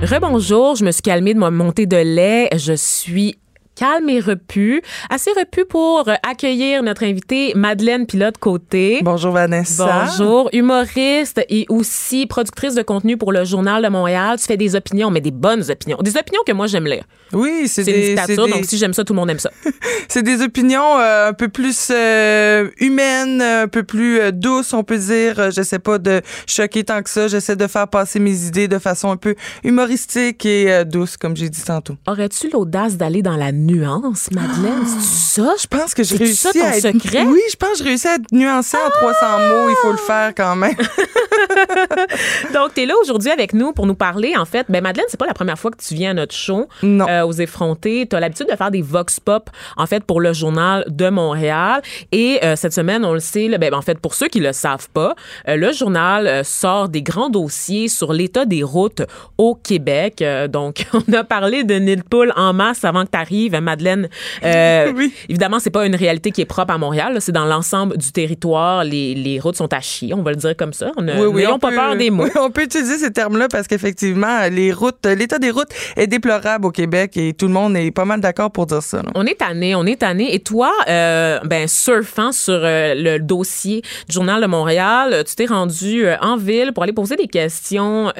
Rebonjour, 0.02 0.76
je 0.76 0.84
me 0.84 0.90
suis 0.90 1.02
calmée 1.02 1.34
de 1.34 1.38
ma 1.38 1.50
montée 1.50 1.86
de 1.86 1.96
lait. 1.96 2.48
Je 2.56 2.74
suis 2.74 3.38
calme 3.74 4.08
et 4.08 4.20
repu. 4.20 4.82
Assez 5.10 5.30
repu 5.36 5.64
pour 5.64 6.08
accueillir 6.28 6.82
notre 6.82 7.04
invitée 7.04 7.52
Madeleine 7.54 8.06
Pilote-Côté. 8.06 9.00
Bonjour 9.02 9.32
Vanessa. 9.32 10.06
Bonjour, 10.06 10.48
humoriste 10.52 11.40
et 11.48 11.66
aussi 11.68 12.26
productrice 12.26 12.74
de 12.74 12.82
contenu 12.82 13.16
pour 13.16 13.32
le 13.32 13.44
Journal 13.44 13.82
de 13.82 13.88
Montréal. 13.88 14.38
Tu 14.38 14.46
fais 14.46 14.56
des 14.56 14.74
opinions, 14.76 15.10
mais 15.10 15.20
des 15.20 15.30
bonnes 15.30 15.64
opinions. 15.70 15.98
Des 16.02 16.16
opinions 16.16 16.42
que 16.46 16.52
moi 16.52 16.66
j'aime 16.66 16.86
lire. 16.86 17.04
Oui, 17.32 17.66
c'est 17.66 17.84
des... 17.84 18.16
c'est 18.16 18.26
des- 18.28 18.36
donc 18.36 18.64
si 18.64 18.78
j'aime 18.78 18.92
ça, 18.94 19.04
tout 19.04 19.12
le 19.12 19.18
monde 19.18 19.30
aime 19.30 19.38
ça. 19.38 19.50
C'est 20.08 20.22
des 20.22 20.42
opinions 20.42 20.98
euh, 20.98 21.30
un 21.30 21.32
peu 21.32 21.48
plus 21.48 21.88
euh, 21.90 22.68
humaines, 22.78 23.40
un 23.42 23.66
peu 23.68 23.82
plus 23.82 24.20
euh, 24.20 24.30
douces, 24.30 24.72
on 24.74 24.84
peut 24.84 24.98
dire. 24.98 25.40
Euh, 25.40 25.50
J'essaie 25.50 25.78
pas 25.78 25.98
de 25.98 26.20
choquer 26.46 26.84
tant 26.84 27.02
que 27.02 27.08
ça. 27.10 27.26
J'essaie 27.26 27.56
de 27.56 27.66
faire 27.66 27.88
passer 27.88 28.20
mes 28.20 28.44
idées 28.46 28.68
de 28.68 28.78
façon 28.78 29.10
un 29.10 29.16
peu 29.16 29.34
humoristique 29.64 30.44
et 30.46 30.70
euh, 30.72 30.84
douce, 30.84 31.16
comme 31.16 31.36
j'ai 31.36 31.48
dit 31.48 31.62
tantôt. 31.62 31.96
Aurais-tu 32.06 32.48
l'audace 32.50 32.96
d'aller 32.96 33.22
dans 33.22 33.36
la 33.36 33.50
nuance, 33.66 34.30
Madeleine? 34.30 34.84
C'est 34.86 35.40
ça? 35.40 35.54
Je 35.60 35.66
pense 35.66 35.94
que 35.94 36.02
j'ai 36.02 36.16
réussi 36.16 36.36
ça 36.36 36.52
ton 36.52 36.64
à 36.64 36.76
être... 36.76 36.92
secret? 36.92 37.22
Ah! 37.22 37.30
Oui, 37.30 37.40
je 37.50 37.56
pense 37.56 37.70
que 37.72 37.78
j'ai 37.78 37.84
réussi 37.84 38.08
à 38.08 38.14
être 38.14 38.32
nuancée 38.32 38.76
en 38.76 38.90
300 38.90 39.26
mots. 39.50 39.68
Il 39.70 39.76
faut 39.82 39.92
le 39.92 39.98
faire 39.98 40.32
quand 40.34 40.56
même. 40.56 40.74
Donc, 42.54 42.74
tu 42.74 42.82
es 42.82 42.86
là 42.86 42.94
aujourd'hui 43.00 43.30
avec 43.30 43.52
nous 43.52 43.72
pour 43.72 43.86
nous 43.86 43.94
parler. 43.94 44.34
En 44.36 44.44
fait, 44.44 44.66
ben 44.68 44.82
Madeleine, 44.82 45.06
c'est 45.08 45.18
pas 45.18 45.26
la 45.26 45.34
première 45.34 45.58
fois 45.58 45.70
que 45.70 45.82
tu 45.82 45.94
viens 45.94 46.10
à 46.10 46.14
notre 46.14 46.34
show 46.34 46.68
Non. 46.82 47.06
euh, 47.08 47.24
aux 47.24 47.32
effrontés. 47.32 48.06
Tu 48.08 48.16
as 48.16 48.20
l'habitude 48.20 48.48
de 48.50 48.56
faire 48.56 48.70
des 48.70 48.82
vox 48.82 49.20
pop, 49.20 49.50
en 49.76 49.86
fait, 49.86 50.04
pour 50.04 50.20
le 50.20 50.32
journal 50.32 50.84
de 50.88 51.08
Montréal. 51.08 51.82
Et 52.12 52.40
euh, 52.42 52.56
cette 52.56 52.72
semaine, 52.72 53.04
on 53.04 53.12
le 53.12 53.20
sait, 53.20 53.48
là, 53.48 53.58
ben, 53.58 53.74
en 53.74 53.82
fait, 53.82 53.98
pour 53.98 54.14
ceux 54.14 54.28
qui 54.28 54.40
le 54.40 54.52
savent 54.52 54.88
pas, 54.90 55.14
euh, 55.48 55.56
le 55.56 55.72
journal 55.72 56.44
sort 56.44 56.88
des 56.88 57.02
grands 57.02 57.30
dossiers 57.30 57.88
sur 57.88 58.12
l'état 58.12 58.44
des 58.44 58.62
routes 58.62 59.02
au 59.38 59.54
Québec. 59.54 60.24
Donc, 60.50 60.86
on 60.92 61.12
a 61.12 61.24
parlé 61.24 61.64
de 61.64 61.74
nid 61.74 61.96
de 61.96 62.02
poule 62.02 62.32
en 62.36 62.52
masse 62.52 62.84
avant 62.84 63.04
que 63.04 63.10
tu 63.10 63.18
arrives, 63.18 63.53
Madeleine. 63.60 64.08
Euh, 64.44 64.92
Oui. 64.96 65.12
Évidemment, 65.28 65.58
c'est 65.60 65.70
pas 65.70 65.86
une 65.86 65.94
réalité 65.96 66.30
qui 66.30 66.40
est 66.40 66.44
propre 66.46 66.72
à 66.72 66.78
Montréal. 66.78 67.16
C'est 67.20 67.32
dans 67.32 67.46
l'ensemble 67.46 67.96
du 67.98 68.12
territoire. 68.12 68.84
Les, 68.84 69.14
les 69.14 69.40
routes 69.40 69.56
sont 69.56 69.72
à 69.72 69.80
chier, 69.80 70.14
on 70.14 70.22
va 70.22 70.30
le 70.30 70.36
dire 70.36 70.56
comme 70.56 70.72
ça. 70.72 70.92
On 70.96 71.02
ne- 71.02 71.12
N'ayons 71.14 71.54
on 71.54 71.58
pas 71.58 71.70
peut- 71.70 71.76
peur 71.76 71.96
des 71.96 72.10
mots. 72.10 72.24
oui, 72.24 72.30
on 72.40 72.50
peut 72.50 72.62
utiliser 72.62 72.98
ces 72.98 73.12
termes-là 73.12 73.48
parce 73.50 73.66
qu'effectivement, 73.66 74.48
les 74.50 74.72
routes, 74.72 75.04
l'état 75.06 75.38
des 75.38 75.50
routes 75.50 75.70
est 75.96 76.06
déplorable 76.06 76.66
au 76.66 76.70
Québec 76.70 77.16
et 77.16 77.32
tout 77.32 77.46
le 77.46 77.52
monde 77.52 77.76
est 77.76 77.90
pas 77.90 78.04
mal 78.04 78.20
d'accord 78.20 78.50
pour 78.50 78.66
dire 78.66 78.82
ça. 78.82 78.98
là. 78.98 79.10
On 79.14 79.26
est 79.26 79.38
tanné, 79.38 79.74
on 79.74 79.84
est 79.86 80.00
tanné. 80.00 80.34
Et 80.34 80.40
toi, 80.40 80.72
euh, 80.88 81.40
ben 81.44 81.66
surfant 81.68 82.32
sur 82.32 82.54
euh, 82.62 82.94
le 82.96 83.18
dossier 83.18 83.82
du 84.08 84.14
Journal 84.14 84.40
de 84.40 84.46
Montréal, 84.46 85.24
tu 85.26 85.34
t'es 85.34 85.46
rendu 85.46 86.06
euh, 86.06 86.16
en 86.20 86.36
ville 86.36 86.72
pour 86.72 86.82
aller 86.84 86.92
poser 86.92 87.16
des 87.16 87.28
questions 87.28 88.12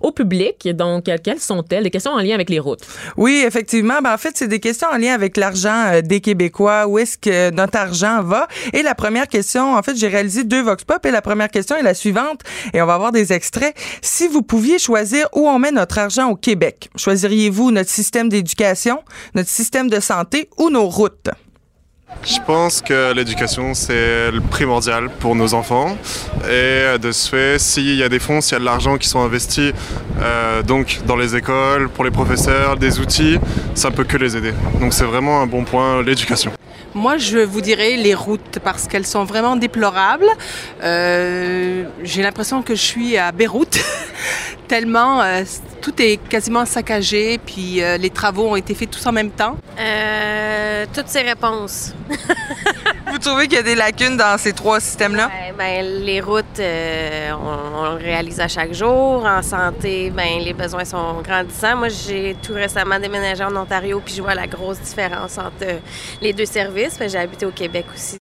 au 0.00 0.12
public. 0.12 0.68
Donc, 0.74 1.04
quelles 1.24 1.40
sont-elles? 1.40 1.84
Des 1.84 1.90
questions 1.90 2.12
en 2.12 2.18
lien 2.20 2.34
avec 2.34 2.50
les 2.50 2.58
routes. 2.58 2.80
Oui, 3.16 3.42
effectivement. 3.46 4.00
Ben, 4.02 4.12
en 4.14 4.18
fait, 4.18 4.32
c'est 4.34 4.48
des 4.48 4.60
questions 4.62 4.88
en 4.88 4.96
lien 4.96 5.12
avec 5.12 5.36
l'argent 5.36 5.92
euh, 5.92 6.00
des 6.00 6.20
Québécois. 6.20 6.86
Où 6.86 6.98
est-ce 6.98 7.18
que 7.18 7.50
notre 7.50 7.76
argent 7.76 8.22
va? 8.22 8.48
Et 8.72 8.82
la 8.82 8.94
première 8.94 9.28
question, 9.28 9.74
en 9.74 9.82
fait, 9.82 9.96
j'ai 9.96 10.08
réalisé 10.08 10.44
deux 10.44 10.62
Vox 10.62 10.84
Pop 10.84 11.04
et 11.04 11.10
la 11.10 11.20
première 11.20 11.50
question 11.50 11.76
est 11.76 11.82
la 11.82 11.92
suivante. 11.92 12.40
Et 12.72 12.80
on 12.80 12.86
va 12.86 12.94
avoir 12.94 13.12
des 13.12 13.34
extraits. 13.34 13.76
Si 14.00 14.28
vous 14.28 14.42
pouviez 14.42 14.78
choisir 14.78 15.28
où 15.34 15.46
on 15.48 15.58
met 15.58 15.72
notre 15.72 15.98
argent 15.98 16.30
au 16.30 16.36
Québec, 16.36 16.88
choisiriez-vous 16.96 17.70
notre 17.70 17.90
système 17.90 18.30
d'éducation, 18.30 19.02
notre 19.34 19.50
système 19.50 19.90
de 19.90 20.00
santé 20.00 20.48
ou 20.56 20.70
nos 20.70 20.88
routes? 20.88 21.28
Je 22.24 22.38
pense 22.46 22.80
que 22.80 23.12
l'éducation, 23.12 23.74
c'est 23.74 24.30
le 24.30 24.40
primordial 24.40 25.10
pour 25.10 25.34
nos 25.34 25.54
enfants. 25.54 25.96
Et 26.48 26.98
de 26.98 27.10
ce 27.10 27.28
fait, 27.28 27.58
s'il 27.58 27.96
y 27.96 28.02
a 28.02 28.08
des 28.08 28.20
fonds, 28.20 28.40
s'il 28.40 28.52
y 28.52 28.56
a 28.56 28.60
de 28.60 28.64
l'argent 28.64 28.96
qui 28.96 29.08
sont 29.08 29.20
investis 29.20 29.72
euh, 30.20 30.62
donc 30.62 31.00
dans 31.04 31.16
les 31.16 31.34
écoles, 31.34 31.88
pour 31.88 32.04
les 32.04 32.12
professeurs, 32.12 32.76
des 32.76 33.00
outils, 33.00 33.38
ça 33.74 33.90
peut 33.90 34.04
que 34.04 34.16
les 34.16 34.36
aider. 34.36 34.52
Donc 34.80 34.92
c'est 34.92 35.04
vraiment 35.04 35.40
un 35.40 35.46
bon 35.46 35.64
point, 35.64 36.02
l'éducation. 36.02 36.52
Moi, 36.94 37.16
je 37.16 37.38
vous 37.38 37.62
dirais 37.62 37.96
les 37.96 38.14
routes 38.14 38.58
parce 38.62 38.86
qu'elles 38.86 39.06
sont 39.06 39.24
vraiment 39.24 39.56
déplorables. 39.56 40.28
Euh, 40.82 41.84
J'ai 42.02 42.22
l'impression 42.22 42.62
que 42.62 42.74
je 42.74 42.82
suis 42.82 43.16
à 43.16 43.32
Beyrouth, 43.32 43.80
tellement 44.68 45.22
euh, 45.22 45.42
tout 45.82 46.00
est 46.00 46.16
quasiment 46.28 46.64
saccagé, 46.64 47.38
puis 47.38 47.82
euh, 47.82 47.98
les 47.98 48.10
travaux 48.10 48.48
ont 48.48 48.56
été 48.56 48.74
faits 48.74 48.90
tous 48.90 49.06
en 49.06 49.12
même 49.12 49.30
temps. 49.30 49.56
Euh, 49.78 50.86
toutes 50.94 51.08
ces 51.08 51.22
réponses. 51.22 51.92
Vous 53.10 53.18
trouvez 53.18 53.46
qu'il 53.46 53.56
y 53.56 53.60
a 53.60 53.62
des 53.62 53.74
lacunes 53.74 54.16
dans 54.16 54.38
ces 54.38 54.52
trois 54.52 54.80
systèmes-là? 54.80 55.26
Ouais, 55.26 55.52
ben, 55.56 55.84
les 56.04 56.20
routes, 56.20 56.60
euh, 56.60 57.32
on, 57.32 57.78
on 57.78 57.90
le 57.94 57.96
réalise 57.96 58.40
à 58.40 58.48
chaque 58.48 58.72
jour. 58.72 59.24
En 59.26 59.42
santé, 59.42 60.10
ben, 60.10 60.40
les 60.40 60.54
besoins 60.54 60.84
sont 60.84 61.20
grandissants. 61.22 61.76
Moi, 61.76 61.88
j'ai 61.88 62.36
tout 62.42 62.54
récemment 62.54 62.98
déménagé 62.98 63.44
en 63.44 63.54
Ontario, 63.54 64.00
puis 64.04 64.14
je 64.14 64.22
vois 64.22 64.34
la 64.34 64.46
grosse 64.46 64.80
différence 64.80 65.36
entre 65.36 65.80
les 66.22 66.32
deux 66.32 66.46
services. 66.46 66.98
J'ai 67.06 67.18
habité 67.18 67.44
au 67.44 67.50
Québec 67.50 67.86
aussi. 67.94 68.21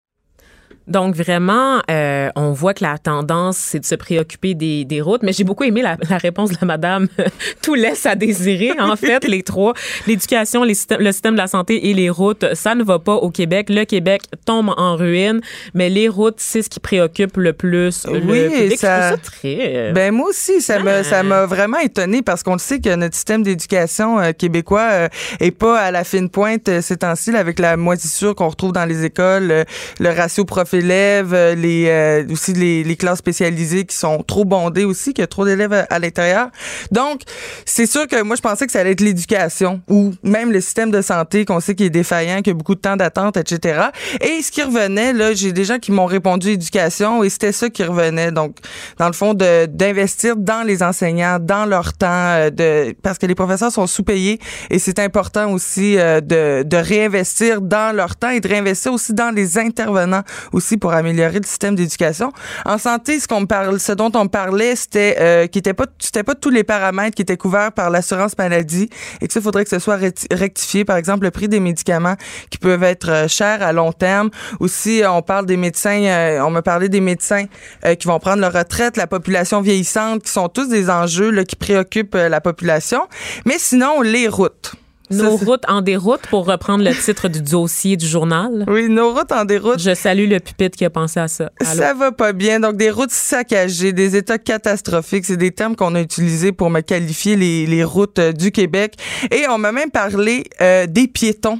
Donc, 0.89 1.15
vraiment, 1.15 1.81
euh, 1.89 2.29
on 2.35 2.51
voit 2.51 2.73
que 2.73 2.83
la 2.83 2.97
tendance, 2.97 3.57
c'est 3.57 3.79
de 3.79 3.85
se 3.85 3.95
préoccuper 3.95 4.53
des, 4.55 4.85
des 4.85 5.01
routes. 5.01 5.23
Mais 5.23 5.31
j'ai 5.33 5.43
beaucoup 5.43 5.63
aimé 5.63 5.81
la, 5.81 5.97
la 6.09 6.17
réponse 6.17 6.49
de 6.49 6.57
la 6.59 6.67
madame. 6.67 7.07
Tout 7.61 7.75
laisse 7.75 8.05
à 8.05 8.15
désirer, 8.15 8.71
en 8.79 8.95
fait, 8.95 9.23
les 9.25 9.43
trois. 9.43 9.73
L'éducation, 10.07 10.63
le 10.63 10.73
système 10.73 11.33
de 11.33 11.37
la 11.37 11.47
santé 11.47 11.89
et 11.89 11.93
les 11.93 12.09
routes, 12.09 12.45
ça 12.55 12.75
ne 12.75 12.83
va 12.83 12.99
pas 12.99 13.15
au 13.15 13.29
Québec. 13.29 13.67
Le 13.69 13.85
Québec 13.85 14.23
tombe 14.45 14.73
en 14.77 14.95
ruine, 14.95 15.41
mais 15.73 15.89
les 15.89 16.07
routes, 16.09 16.39
c'est 16.39 16.61
ce 16.61 16.69
qui 16.69 16.79
préoccupe 16.79 17.37
le 17.37 17.53
plus 17.53 18.05
le 18.07 18.19
Oui, 18.19 18.49
public. 18.49 18.79
ça- 18.79 19.11
Je 19.11 19.15
ça 19.15 19.17
très... 19.21 19.91
Ben 19.93 20.13
moi 20.13 20.29
aussi, 20.29 20.61
ça 20.61 20.79
me 20.79 20.89
Ah. 20.89 21.03
ça 21.03 21.21
m'a 21.23 21.45
vraiment 21.45 21.77
étonné 21.77 22.21
parce 22.23 22.41
qu'on 22.43 22.53
le 22.53 22.59
sait 22.59 22.79
que 22.79 22.93
notre 22.95 23.15
système 23.15 23.43
d'éducation 23.43 24.19
euh, 24.19 24.31
québécois 24.31 24.87
euh, 24.91 25.07
est 25.39 25.51
pas 25.51 25.79
à 25.79 25.91
la 25.91 26.03
fine 26.03 26.29
pointe 26.29 26.67
euh, 26.67 26.81
ces 26.81 26.97
temps-ci 26.97 27.35
avec 27.35 27.59
la 27.59 27.77
moisissure 27.77 28.33
qu'on 28.35 28.47
retrouve 28.49 28.71
dans 28.71 28.85
les 28.85 29.05
écoles, 29.05 29.65
le 29.99 30.09
ratio 30.09 30.45
prof 30.45 30.73
élève, 30.79 31.33
euh, 31.33 31.55
les 31.55 31.85
euh, 31.87 32.25
aussi 32.31 32.53
les, 32.53 32.95
classes 32.95 33.19
spécialisées 33.19 33.85
qui 33.85 33.95
sont 33.95 34.23
trop 34.23 34.45
bondées 34.45 34.83
aussi, 34.83 35.13
qu'il 35.13 35.21
y 35.21 35.23
a 35.23 35.27
trop 35.27 35.45
d'élèves 35.45 35.85
à, 35.89 35.99
l'intérieur. 35.99 36.49
Donc, 36.91 37.21
c'est 37.65 37.85
sûr 37.85 38.07
que 38.07 38.21
moi, 38.23 38.35
je 38.35 38.41
pensais 38.41 38.65
que 38.65 38.71
ça 38.71 38.79
allait 38.79 38.91
être 38.91 39.01
l'éducation 39.01 39.81
ou 39.87 40.13
même 40.23 40.51
le 40.51 40.59
système 40.61 40.91
de 40.91 41.01
santé 41.01 41.45
qu'on 41.45 41.59
sait 41.59 41.75
qu'il 41.75 41.85
est 41.85 41.91
défaillant, 41.91 42.37
qu'il 42.37 42.47
y 42.47 42.51
a 42.51 42.53
beaucoup 42.53 42.75
de 42.75 42.79
temps 42.79 42.97
d'attente, 42.97 43.37
etc. 43.37 43.89
Et 44.21 44.41
ce 44.41 44.51
qui 44.51 44.63
revenait, 44.63 45.13
là, 45.13 45.33
j'ai 45.33 45.53
des 45.53 45.63
gens 45.63 45.79
qui 45.79 45.91
m'ont 45.91 46.05
répondu 46.05 46.49
éducation 46.49 47.23
et 47.23 47.29
c'était 47.29 47.51
ça 47.51 47.69
qui 47.69 47.83
revenait. 47.83 48.31
Donc, 48.31 48.55
dans 48.97 49.07
le 49.07 49.13
fond, 49.13 49.33
d'investir 49.33 50.35
dans 50.35 50.65
les 50.65 50.83
enseignants, 50.83 51.37
dans 51.39 51.65
leur 51.65 51.93
temps, 51.93 52.07
euh, 52.09 52.49
de, 52.49 52.95
parce 53.03 53.17
que 53.17 53.25
les 53.25 53.35
professeurs 53.35 53.71
sont 53.71 53.87
sous-payés 53.87 54.39
et 54.69 54.79
c'est 54.79 54.99
important 54.99 55.51
aussi 55.51 55.95
de, 55.95 56.63
de 56.63 56.77
réinvestir 56.77 57.61
dans 57.61 57.95
leur 57.95 58.15
temps 58.15 58.29
et 58.29 58.39
de 58.39 58.47
réinvestir 58.47 58.93
aussi 58.93 59.13
dans 59.13 59.33
les 59.33 59.57
intervenants 59.57 60.23
aussi 60.51 60.68
pour 60.77 60.93
améliorer 60.93 61.39
le 61.39 61.45
système 61.45 61.75
d'éducation. 61.75 62.31
En 62.65 62.77
santé, 62.77 63.19
ce 63.19 63.27
qu'on 63.27 63.45
parle, 63.45 63.79
ce 63.79 63.91
dont 63.91 64.11
on 64.15 64.27
parlait, 64.27 64.75
c'était 64.75 65.17
euh, 65.19 65.47
qui 65.47 65.59
était 65.59 65.73
pas, 65.73 65.85
c'était 65.99 66.23
pas 66.23 66.35
tous 66.35 66.49
les 66.49 66.63
paramètres 66.63 67.15
qui 67.15 67.21
étaient 67.21 67.37
couverts 67.37 67.71
par 67.71 67.89
l'assurance 67.89 68.37
maladie 68.37 68.89
et 69.21 69.27
que 69.27 69.33
ça, 69.33 69.41
faudrait 69.41 69.63
que 69.63 69.69
ce 69.69 69.79
soit 69.79 69.97
recti- 69.97 70.27
rectifié. 70.31 70.85
Par 70.85 70.97
exemple, 70.97 71.23
le 71.23 71.31
prix 71.31 71.47
des 71.47 71.59
médicaments 71.59 72.15
qui 72.49 72.57
peuvent 72.57 72.83
être 72.83 73.09
euh, 73.09 73.27
chers 73.27 73.61
à 73.61 73.73
long 73.73 73.91
terme. 73.91 74.29
Aussi, 74.59 75.03
euh, 75.03 75.11
on 75.11 75.21
parle 75.21 75.45
des 75.45 75.57
médecins, 75.57 76.03
euh, 76.03 76.39
on 76.41 76.51
me 76.51 76.61
parlait 76.61 76.89
des 76.89 77.01
médecins 77.01 77.45
euh, 77.85 77.95
qui 77.95 78.07
vont 78.07 78.19
prendre 78.19 78.41
leur 78.41 78.53
retraite, 78.53 78.97
la 78.97 79.07
population 79.07 79.61
vieillissante, 79.61 80.23
qui 80.23 80.31
sont 80.31 80.49
tous 80.49 80.67
des 80.67 80.89
enjeux 80.89 81.29
là, 81.31 81.43
qui 81.43 81.55
préoccupent 81.55 82.15
euh, 82.15 82.29
la 82.29 82.41
population. 82.41 83.07
Mais 83.45 83.57
sinon, 83.57 84.01
les 84.01 84.27
routes. 84.27 84.73
Nos 85.11 85.37
Ça, 85.37 85.45
routes 85.45 85.63
en 85.67 85.81
déroute, 85.81 86.21
pour 86.29 86.45
reprendre 86.45 86.83
le 86.83 86.93
titre 86.93 87.29
du 87.29 87.41
dossier 87.41 87.97
du 87.97 88.07
journal. 88.07 88.65
Oui, 88.67 88.89
nos 88.89 89.13
routes 89.13 89.31
en 89.31 89.45
déroute. 89.45 89.79
Je 89.79 89.95
salue 89.95 90.29
le 90.29 90.39
pupitre 90.39 90.77
qui 90.77 90.85
a 90.85 90.89
pensé 90.89 91.19
à 91.19 91.27
ça. 91.27 91.51
Allô? 91.59 91.81
Ça 91.81 91.93
va 91.93 92.11
pas 92.11 92.33
bien. 92.33 92.59
Donc, 92.59 92.77
des 92.77 92.91
routes 92.91 93.11
saccagées, 93.11 93.91
des 93.93 94.15
états 94.15 94.37
catastrophiques, 94.37 95.25
c'est 95.25 95.37
des 95.37 95.51
termes 95.51 95.75
qu'on 95.75 95.95
a 95.95 96.01
utilisés 96.01 96.51
pour 96.51 96.69
me 96.69 96.81
qualifier 96.81 97.35
les, 97.35 97.65
les 97.65 97.83
routes 97.83 98.19
du 98.19 98.51
Québec. 98.51 98.95
Et 99.31 99.45
on 99.49 99.57
m'a 99.57 99.71
même 99.71 99.91
parlé 99.91 100.43
euh, 100.61 100.85
des 100.87 101.07
piétons. 101.07 101.59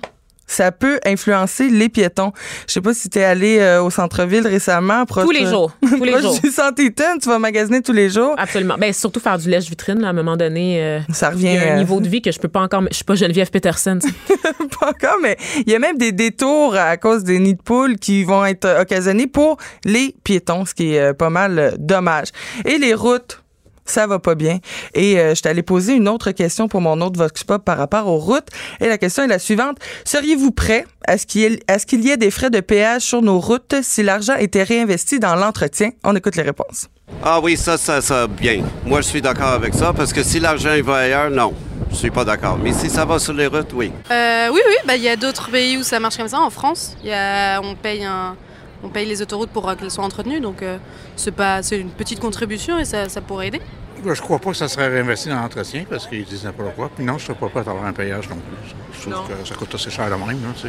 Ça 0.51 0.71
peut 0.71 0.99
influencer 1.05 1.69
les 1.69 1.89
piétons. 1.89 2.31
Je 2.67 2.73
sais 2.73 2.81
pas 2.81 2.93
si 2.93 3.07
tu 3.09 3.19
es 3.19 3.23
allé 3.23 3.59
euh, 3.59 3.83
au 3.83 3.89
centre-ville 3.91 4.47
récemment. 4.47 5.03
proche- 5.03 5.23
Tous 5.25 5.31
les 5.31 5.45
jours. 5.45 5.71
Tous 5.81 6.03
les 6.03 6.19
jours. 6.21 6.39
du 6.41 6.49
Santéton, 6.49 7.19
tu 7.21 7.29
vas 7.29 7.37
magasiner 7.37 7.81
tous 7.83 7.93
les 7.93 8.09
jours. 8.09 8.33
Absolument. 8.37 8.75
Ben, 8.79 8.91
surtout 8.91 9.19
faire 9.19 9.37
du 9.37 9.47
lèche-vitrine, 9.49 9.99
là, 10.01 10.07
à 10.07 10.09
un 10.09 10.13
moment 10.13 10.35
donné. 10.37 10.81
euh, 10.83 10.99
Ça 11.13 11.29
il 11.29 11.33
revient 11.35 11.53
y 11.53 11.57
a 11.57 11.73
un 11.73 11.75
euh, 11.75 11.77
niveau 11.77 12.01
de 12.01 12.07
vie 12.09 12.21
que 12.21 12.31
je 12.31 12.39
peux 12.39 12.47
pas 12.47 12.61
encore. 12.61 12.81
Je 12.89 12.95
suis 12.95 13.03
pas 13.05 13.15
Geneviève 13.15 13.51
Peterson. 13.51 13.99
pas 14.79 14.89
encore, 14.89 15.17
mais 15.21 15.37
il 15.65 15.71
y 15.71 15.75
a 15.75 15.79
même 15.79 15.97
des 15.97 16.11
détours 16.11 16.75
à 16.75 16.97
cause 16.97 17.23
des 17.23 17.37
nids 17.39 17.53
de 17.55 17.61
poules 17.61 17.97
qui 17.97 18.23
vont 18.23 18.43
être 18.45 18.65
euh, 18.65 18.81
occasionnés 18.81 19.27
pour 19.27 19.57
les 19.85 20.15
piétons, 20.23 20.65
ce 20.65 20.73
qui 20.73 20.95
est 20.95 20.99
euh, 20.99 21.13
pas 21.13 21.29
mal 21.29 21.59
euh, 21.59 21.71
dommage. 21.77 22.29
Et 22.65 22.77
les 22.79 22.93
routes, 22.93 23.43
ça 23.91 24.07
va 24.07 24.19
pas 24.19 24.35
bien. 24.35 24.59
Et 24.93 25.19
euh, 25.19 25.35
je 25.35 25.41
t'allais 25.41 25.63
poser 25.63 25.93
une 25.93 26.07
autre 26.07 26.31
question 26.31 26.67
pour 26.67 26.81
mon 26.81 26.99
autre 27.01 27.17
Vox 27.19 27.43
Pop 27.43 27.63
par 27.63 27.77
rapport 27.77 28.07
aux 28.07 28.17
routes. 28.17 28.47
Et 28.79 28.87
la 28.87 28.97
question 28.97 29.23
est 29.23 29.27
la 29.27 29.39
suivante. 29.39 29.77
Seriez-vous 30.05 30.51
prêt 30.51 30.85
à 31.07 31.17
ce 31.17 31.25
qu'il 31.25 31.41
y, 31.41 31.45
ait- 31.45 31.59
à 31.67 31.79
ce 31.79 31.85
qu'il 31.85 32.03
y 32.05 32.09
ait 32.11 32.17
des 32.17 32.31
frais 32.31 32.49
de 32.49 32.59
péage 32.59 33.01
sur 33.03 33.21
nos 33.21 33.39
routes 33.39 33.75
si 33.81 34.03
l'argent 34.03 34.35
était 34.35 34.63
réinvesti 34.63 35.19
dans 35.19 35.35
l'entretien? 35.35 35.91
On 36.03 36.15
écoute 36.15 36.35
les 36.35 36.43
réponses. 36.43 36.87
Ah 37.23 37.39
oui, 37.41 37.57
ça, 37.57 37.77
ça, 37.77 38.01
ça, 38.01 38.27
bien. 38.27 38.63
Moi, 38.85 39.01
je 39.01 39.07
suis 39.07 39.21
d'accord 39.21 39.47
avec 39.49 39.73
ça, 39.73 39.93
parce 39.93 40.13
que 40.13 40.21
si 40.21 40.39
l'argent 40.39 40.73
il 40.75 40.83
va 40.83 40.97
ailleurs, 40.97 41.29
non. 41.31 41.53
Je 41.91 41.95
suis 41.95 42.11
pas 42.11 42.23
d'accord. 42.23 42.59
Mais 42.61 42.71
si 42.71 42.87
ça 42.87 43.03
va 43.03 43.17
sur 43.17 43.33
les 43.33 43.47
routes, 43.47 43.73
oui. 43.73 43.91
Euh, 44.11 44.47
oui, 44.53 44.59
oui, 44.67 44.75
bah, 44.85 44.95
il 44.95 45.01
y 45.01 45.09
a 45.09 45.15
d'autres 45.15 45.49
pays 45.49 45.75
où 45.77 45.81
ça 45.81 45.99
marche 45.99 46.17
comme 46.17 46.27
ça. 46.27 46.39
En 46.39 46.51
France, 46.51 46.95
il 47.03 47.09
y 47.09 47.13
a, 47.13 47.59
on, 47.63 47.73
paye 47.73 48.03
un, 48.05 48.35
on 48.83 48.89
paye 48.89 49.07
les 49.07 49.23
autoroutes 49.23 49.49
pour 49.49 49.67
euh, 49.67 49.73
qu'elles 49.73 49.89
soient 49.89 50.03
entretenues. 50.03 50.39
Donc, 50.39 50.61
euh, 50.61 50.77
c'est 51.15 51.31
pas, 51.31 51.63
c'est 51.63 51.79
une 51.79 51.89
petite 51.89 52.19
contribution 52.19 52.77
et 52.77 52.85
ça, 52.85 53.09
ça 53.09 53.21
pourrait 53.21 53.47
aider. 53.47 53.61
Je 54.05 54.21
crois 54.21 54.39
pas 54.39 54.51
que 54.51 54.57
ça 54.57 54.67
serait 54.67 54.87
réinvesti 54.87 55.29
dans 55.29 55.35
l'entretien 55.41 55.83
parce 55.89 56.07
qu'ils 56.07 56.23
disent 56.25 56.43
n'importe 56.45 56.75
quoi. 56.75 56.89
Puis 56.95 57.03
non, 57.03 57.17
je 57.17 57.23
ne 57.23 57.27
serais 57.27 57.37
pas 57.39 57.49
prêt 57.49 57.59
à 57.67 57.71
avoir 57.71 57.85
un 57.85 57.93
payage 57.93 58.29
non 58.29 58.37
plus. 58.37 58.73
Je 59.03 59.09
trouve 59.09 59.27
que 59.27 59.47
ça 59.47 59.55
coûte 59.55 59.73
assez 59.75 59.89
cher 59.89 60.05
de 60.09 60.15
même. 60.15 60.37
Que- 60.61 60.67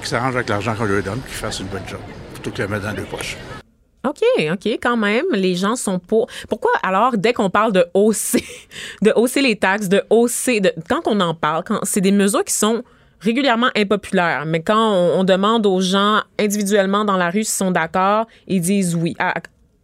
Qu'ils 0.00 0.08
s'arrangent 0.08 0.34
avec 0.36 0.48
l'argent 0.48 0.74
qu'on 0.74 0.84
leur 0.84 1.02
donne 1.02 1.20
qu'ils 1.22 1.34
fassent 1.34 1.60
une 1.60 1.66
bonne 1.68 1.86
job. 1.88 2.00
Plutôt 2.34 2.50
que 2.50 2.56
de 2.58 2.62
le 2.62 2.68
mettre 2.68 2.84
dans 2.84 2.92
deux 2.92 3.04
poches. 3.04 3.36
OK, 4.06 4.20
OK, 4.52 4.66
quand 4.82 4.96
même, 4.98 5.24
les 5.32 5.54
gens 5.54 5.76
sont 5.76 5.98
pour. 5.98 6.26
Pourquoi 6.48 6.70
alors, 6.82 7.16
dès 7.16 7.32
qu'on 7.32 7.48
parle 7.48 7.72
de 7.72 7.86
hausser, 7.94 8.44
de 9.02 9.12
hausser 9.16 9.40
les 9.40 9.56
taxes, 9.56 9.88
de 9.88 10.02
hausser, 10.10 10.60
de, 10.60 10.72
quand 10.90 11.02
on 11.06 11.20
en 11.20 11.34
parle, 11.34 11.64
quand 11.64 11.78
c'est 11.84 12.02
des 12.02 12.12
mesures 12.12 12.44
qui 12.44 12.52
sont 12.52 12.82
régulièrement 13.20 13.70
impopulaires, 13.74 14.44
mais 14.44 14.60
quand 14.62 14.76
on, 14.92 15.20
on 15.20 15.24
demande 15.24 15.64
aux 15.64 15.80
gens 15.80 16.20
individuellement 16.38 17.06
dans 17.06 17.16
la 17.16 17.30
rue 17.30 17.44
s'ils 17.44 17.54
sont 17.54 17.70
d'accord, 17.70 18.26
ils 18.46 18.60
disent 18.60 18.94
oui, 18.94 19.16
à, 19.18 19.32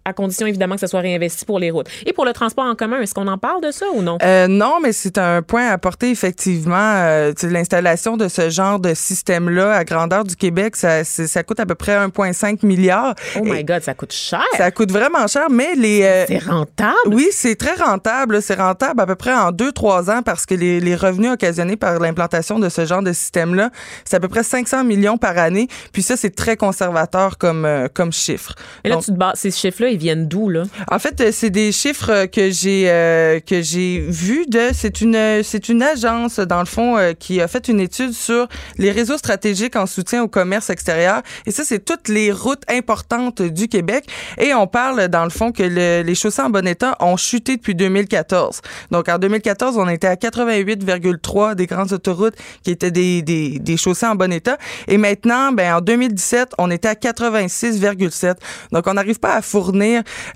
à 0.04 0.12
condition 0.12 0.46
évidemment 0.46 0.74
que 0.74 0.80
ça 0.80 0.86
soit 0.86 1.00
réinvesti 1.00 1.44
pour 1.44 1.58
les 1.58 1.70
routes. 1.70 1.88
Et 2.06 2.12
pour 2.12 2.24
le 2.24 2.32
transport 2.32 2.64
en 2.64 2.74
commun, 2.74 3.00
est-ce 3.00 3.14
qu'on 3.14 3.26
en 3.28 3.38
parle 3.38 3.62
de 3.62 3.70
ça 3.70 3.86
ou 3.94 4.02
non? 4.02 4.18
Euh, 4.22 4.46
non, 4.48 4.78
mais 4.82 4.92
c'est 4.92 5.18
un 5.18 5.42
point 5.42 5.68
à 5.68 5.72
apporter 5.72 6.10
effectivement. 6.10 6.76
Euh, 6.76 7.32
L'installation 7.42 8.16
de 8.16 8.28
ce 8.28 8.48
genre 8.50 8.78
de 8.78 8.94
système-là 8.94 9.72
à 9.74 9.84
grandeur 9.84 10.24
du 10.24 10.36
Québec, 10.36 10.76
ça, 10.76 11.04
ça 11.04 11.42
coûte 11.42 11.60
à 11.60 11.66
peu 11.66 11.74
près 11.74 11.96
1,5 11.96 12.64
milliard. 12.64 13.14
oh 13.36 13.40
my 13.42 13.64
God, 13.64 13.82
ça 13.82 13.94
coûte 13.94 14.12
cher! 14.12 14.44
Ça 14.56 14.70
coûte 14.70 14.90
vraiment 14.92 15.26
cher, 15.26 15.48
mais 15.50 15.74
les... 15.74 16.02
euh, 16.02 16.24
c'est 16.26 16.38
rentable? 16.38 16.94
oui, 17.06 17.28
c'est 17.32 17.56
très 17.56 17.74
rentable. 17.74 18.40
C'est 18.42 18.54
rentable 18.54 19.00
à 19.00 19.06
peu 19.06 19.14
près 19.16 19.34
en 19.34 19.50
2-3 19.52 20.10
ans 20.10 20.22
parce 20.22 20.46
que 20.46 20.54
les, 20.54 20.80
les 20.80 20.94
revenus 20.96 21.30
occasionnés 21.32 21.76
par 21.76 21.98
l'implantation 21.98 22.58
de 22.58 22.68
ce 22.68 22.84
genre 22.86 23.02
de 23.02 23.12
système-là, 23.12 23.70
c'est 24.04 24.16
à 24.16 24.20
peu 24.20 24.28
près 24.28 24.42
500 24.42 24.84
millions 24.84 25.18
par 25.18 25.36
année. 25.38 25.68
Puis 25.92 26.02
ça, 26.02 26.16
c'est 26.16 26.34
très 26.34 26.56
conservateur 26.56 27.36
comme, 27.38 27.66
comme 27.94 28.12
chiffre. 28.12 28.54
Et 28.84 28.88
là, 28.88 28.94
Donc, 28.96 29.04
tu 29.04 29.12
te 29.12 29.16
bats, 29.16 29.32
ces 29.34 29.50
chiffres-là, 29.50 29.89
ils 29.90 29.98
viennent 29.98 30.26
d'où, 30.28 30.48
là? 30.48 30.62
en 30.90 30.98
fait, 30.98 31.20
euh, 31.20 31.30
c'est 31.32 31.50
des 31.50 31.72
chiffres 31.72 32.10
euh, 32.10 32.26
que 32.26 32.50
j'ai 32.50 32.84
euh, 32.88 33.40
que 33.40 33.60
j'ai 33.62 33.98
vus 34.08 34.46
de 34.48 34.68
c'est 34.72 35.00
une 35.00 35.16
euh, 35.16 35.42
c'est 35.42 35.68
une 35.68 35.82
agence 35.82 36.38
dans 36.38 36.60
le 36.60 36.66
fond 36.66 36.96
qui 37.18 37.40
a 37.40 37.48
fait 37.48 37.68
une 37.68 37.80
étude 37.80 38.12
sur 38.12 38.48
les 38.78 38.90
réseaux 38.90 39.16
stratégiques 39.18 39.76
en 39.76 39.86
soutien 39.86 40.22
au 40.22 40.28
commerce 40.28 40.70
extérieur 40.70 41.22
et 41.46 41.50
ça 41.50 41.64
c'est 41.64 41.84
toutes 41.84 42.08
les 42.08 42.32
routes 42.32 42.62
importantes 42.70 43.42
du 43.42 43.68
Québec 43.68 44.04
et 44.38 44.54
on 44.54 44.66
parle 44.66 45.08
dans 45.08 45.24
le 45.24 45.30
fond 45.30 45.52
que 45.52 45.62
le- 45.62 46.02
les 46.02 46.14
chaussées 46.14 46.42
en 46.42 46.50
bon 46.50 46.66
état 46.66 46.96
ont 47.00 47.16
chuté 47.16 47.56
depuis 47.56 47.74
2014. 47.74 48.60
Donc 48.90 49.08
en 49.08 49.18
2014, 49.18 49.76
on 49.78 49.88
était 49.88 50.06
à 50.06 50.16
88,3 50.16 51.54
des 51.54 51.66
grandes 51.66 51.92
autoroutes 51.92 52.34
qui 52.62 52.70
étaient 52.70 52.90
des, 52.90 53.22
des, 53.22 53.58
des 53.58 53.76
chaussées 53.76 54.06
en 54.06 54.14
bon 54.14 54.32
état 54.32 54.56
et 54.88 54.98
maintenant 54.98 55.52
ben 55.52 55.74
en 55.76 55.80
2017, 55.80 56.50
on 56.58 56.70
était 56.70 56.88
à 56.88 56.94
86,7. 56.94 58.34
Donc 58.72 58.86
on 58.86 58.94
n'arrive 58.94 59.18
pas 59.18 59.34
à 59.34 59.42
fournir 59.42 59.79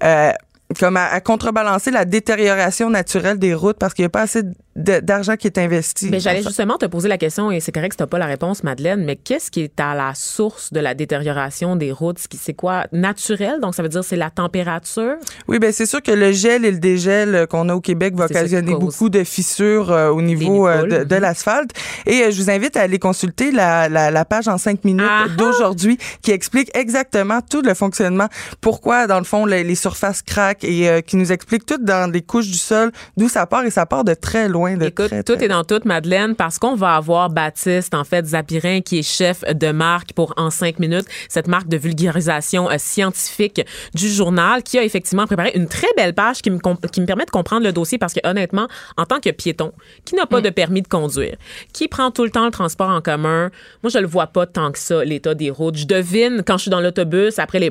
euh, 0.02 0.32
comme 0.78 0.96
à, 0.96 1.06
à 1.06 1.20
contrebalancer 1.20 1.90
la 1.90 2.04
détérioration 2.04 2.90
naturelle 2.90 3.38
des 3.38 3.54
routes 3.54 3.78
parce 3.78 3.94
qu'il 3.94 4.02
n'y 4.02 4.06
a 4.06 4.10
pas 4.10 4.22
assez 4.22 4.42
d'argent 4.76 5.36
qui 5.36 5.46
est 5.46 5.56
investi. 5.58 6.08
Mais 6.10 6.18
j'allais 6.18 6.42
justement 6.42 6.76
te 6.78 6.86
poser 6.86 7.08
la 7.08 7.16
question, 7.16 7.52
et 7.52 7.60
c'est 7.60 7.70
correct 7.70 7.92
que 7.92 7.96
tu 7.96 8.02
n'as 8.02 8.08
pas 8.08 8.18
la 8.18 8.26
réponse, 8.26 8.64
Madeleine, 8.64 9.04
mais 9.04 9.14
qu'est-ce 9.14 9.48
qui 9.52 9.60
est 9.60 9.78
à 9.78 9.94
la 9.94 10.14
source 10.14 10.72
de 10.72 10.80
la 10.80 10.94
détérioration 10.94 11.76
des 11.76 11.92
routes? 11.92 12.18
C'est 12.40 12.54
quoi? 12.54 12.86
Naturel? 12.90 13.60
Donc, 13.60 13.76
ça 13.76 13.84
veut 13.84 13.88
dire 13.88 14.02
c'est 14.02 14.16
la 14.16 14.30
température? 14.30 15.14
Oui, 15.46 15.60
ben 15.60 15.72
c'est 15.72 15.86
sûr 15.86 16.02
que 16.02 16.10
le 16.10 16.32
gel 16.32 16.64
et 16.64 16.72
le 16.72 16.78
dégel 16.78 17.34
euh, 17.36 17.46
qu'on 17.46 17.68
a 17.68 17.74
au 17.76 17.80
Québec 17.80 18.14
va 18.16 18.24
occasionner 18.24 18.74
beaucoup 18.74 19.08
de 19.10 19.22
fissures 19.22 19.92
euh, 19.92 20.08
au 20.10 20.20
niveau 20.22 20.66
euh, 20.66 20.82
de, 20.82 21.04
de 21.04 21.14
Mhm. 21.14 21.20
l'asphalte. 21.20 21.70
Et 22.06 22.22
euh, 22.24 22.30
je 22.32 22.42
vous 22.42 22.50
invite 22.50 22.76
à 22.76 22.80
aller 22.82 22.98
consulter 22.98 23.52
la, 23.52 23.88
la, 23.88 24.10
la 24.10 24.24
page 24.24 24.48
en 24.48 24.58
cinq 24.58 24.82
minutes 24.84 25.06
Ah 25.08 25.26
d'aujourd'hui 25.38 25.98
qui 26.22 26.32
explique 26.32 26.76
exactement 26.76 27.40
tout 27.48 27.62
le 27.62 27.74
fonctionnement, 27.74 28.26
pourquoi 28.60 29.06
dans 29.06 29.18
le 29.18 29.24
fond 29.24 29.46
les, 29.46 29.62
les 29.62 29.74
surfaces 29.76 30.22
craquent 30.22 30.63
et 30.64 30.88
euh, 30.88 31.00
qui 31.00 31.16
nous 31.16 31.30
explique 31.32 31.66
tout 31.66 31.78
dans 31.80 32.10
les 32.10 32.22
couches 32.22 32.48
du 32.48 32.58
sol 32.58 32.90
d'où 33.16 33.28
ça 33.28 33.46
part 33.46 33.64
et 33.64 33.70
ça 33.70 33.86
part 33.86 34.04
de 34.04 34.14
très 34.14 34.48
loin, 34.48 34.76
de 34.76 34.86
Écoute, 34.86 35.06
très, 35.08 35.22
tout 35.22 35.36
très 35.36 35.44
est 35.44 35.48
dans 35.48 35.64
tout, 35.64 35.80
Madeleine, 35.84 36.34
parce 36.34 36.58
qu'on 36.58 36.74
va 36.74 36.96
avoir 36.96 37.30
Baptiste, 37.30 37.94
en 37.94 38.04
fait, 38.04 38.26
Zapirin, 38.26 38.80
qui 38.80 38.98
est 38.98 39.02
chef 39.02 39.42
de 39.52 39.70
marque 39.72 40.12
pour 40.12 40.34
En 40.36 40.50
5 40.50 40.78
minutes, 40.78 41.06
cette 41.28 41.46
marque 41.48 41.68
de 41.68 41.76
vulgarisation 41.76 42.70
euh, 42.70 42.74
scientifique 42.78 43.64
du 43.94 44.08
journal, 44.08 44.62
qui 44.62 44.78
a 44.78 44.84
effectivement 44.84 45.26
préparé 45.26 45.52
une 45.54 45.68
très 45.68 45.86
belle 45.96 46.14
page 46.14 46.42
qui 46.42 46.50
me, 46.50 46.58
comp- 46.58 46.86
qui 46.90 47.00
me 47.00 47.06
permet 47.06 47.24
de 47.24 47.30
comprendre 47.30 47.64
le 47.64 47.72
dossier, 47.72 47.98
parce 47.98 48.12
que 48.14 48.20
honnêtement, 48.24 48.66
en 48.96 49.04
tant 49.04 49.20
que 49.20 49.30
piéton, 49.30 49.72
qui 50.04 50.14
n'a 50.14 50.26
pas 50.26 50.40
de 50.40 50.50
permis 50.50 50.82
de 50.82 50.88
conduire, 50.88 51.36
qui 51.72 51.88
prend 51.88 52.10
tout 52.10 52.24
le 52.24 52.30
temps 52.30 52.44
le 52.44 52.50
transport 52.50 52.88
en 52.88 53.00
commun, 53.00 53.50
moi, 53.82 53.90
je 53.90 53.98
le 53.98 54.06
vois 54.06 54.26
pas 54.26 54.46
tant 54.46 54.72
que 54.72 54.78
ça, 54.78 55.04
l'état 55.04 55.34
des 55.34 55.50
routes. 55.50 55.76
Je 55.76 55.86
devine, 55.86 56.42
quand 56.46 56.56
je 56.56 56.62
suis 56.62 56.70
dans 56.70 56.80
l'autobus, 56.80 57.38
après 57.38 57.58
les 57.58 57.70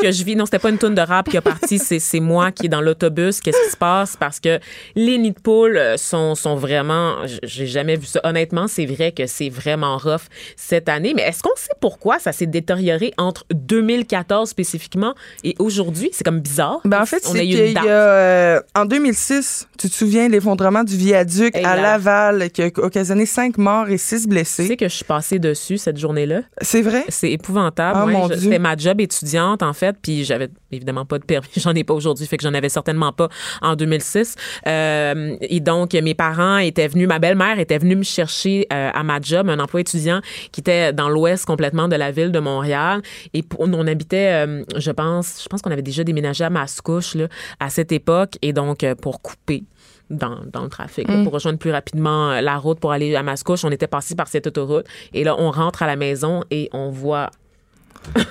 que 0.00 0.10
je 0.12 0.24
vis, 0.24 0.36
non, 0.36 0.44
c'était 0.44 0.58
pas 0.58 0.70
une 0.70 0.78
toune 0.78 0.94
de 0.94 1.00
rap 1.00 1.28
qui 1.28 1.36
a 1.36 1.42
partie, 1.48 1.78
c'est 1.78 2.20
moi 2.20 2.52
qui 2.52 2.66
est 2.66 2.68
dans 2.68 2.80
l'autobus. 2.80 3.40
Qu'est-ce 3.40 3.64
qui 3.64 3.70
se 3.70 3.76
passe? 3.76 4.16
Parce 4.16 4.40
que 4.40 4.58
les 4.94 5.18
nids 5.18 5.32
de 5.32 5.40
poules 5.40 5.76
euh, 5.76 5.96
sont, 5.96 6.34
sont 6.34 6.56
vraiment... 6.56 7.16
J'ai 7.42 7.66
jamais 7.66 7.96
vu 7.96 8.06
ça. 8.06 8.20
Honnêtement, 8.24 8.66
c'est 8.68 8.86
vrai 8.86 9.12
que 9.12 9.26
c'est 9.26 9.48
vraiment 9.48 9.96
rough 9.98 10.22
cette 10.56 10.88
année. 10.88 11.12
Mais 11.14 11.22
est-ce 11.22 11.42
qu'on 11.42 11.54
sait 11.56 11.70
pourquoi 11.80 12.18
ça 12.18 12.32
s'est 12.32 12.46
détérioré 12.46 13.12
entre 13.18 13.44
2014 13.52 14.48
spécifiquement 14.48 15.14
et 15.44 15.54
aujourd'hui? 15.58 16.10
C'est 16.12 16.24
comme 16.24 16.40
bizarre. 16.40 16.80
Ben, 16.84 17.00
en 17.02 17.06
fait, 17.06 17.22
c'est 17.24 17.38
qu'il 17.40 17.72
y 17.72 17.76
a, 17.78 17.84
euh, 17.86 18.60
en 18.74 18.84
2006, 18.84 19.68
tu 19.78 19.88
te 19.88 19.94
souviens, 19.94 20.28
l'effondrement 20.28 20.84
du 20.84 20.96
viaduc 20.96 21.54
à 21.56 21.76
Laval 21.76 22.50
qui 22.50 22.62
a 22.62 22.66
occasionné 22.78 23.26
cinq 23.26 23.58
morts 23.58 23.88
et 23.88 23.98
six 23.98 24.22
Tu 24.22 24.28
blessés. 24.28 24.66
sais 24.66 24.76
que 24.76 24.88
je 24.88 24.94
suis 24.94 25.04
passée 25.04 25.38
dessus 25.38 25.78
cette 25.78 25.98
journée-là. 25.98 26.40
C'est 26.60 26.82
vrai? 26.82 27.04
C'est 27.08 27.30
épouvantable. 27.30 27.98
Ah, 28.02 28.06
ouais. 28.06 28.12
mon 28.12 28.28
Je- 28.28 28.34
Dieu. 28.34 28.42
C'était 28.42 28.58
ma 28.58 28.76
job 28.76 29.00
étudiante, 29.00 29.62
en 29.62 29.72
fait, 29.72 29.96
puis 30.02 30.24
j'avais 30.24 30.48
évidemment 30.72 31.04
pas 31.04 31.18
de 31.18 31.24
permis. 31.24 31.37
J'en 31.56 31.74
ai 31.74 31.84
pas 31.84 31.94
aujourd'hui, 31.94 32.26
fait 32.26 32.36
que 32.36 32.42
j'en 32.42 32.54
avais 32.54 32.68
certainement 32.68 33.12
pas 33.12 33.28
en 33.62 33.76
2006. 33.76 34.34
Euh, 34.66 35.36
et 35.40 35.60
donc, 35.60 35.92
mes 35.94 36.14
parents 36.14 36.58
étaient 36.58 36.88
venus, 36.88 37.08
ma 37.08 37.18
belle-mère 37.18 37.58
était 37.58 37.78
venue 37.78 37.96
me 37.96 38.02
chercher 38.02 38.66
euh, 38.72 38.90
à 38.92 39.02
ma 39.02 39.20
job, 39.20 39.48
un 39.48 39.58
emploi 39.58 39.80
étudiant 39.80 40.20
qui 40.52 40.60
était 40.60 40.92
dans 40.92 41.08
l'ouest 41.08 41.44
complètement 41.44 41.88
de 41.88 41.96
la 41.96 42.10
ville 42.10 42.32
de 42.32 42.38
Montréal. 42.38 43.02
Et 43.34 43.44
on 43.58 43.86
habitait, 43.86 44.46
euh, 44.46 44.64
je 44.76 44.90
pense, 44.90 45.42
je 45.42 45.48
pense 45.48 45.62
qu'on 45.62 45.70
avait 45.70 45.82
déjà 45.82 46.04
déménagé 46.04 46.44
à 46.44 46.50
Mascouche 46.50 47.14
là, 47.14 47.28
à 47.60 47.70
cette 47.70 47.92
époque. 47.92 48.32
Et 48.42 48.52
donc, 48.52 48.84
pour 49.00 49.20
couper 49.20 49.64
dans, 50.10 50.38
dans 50.50 50.62
le 50.62 50.68
trafic, 50.68 51.08
là, 51.08 51.18
Mm. 51.18 51.24
pour 51.24 51.32
rejoindre 51.32 51.58
plus 51.58 51.70
rapidement 51.70 52.40
la 52.40 52.56
route 52.56 52.80
pour 52.80 52.92
aller 52.92 53.14
à 53.14 53.22
Mascouche, 53.22 53.64
on 53.64 53.70
était 53.70 53.86
passé 53.86 54.14
par 54.14 54.28
cette 54.28 54.46
autoroute. 54.46 54.86
Et 55.12 55.24
là, 55.24 55.36
on 55.38 55.50
rentre 55.50 55.82
à 55.82 55.86
la 55.86 55.96
maison 55.96 56.44
et 56.50 56.68
on 56.72 56.90
voit 56.90 57.30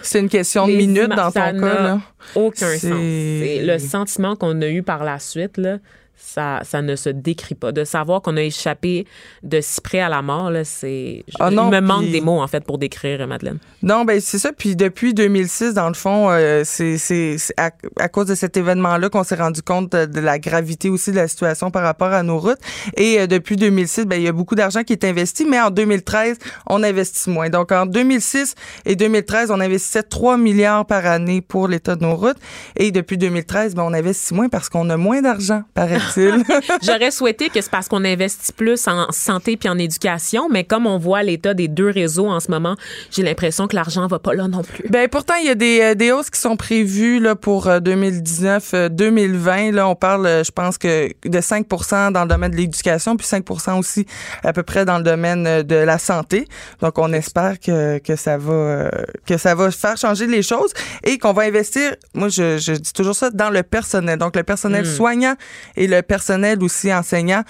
C'est 0.01 0.19
une 0.19 0.29
question 0.29 0.67
de 0.67 0.73
minutes 0.73 1.09
dans 1.09 1.29
ça 1.31 1.51
ton 1.53 1.59
cas. 1.59 1.81
Là. 1.83 1.99
Aucun 2.35 2.67
C'est- 2.67 2.77
sens. 2.89 2.97
C'est 2.99 3.61
le 3.63 3.77
sentiment 3.79 4.35
qu'on 4.35 4.59
a 4.61 4.67
eu 4.67 4.81
par 4.83 5.03
la 5.03 5.19
suite, 5.19 5.57
là, 5.57 5.77
ça, 6.17 6.61
ça 6.63 6.81
ne 6.81 6.95
se 6.95 7.09
décrit 7.09 7.55
pas. 7.55 7.71
De 7.71 7.83
savoir 7.83 8.21
qu'on 8.21 8.35
a 8.37 8.41
échappé 8.41 9.05
de 9.43 9.59
si 9.61 9.79
près 9.81 9.99
à 9.99 10.09
la 10.09 10.21
mort, 10.21 10.49
là, 10.51 10.63
c'est. 10.63 11.23
je- 11.27 11.35
Ah 11.39 11.49
non, 11.51 11.69
il 11.69 11.75
me 11.75 11.79
manque 11.81 12.05
des 12.11 12.21
mots, 12.21 12.41
en 12.41 12.47
fait, 12.47 12.63
pour 12.63 12.77
décrire, 12.77 13.25
Madeleine. 13.27 13.59
Non, 13.83 14.03
ben 14.05 14.19
c'est 14.19 14.39
ça. 14.39 14.51
Puis 14.51 14.75
depuis 14.75 15.13
2006, 15.13 15.73
dans 15.73 15.87
le 15.87 15.93
fond, 15.93 16.29
euh, 16.31 16.63
c'est 16.65 17.37
à, 17.57 17.71
à 17.99 18.09
cause 18.09 18.25
de 18.27 18.35
cet 18.35 18.57
événement-là 18.57 19.09
qu'on 19.09 19.23
s'est 19.23 19.35
rendu 19.35 19.61
compte 19.61 19.91
de, 19.91 20.05
de 20.05 20.19
la 20.19 20.39
gravité 20.39 20.89
aussi 20.89 21.11
de 21.11 21.15
la 21.17 21.27
situation 21.27 21.71
par 21.71 21.83
rapport 21.83 22.11
à 22.11 22.23
nos 22.23 22.39
routes. 22.39 22.59
Et 22.95 23.19
euh, 23.19 23.27
depuis 23.27 23.55
2006, 23.55 24.05
ben 24.05 24.15
il 24.17 24.23
y 24.23 24.27
a 24.27 24.31
beaucoup 24.31 24.55
d'argent 24.55 24.83
qui 24.83 24.93
est 24.93 25.03
investi, 25.03 25.45
mais 25.45 25.59
en 25.61 25.69
2013, 25.69 26.37
on 26.67 26.83
investit 26.83 27.29
moins. 27.29 27.49
Donc 27.49 27.71
en 27.71 27.85
2006 27.85 28.55
et 28.85 28.95
2013, 28.95 29.51
on 29.51 29.59
investissait 29.59 30.03
3 30.03 30.37
milliards 30.37 30.85
par 30.85 31.05
année 31.05 31.41
pour 31.41 31.67
l'état 31.67 31.95
de 31.95 32.03
nos 32.03 32.15
routes. 32.15 32.37
Et 32.75 32.91
depuis 32.91 33.17
2013, 33.17 33.75
ben 33.75 33.83
on 33.83 33.93
investit 33.93 34.33
moins 34.33 34.49
parce 34.49 34.69
qu'on 34.69 34.89
a 34.89 34.97
moins 34.97 35.21
d'argent, 35.21 35.61
J'aurais 36.83 37.11
souhaité 37.11 37.49
que 37.49 37.61
c'est 37.61 37.71
parce 37.71 37.87
qu'on 37.87 38.03
investit 38.05 38.51
plus 38.53 38.87
en 38.87 39.11
santé 39.11 39.57
puis 39.57 39.69
en 39.69 39.77
éducation, 39.77 40.49
mais 40.49 40.63
comme 40.63 40.87
on 40.87 40.97
voit 40.97 41.23
l'état 41.23 41.53
des 41.53 41.67
deux 41.67 41.89
réseaux 41.89 42.27
en 42.27 42.39
ce 42.39 42.51
moment, 42.51 42.75
j'ai 43.11 43.23
l'impression 43.23 43.67
que 43.67 43.75
l'argent 43.75 44.07
va 44.07 44.19
pas 44.19 44.33
là 44.33 44.47
non 44.47 44.63
plus. 44.63 44.87
Ben 44.89 45.07
pourtant 45.07 45.35
il 45.39 45.47
y 45.47 45.49
a 45.49 45.55
des, 45.55 45.81
euh, 45.81 45.95
des 45.95 46.11
hausses 46.11 46.29
qui 46.29 46.39
sont 46.39 46.55
prévues 46.57 47.19
là 47.19 47.35
pour 47.35 47.69
2019 47.81 48.71
euh, 48.73 48.89
2020 48.89 49.71
là 49.71 49.87
on 49.87 49.95
parle 49.95 50.25
euh, 50.25 50.43
je 50.43 50.51
pense 50.51 50.77
que 50.77 51.09
de 51.25 51.39
5% 51.39 52.11
dans 52.11 52.21
le 52.23 52.27
domaine 52.27 52.51
de 52.51 52.57
l'éducation 52.57 53.15
puis 53.17 53.27
5% 53.27 53.79
aussi 53.79 54.05
à 54.43 54.53
peu 54.53 54.63
près 54.63 54.85
dans 54.85 54.97
le 54.97 55.03
domaine 55.03 55.45
euh, 55.47 55.63
de 55.63 55.75
la 55.75 55.97
santé. 55.97 56.47
Donc 56.81 56.97
on 56.97 57.11
espère 57.13 57.59
que, 57.59 57.97
que 57.99 58.15
ça 58.15 58.37
va 58.37 58.53
euh, 58.53 58.89
que 59.25 59.37
ça 59.37 59.55
va 59.55 59.71
faire 59.71 59.97
changer 59.97 60.27
les 60.27 60.41
choses 60.41 60.71
et 61.03 61.17
qu'on 61.17 61.33
va 61.33 61.43
investir 61.43 61.95
moi 62.13 62.29
je, 62.29 62.57
je 62.57 62.73
dis 62.73 62.93
toujours 62.93 63.15
ça 63.15 63.29
dans 63.29 63.49
le 63.49 63.63
personnel. 63.63 64.17
Donc 64.17 64.35
le 64.35 64.43
personnel 64.43 64.77
Mm. 64.83 64.95
soignant 64.95 65.35
et 65.75 65.87
le 65.87 65.96
personnel 66.03 66.63
aussi 66.63 66.93
enseignant 66.93 67.43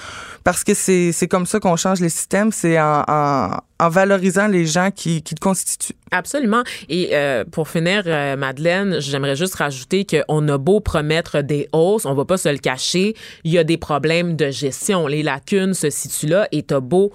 parce 0.43 0.63
que 0.63 0.73
c'est 0.73 1.27
comme 1.29 1.45
ça 1.45 1.59
qu'on 1.59 1.75
change 1.75 1.99
les 1.99 2.09
systèmes, 2.09 2.51
c'est 2.51 2.79
en, 2.79 3.03
en 3.07 3.57
en 3.79 3.89
valorisant 3.89 4.47
les 4.47 4.65
gens 4.65 4.89
qui, 4.91 5.21
qui 5.21 5.35
le 5.35 5.39
constituent. 5.39 5.95
Absolument. 6.11 6.63
Et 6.89 7.09
euh, 7.13 7.43
pour 7.45 7.69
finir, 7.69 8.03
euh, 8.05 8.35
Madeleine, 8.35 8.99
j'aimerais 8.99 9.35
juste 9.35 9.55
rajouter 9.55 10.05
qu'on 10.05 10.47
a 10.47 10.57
beau 10.57 10.79
promettre 10.79 11.41
des 11.41 11.67
hausses, 11.73 12.05
on 12.05 12.13
va 12.13 12.25
pas 12.25 12.37
se 12.37 12.49
le 12.49 12.57
cacher, 12.57 13.15
il 13.43 13.51
y 13.51 13.57
a 13.57 13.63
des 13.63 13.77
problèmes 13.77 14.35
de 14.35 14.49
gestion. 14.49 15.07
Les 15.07 15.23
lacunes 15.23 15.73
se 15.73 15.89
situent 15.89 16.27
là 16.27 16.47
et 16.51 16.63
t'as 16.63 16.79
beau 16.79 17.11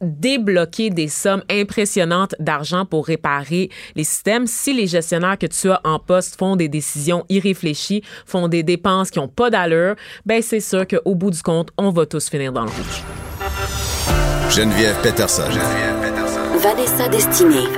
débloquer 0.00 0.90
des 0.90 1.08
sommes 1.08 1.42
impressionnantes 1.50 2.34
d'argent 2.38 2.84
pour 2.84 3.06
réparer 3.06 3.70
les 3.96 4.04
systèmes. 4.04 4.46
Si 4.46 4.72
les 4.72 4.86
gestionnaires 4.86 5.38
que 5.38 5.46
tu 5.46 5.70
as 5.70 5.80
en 5.84 5.98
poste 5.98 6.36
font 6.38 6.56
des 6.56 6.68
décisions 6.68 7.24
irréfléchies, 7.28 8.02
font 8.26 8.48
des 8.48 8.62
dépenses 8.62 9.10
qui 9.10 9.18
ont 9.18 9.28
pas 9.28 9.50
d'allure, 9.50 9.94
ben 10.26 10.42
c'est 10.42 10.60
sûr 10.60 10.86
qu'au 10.86 11.14
bout 11.14 11.30
du 11.30 11.42
compte, 11.42 11.70
on 11.76 11.90
va 11.90 12.06
tous 12.06 12.28
finir 12.28 12.52
dans 12.52 12.64
le 12.64 12.70
rouge. 12.70 13.02
Geneviève 14.50 14.96
Peterson. 15.02 15.42
Vanessa 16.58 17.08
Destinée. 17.08 17.68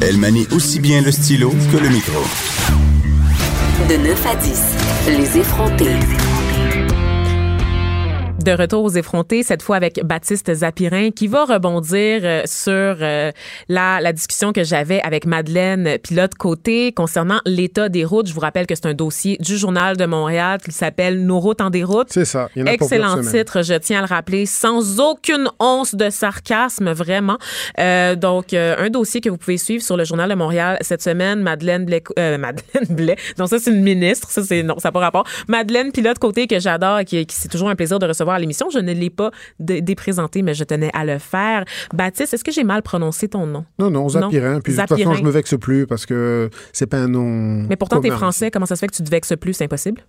Elle 0.00 0.18
manie 0.18 0.46
aussi 0.50 0.80
bien 0.80 1.00
le 1.00 1.10
stylo 1.12 1.50
que 1.72 1.78
le 1.78 1.88
micro. 1.88 2.20
De 3.88 3.96
9 3.96 4.26
à 4.26 4.34
10, 4.36 4.62
les 5.16 5.38
effrontés. 5.38 6.33
De 8.44 8.52
retour 8.52 8.84
aux 8.84 8.90
effrontés, 8.90 9.42
cette 9.42 9.62
fois 9.62 9.76
avec 9.76 10.04
Baptiste 10.04 10.52
Zapirin, 10.52 11.12
qui 11.12 11.28
va 11.28 11.46
rebondir 11.46 12.20
euh, 12.24 12.42
sur 12.44 12.72
euh, 12.72 13.32
la, 13.70 14.02
la 14.02 14.12
discussion 14.12 14.52
que 14.52 14.62
j'avais 14.62 15.00
avec 15.00 15.24
Madeleine 15.24 15.96
Pilote 16.02 16.34
Côté 16.34 16.92
concernant 16.92 17.40
l'état 17.46 17.88
des 17.88 18.04
routes. 18.04 18.28
Je 18.28 18.34
vous 18.34 18.40
rappelle 18.40 18.66
que 18.66 18.74
c'est 18.74 18.84
un 18.84 18.92
dossier 18.92 19.38
du 19.40 19.56
Journal 19.56 19.96
de 19.96 20.04
Montréal 20.04 20.58
qui 20.62 20.72
s'appelle 20.72 21.24
Nos 21.24 21.40
routes 21.40 21.62
en 21.62 21.70
déroute. 21.70 22.08
C'est 22.10 22.26
ça. 22.26 22.50
Il 22.54 22.60
y 22.60 22.62
en 22.64 22.66
a 22.66 22.72
Excellent 22.72 23.18
titre, 23.22 23.62
je 23.62 23.72
tiens 23.78 24.00
à 24.00 24.02
le 24.02 24.08
rappeler, 24.08 24.44
sans 24.44 25.00
aucune 25.00 25.48
once 25.58 25.94
de 25.94 26.10
sarcasme, 26.10 26.92
vraiment. 26.92 27.38
Euh, 27.80 28.14
donc, 28.14 28.52
euh, 28.52 28.76
un 28.78 28.90
dossier 28.90 29.22
que 29.22 29.30
vous 29.30 29.38
pouvez 29.38 29.56
suivre 29.56 29.82
sur 29.82 29.96
le 29.96 30.04
Journal 30.04 30.28
de 30.28 30.34
Montréal 30.34 30.76
cette 30.82 31.00
semaine. 31.00 31.40
Madeleine 31.40 31.86
Blais, 31.86 32.04
euh, 32.18 32.36
Madeleine 32.38 32.88
Blais. 32.90 33.16
Non, 33.38 33.46
ça, 33.46 33.58
c'est 33.58 33.70
une 33.70 33.82
ministre. 33.82 34.30
Ça, 34.30 34.42
c'est, 34.42 34.62
non, 34.62 34.78
ça 34.78 34.88
n'a 34.88 34.92
pas 34.92 35.00
rapport. 35.00 35.26
Madeleine 35.48 35.92
Pilote 35.92 36.18
Côté, 36.18 36.46
que 36.46 36.60
j'adore 36.60 36.98
et 36.98 37.04
qui, 37.06 37.24
qui 37.24 37.34
c'est 37.34 37.48
toujours 37.48 37.70
un 37.70 37.74
plaisir 37.74 37.98
de 37.98 38.04
recevoir 38.06 38.33
l'émission. 38.38 38.70
Je 38.70 38.78
ne 38.78 38.92
l'ai 38.92 39.10
pas 39.10 39.30
dé- 39.58 39.80
déprésenté, 39.80 40.42
mais 40.42 40.54
je 40.54 40.64
tenais 40.64 40.90
à 40.94 41.04
le 41.04 41.18
faire. 41.18 41.64
Baptiste, 41.92 42.34
est-ce 42.34 42.44
que 42.44 42.52
j'ai 42.52 42.64
mal 42.64 42.82
prononcé 42.82 43.28
ton 43.28 43.46
nom? 43.46 43.64
Non, 43.78 43.90
non, 43.90 44.08
Zapirin. 44.08 44.60
Puis 44.60 44.72
de 44.74 44.78
toute 44.78 44.88
Zapirin. 44.88 45.10
façon, 45.10 45.14
je 45.14 45.24
me 45.24 45.30
vexe 45.30 45.54
plus 45.60 45.86
parce 45.86 46.06
que 46.06 46.50
c'est 46.72 46.86
pas 46.86 46.98
un 46.98 47.08
nom. 47.08 47.66
Mais 47.68 47.76
pourtant, 47.76 48.00
t'es 48.00 48.08
commun. 48.08 48.18
français. 48.18 48.50
Comment 48.50 48.66
ça 48.66 48.76
se 48.76 48.80
fait 48.80 48.88
que 48.88 48.94
tu 48.96 49.02
te 49.02 49.10
vexes 49.10 49.32
plus? 49.40 49.54
C'est 49.54 49.64
impossible? 49.64 50.02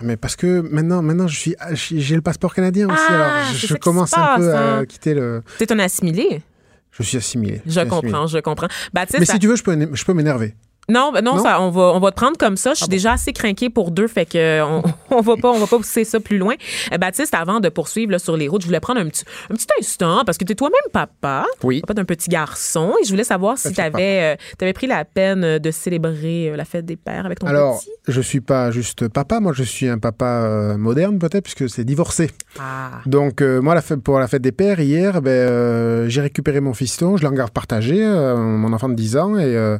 Mais 0.00 0.16
parce 0.16 0.36
que 0.36 0.60
maintenant, 0.60 1.02
maintenant, 1.02 1.28
je 1.28 1.38
suis, 1.38 1.54
j'ai 1.74 2.14
le 2.16 2.22
passeport 2.22 2.54
canadien 2.54 2.88
aussi. 2.88 2.96
Ah, 3.08 3.14
alors, 3.42 3.54
je, 3.54 3.74
commence 3.74 4.16
un 4.16 4.36
peu 4.38 4.52
à 4.54 4.76
hein. 4.78 4.84
quitter 4.86 5.14
le. 5.14 5.42
T'es 5.58 5.70
un 5.72 5.78
assimilé? 5.78 6.42
Je 6.90 7.02
suis 7.02 7.16
assimilé. 7.18 7.60
Je 7.66 7.78
assimilé. 7.80 7.88
comprends, 7.88 8.26
je 8.26 8.38
comprends. 8.38 8.68
Baptiste, 8.92 9.20
Mais 9.20 9.26
ça- 9.26 9.34
si 9.34 9.38
tu 9.38 9.48
veux, 9.48 9.56
je 9.56 9.62
peux, 9.62 9.76
je 9.92 10.04
peux 10.04 10.14
m'énerver. 10.14 10.54
Non, 10.88 11.12
ben 11.12 11.22
non, 11.22 11.36
Non? 11.36 11.42
Ça, 11.42 11.60
on 11.60 11.70
va 11.70 11.92
on 11.94 12.00
va 12.00 12.10
te 12.10 12.16
prendre 12.16 12.36
comme 12.36 12.56
ça. 12.56 12.72
Je 12.74 12.78
suis 12.80 12.88
déjà 12.88 13.12
assez 13.12 13.32
craqué 13.32 13.70
pour 13.70 13.90
deux, 13.92 14.08
fait 14.08 14.26
que 14.26 14.36
euh, 14.36 14.64
on, 14.66 14.82
on 15.16 15.20
va 15.20 15.36
pas 15.36 15.50
on 15.50 15.58
va 15.58 15.66
pas 15.66 15.76
pousser 15.76 16.04
ça 16.04 16.18
plus 16.20 16.38
loin. 16.38 16.54
Euh, 16.92 16.98
Baptiste, 16.98 17.34
avant 17.34 17.60
de 17.60 17.68
poursuivre 17.68 18.10
là, 18.12 18.18
sur 18.18 18.36
les 18.36 18.48
routes, 18.48 18.62
je 18.62 18.66
voulais 18.66 18.80
prendre 18.80 19.00
un 19.00 19.06
petit 19.08 19.24
un 19.50 19.54
petit 19.54 19.66
instant 19.80 20.22
parce 20.26 20.38
que 20.38 20.44
tu 20.44 20.52
es 20.52 20.54
toi-même 20.56 20.90
papa, 20.92 21.44
Oui. 21.62 21.80
papa 21.82 21.94
d'un 21.94 22.04
petit 22.04 22.28
garçon, 22.28 22.94
et 23.00 23.04
je 23.04 23.10
voulais 23.10 23.22
savoir 23.24 23.58
si 23.58 23.72
tu 23.72 23.80
avais 23.80 24.36
pris 24.74 24.86
la 24.86 25.04
peine 25.04 25.44
euh, 25.44 25.58
de 25.58 25.70
célébrer 25.70 26.50
euh, 26.50 26.56
la 26.56 26.64
fête 26.64 26.84
des 26.84 26.96
pères 26.96 27.26
avec 27.26 27.38
ton 27.38 27.46
Alors, 27.46 27.78
petit? 27.80 27.90
je 28.08 28.20
suis 28.20 28.40
pas 28.40 28.70
juste 28.72 29.06
papa. 29.08 29.38
Moi, 29.40 29.52
je 29.54 29.62
suis 29.62 29.88
un 29.88 29.98
papa 29.98 30.26
euh, 30.42 30.76
moderne 30.76 31.18
peut-être 31.18 31.44
puisque 31.44 31.70
c'est 31.70 31.84
divorcé. 31.84 32.30
Ah. 32.58 33.00
Donc 33.06 33.40
euh, 33.40 33.60
moi, 33.62 33.74
la 33.74 33.82
fête, 33.82 34.00
pour 34.02 34.18
la 34.18 34.26
fête 34.26 34.42
des 34.42 34.52
pères 34.52 34.80
hier, 34.80 35.22
ben, 35.22 35.30
euh, 35.30 36.08
j'ai 36.08 36.20
récupéré 36.22 36.60
mon 36.60 36.74
fiston, 36.74 37.16
je 37.16 37.22
l'ai 37.22 37.28
en 37.28 37.32
garde 37.32 37.52
partagée, 37.52 38.02
euh, 38.04 38.36
mon 38.36 38.72
enfant 38.72 38.88
de 38.88 38.94
10 38.94 39.16
ans, 39.16 39.38
et 39.38 39.44
euh, 39.56 39.78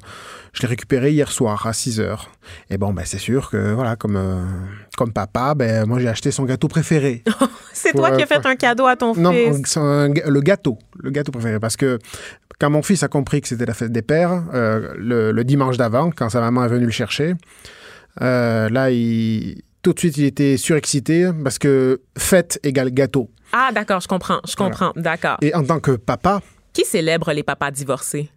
je 0.53 0.63
l'ai 0.63 0.69
récupéré 0.69 0.92
hier 0.97 1.31
soir 1.33 1.67
à 1.67 1.73
6 1.73 2.01
heures. 2.01 2.31
Et 2.71 2.77
bon, 2.79 2.93
ben, 2.93 3.05
c'est 3.07 3.19
sûr 3.19 3.51
que 3.51 3.73
voilà, 3.73 3.97
comme 3.97 4.17
euh, 4.17 4.45
comme 4.97 5.13
papa, 5.13 5.55
ben 5.55 5.87
moi 5.87 5.99
j'ai 5.99 6.09
acheté 6.09 6.31
son 6.31 6.45
gâteau 6.45 6.69
préféré. 6.69 7.23
C'est 7.75 7.93
toi 7.93 8.11
qui 8.11 8.21
euh, 8.21 8.25
as 8.25 8.27
fait 8.27 8.47
un 8.47 8.55
cadeau 8.55 8.87
à 8.87 8.97
ton 8.97 9.15
Non, 9.15 9.33
fils. 9.33 9.63
c'est 9.65 9.81
un 9.81 10.11
ga- 10.11 10.29
le 10.29 10.41
gâteau, 10.43 10.79
le 11.01 11.11
gâteau 11.11 11.33
préféré, 11.33 11.59
parce 11.59 11.77
que 11.77 11.99
quand 12.61 12.69
mon 12.69 12.83
fils 12.83 13.03
a 13.03 13.09
compris 13.09 13.41
que 13.41 13.49
c'était 13.49 13.65
la 13.65 13.73
fête 13.73 13.91
des 13.93 14.03
pères, 14.03 14.43
euh, 14.53 14.93
le, 14.99 15.33
le 15.33 15.45
dimanche 15.45 15.79
d'avant, 15.79 16.11
quand 16.11 16.29
sa 16.29 16.41
maman 16.41 16.65
est 16.67 16.69
venue 16.69 16.85
le 16.85 16.91
chercher, 16.93 17.33
euh, 18.21 18.69
là, 18.69 18.91
il, 18.91 19.63
tout 19.83 19.93
de 19.95 19.99
suite, 19.99 20.17
il 20.19 20.25
était 20.27 20.57
surexcité 20.59 21.31
parce 21.43 21.59
que 21.59 22.03
fête 22.17 22.61
égale 22.63 22.91
gâteau. 22.91 23.31
Ah 23.53 23.71
d'accord, 23.75 24.01
je 24.01 24.09
comprends, 24.09 24.41
je 24.47 24.55
comprends, 24.55 24.93
d'accord. 24.97 25.39
Et 25.41 25.55
en 25.55 25.65
tant 25.65 25.81
que 25.81 25.93
papa, 25.93 26.41
Qui 26.75 26.85
célèbre 26.85 27.33
les 27.33 27.43
papas 27.43 27.71
divorcés? 27.71 28.31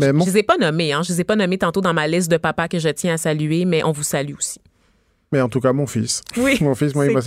Ben, 0.00 0.12
mon- 0.14 0.24
Je 0.24 0.30
les 0.30 0.38
ai 0.38 0.42
pas 0.42 0.56
nommés, 0.58 0.92
hein. 0.92 1.02
Je 1.02 1.12
les 1.12 1.20
ai 1.20 1.24
pas 1.24 1.36
nommés 1.36 1.58
tantôt 1.58 1.80
dans 1.80 1.94
ma 1.94 2.06
liste 2.08 2.30
de 2.30 2.36
papas 2.36 2.68
que 2.68 2.78
je 2.78 2.88
tiens 2.88 3.14
à 3.14 3.18
saluer, 3.18 3.64
mais 3.64 3.84
on 3.84 3.92
vous 3.92 4.02
salue 4.02 4.34
aussi. 4.36 4.60
Mais 5.32 5.40
en 5.40 5.48
tout 5.48 5.60
cas, 5.60 5.72
mon 5.72 5.86
fils. 5.86 6.22
Oui, 6.38 6.58
Mon 6.60 6.74
fils, 6.74 6.92
moi, 6.96 7.06
il 7.06 7.12
m'a 7.12 7.20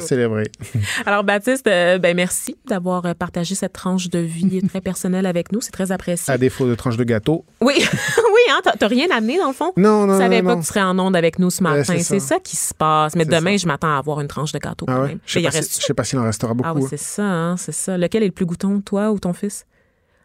célébré. 0.00 0.44
Alors, 1.04 1.24
Baptiste, 1.24 1.66
euh, 1.66 1.98
ben 1.98 2.14
merci 2.14 2.56
d'avoir 2.64 3.04
euh, 3.06 3.12
partagé 3.14 3.56
cette 3.56 3.72
tranche 3.72 4.08
de 4.08 4.20
vie 4.20 4.62
très 4.68 4.80
personnelle 4.80 5.26
avec 5.26 5.50
nous. 5.50 5.60
C'est 5.60 5.72
très 5.72 5.90
apprécié. 5.90 6.32
À 6.32 6.38
défaut 6.38 6.68
de 6.68 6.76
tranche 6.76 6.96
de 6.96 7.02
gâteau. 7.02 7.44
Oui, 7.60 7.74
oui, 7.82 8.40
hein, 8.52 8.60
t'as- 8.78 8.86
rien 8.86 9.08
amené 9.10 9.36
dans 9.36 9.48
le 9.48 9.52
fond? 9.52 9.72
Non, 9.76 10.06
non, 10.06 10.12
Je 10.14 10.18
savais 10.18 10.42
non, 10.42 10.48
pas 10.50 10.54
non. 10.54 10.60
que 10.60 10.64
tu 10.66 10.68
serais 10.68 10.82
en 10.82 10.96
onde 10.96 11.16
avec 11.16 11.40
nous 11.40 11.50
ce 11.50 11.60
matin. 11.60 11.82
c'est 11.82 11.98
c'est 12.04 12.20
ça. 12.20 12.36
ça. 12.36 12.38
qui 12.38 12.54
se 12.54 12.72
passe. 12.72 13.16
Mais 13.16 13.24
demain, 13.24 13.56
je 13.56 13.66
m'attends 13.66 13.92
à 13.92 13.98
avoir 13.98 14.20
une 14.20 14.28
tranche 14.28 14.52
de 14.52 14.58
gâteau 14.60 14.86
quand 14.86 15.02
Ah 15.02 15.06
même. 15.08 15.18
Je 15.26 15.32
sais 15.32 15.42
pas, 15.42 15.50
si- 15.50 15.56
reste- 15.56 15.80
je 15.80 15.86
sais 15.86 15.94
pas 15.94 16.04
s'il 16.04 16.20
en 16.20 16.24
restera 16.24 16.54
beaucoup. 16.54 16.68
Ah 16.70 16.74
oui, 16.74 16.82
hein. 16.84 16.88
c'est 16.88 17.00
ça, 17.00 17.24
hein, 17.24 17.56
c'est 17.56 17.72
ça. 17.72 17.98
Lequel 17.98 18.22
est 18.22 18.26
le 18.26 18.32
plus 18.32 18.46
goûton, 18.46 18.80
toi 18.80 19.10
ou 19.10 19.18
ton 19.18 19.32
fils? 19.32 19.66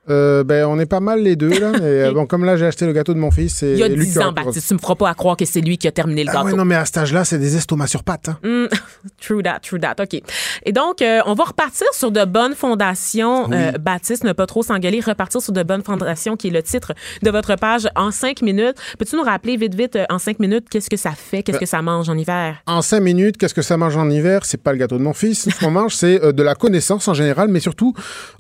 Euh, 0.10 0.44
ben, 0.44 0.66
on 0.66 0.78
est 0.80 0.86
pas 0.86 1.00
mal 1.00 1.22
les 1.22 1.36
deux, 1.38 1.50
là. 1.60 1.72
Et, 1.78 1.82
euh, 1.82 2.12
bon, 2.14 2.26
comme 2.26 2.44
là, 2.44 2.58
j'ai 2.58 2.66
acheté 2.66 2.86
le 2.86 2.92
gâteau 2.94 3.14
de 3.14 3.20
mon 3.20 3.32
fils. 3.32 3.56
c'est 3.56 3.72
Il 3.72 3.78
y 3.78 3.84
a 3.84 3.88
lui 3.88 4.06
10 4.06 4.12
qui 4.14 4.18
aura 4.20 4.28
ans, 4.30 4.32
Baptiste. 4.34 4.68
Tu 4.68 4.74
me 4.74 4.80
feras 4.80 4.96
pas 4.96 5.10
à 5.10 5.14
croire 5.14 5.38
que 5.38 5.46
c'est 5.46 5.62
lui 5.62 5.78
qui 5.78 5.88
a 5.88 5.92
terminé 5.92 6.24
le 6.26 6.30
Ah 6.30 6.34
gâteau. 6.34 6.48
ouais, 6.48 6.54
non, 6.56 6.66
mais 6.66 6.76
à 6.76 6.84
cet 6.86 6.98
âge-là, 6.98 7.24
c'est 7.24 7.40
des 7.40 7.56
estomacs 7.56 7.88
sur 7.90 8.04
pattes. 8.04 8.30
hein. 8.30 8.38
Mm, 8.44 8.68
true 9.22 9.42
that, 9.44 9.60
true 9.62 9.80
that. 9.80 9.96
OK. 10.02 10.22
Et 10.66 10.72
donc, 10.74 11.02
euh, 11.02 11.22
on 11.26 11.34
va 11.36 11.46
repartir 11.46 11.88
sur 11.94 12.12
de 12.12 12.26
bonnes 12.26 12.54
fondations. 12.56 13.46
Oui. 13.50 13.56
Euh, 13.58 13.72
Baptiste, 13.80 14.24
ne 14.26 14.34
pas 14.34 14.46
trop 14.46 14.62
s'engueuler. 14.64 15.00
Repartir 15.00 15.42
sur 15.42 15.54
de 15.54 15.64
bonnes 15.64 15.84
fondations, 15.84 16.36
qui 16.36 16.48
est 16.48 16.52
le 16.52 16.64
titre 16.64 16.92
de 17.22 17.30
votre 17.32 17.56
page 17.56 17.88
en 17.96 18.12
cinq 18.12 18.42
minutes. 18.42 18.76
Peux-tu 19.00 19.16
nous 19.16 19.24
rappeler 19.24 19.56
vite, 19.58 19.74
vite, 19.76 19.98
en 20.10 20.20
cinq 20.20 20.40
minutes, 20.40 20.68
qu'est-ce 20.70 20.90
que 20.90 20.98
ça 20.98 21.12
fait? 21.12 21.44
Qu'est-ce 21.44 21.58
Ben, 21.58 21.62
que 21.62 21.66
ça 21.66 21.82
mange 21.82 22.10
en 22.10 22.18
hiver? 22.18 22.58
En 22.68 22.82
cinq 22.82 23.00
minutes, 23.00 23.38
qu'est-ce 23.38 23.54
que 23.54 23.62
ça 23.62 23.78
mange 23.78 23.96
en 23.96 24.10
hiver? 24.10 24.42
C'est 24.44 24.62
pas 24.62 24.74
le 24.74 24.80
gâteau 24.80 24.98
de 24.98 25.04
mon 25.04 25.14
fils. 25.14 25.50
Ce 25.50 25.60
qu'on 25.60 25.72
mange, 25.80 25.96
c'est 25.96 26.20
de 26.34 26.44
la 26.44 26.56
connaissance 26.56 27.08
en 27.08 27.14
général, 27.14 27.48
mais 27.48 27.62
surtout, 27.62 27.94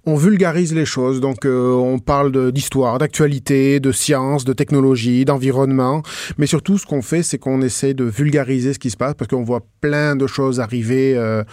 on 0.05 0.15
vulgarise 0.15 0.73
les 0.75 0.85
choses. 0.85 1.21
Donc, 1.21 1.45
on 1.53 1.99
parle 1.99 2.51
d'histoire, 2.51 2.97
d'actualité, 2.97 3.79
de 3.79 3.91
science, 3.91 4.45
de 4.45 4.53
technologie, 4.53 5.25
d'environnement. 5.25 6.01
Mais 6.37 6.45
surtout, 6.47 6.77
ce 6.77 6.85
qu'on 6.85 7.01
fait, 7.01 7.23
c'est 7.23 7.37
qu'on 7.37 7.61
essaie 7.61 7.93
de 7.93 8.03
vulgariser 8.03 8.73
ce 8.73 8.79
qui 8.79 8.89
se 8.89 8.97
passe 8.97 9.13
parce 9.15 9.27
qu'on 9.29 9.43
voit 9.43 9.61
plein 9.81 10.15
de 10.15 10.27
choses 10.27 10.59
arriver 10.59 11.15
euh, 11.15 11.43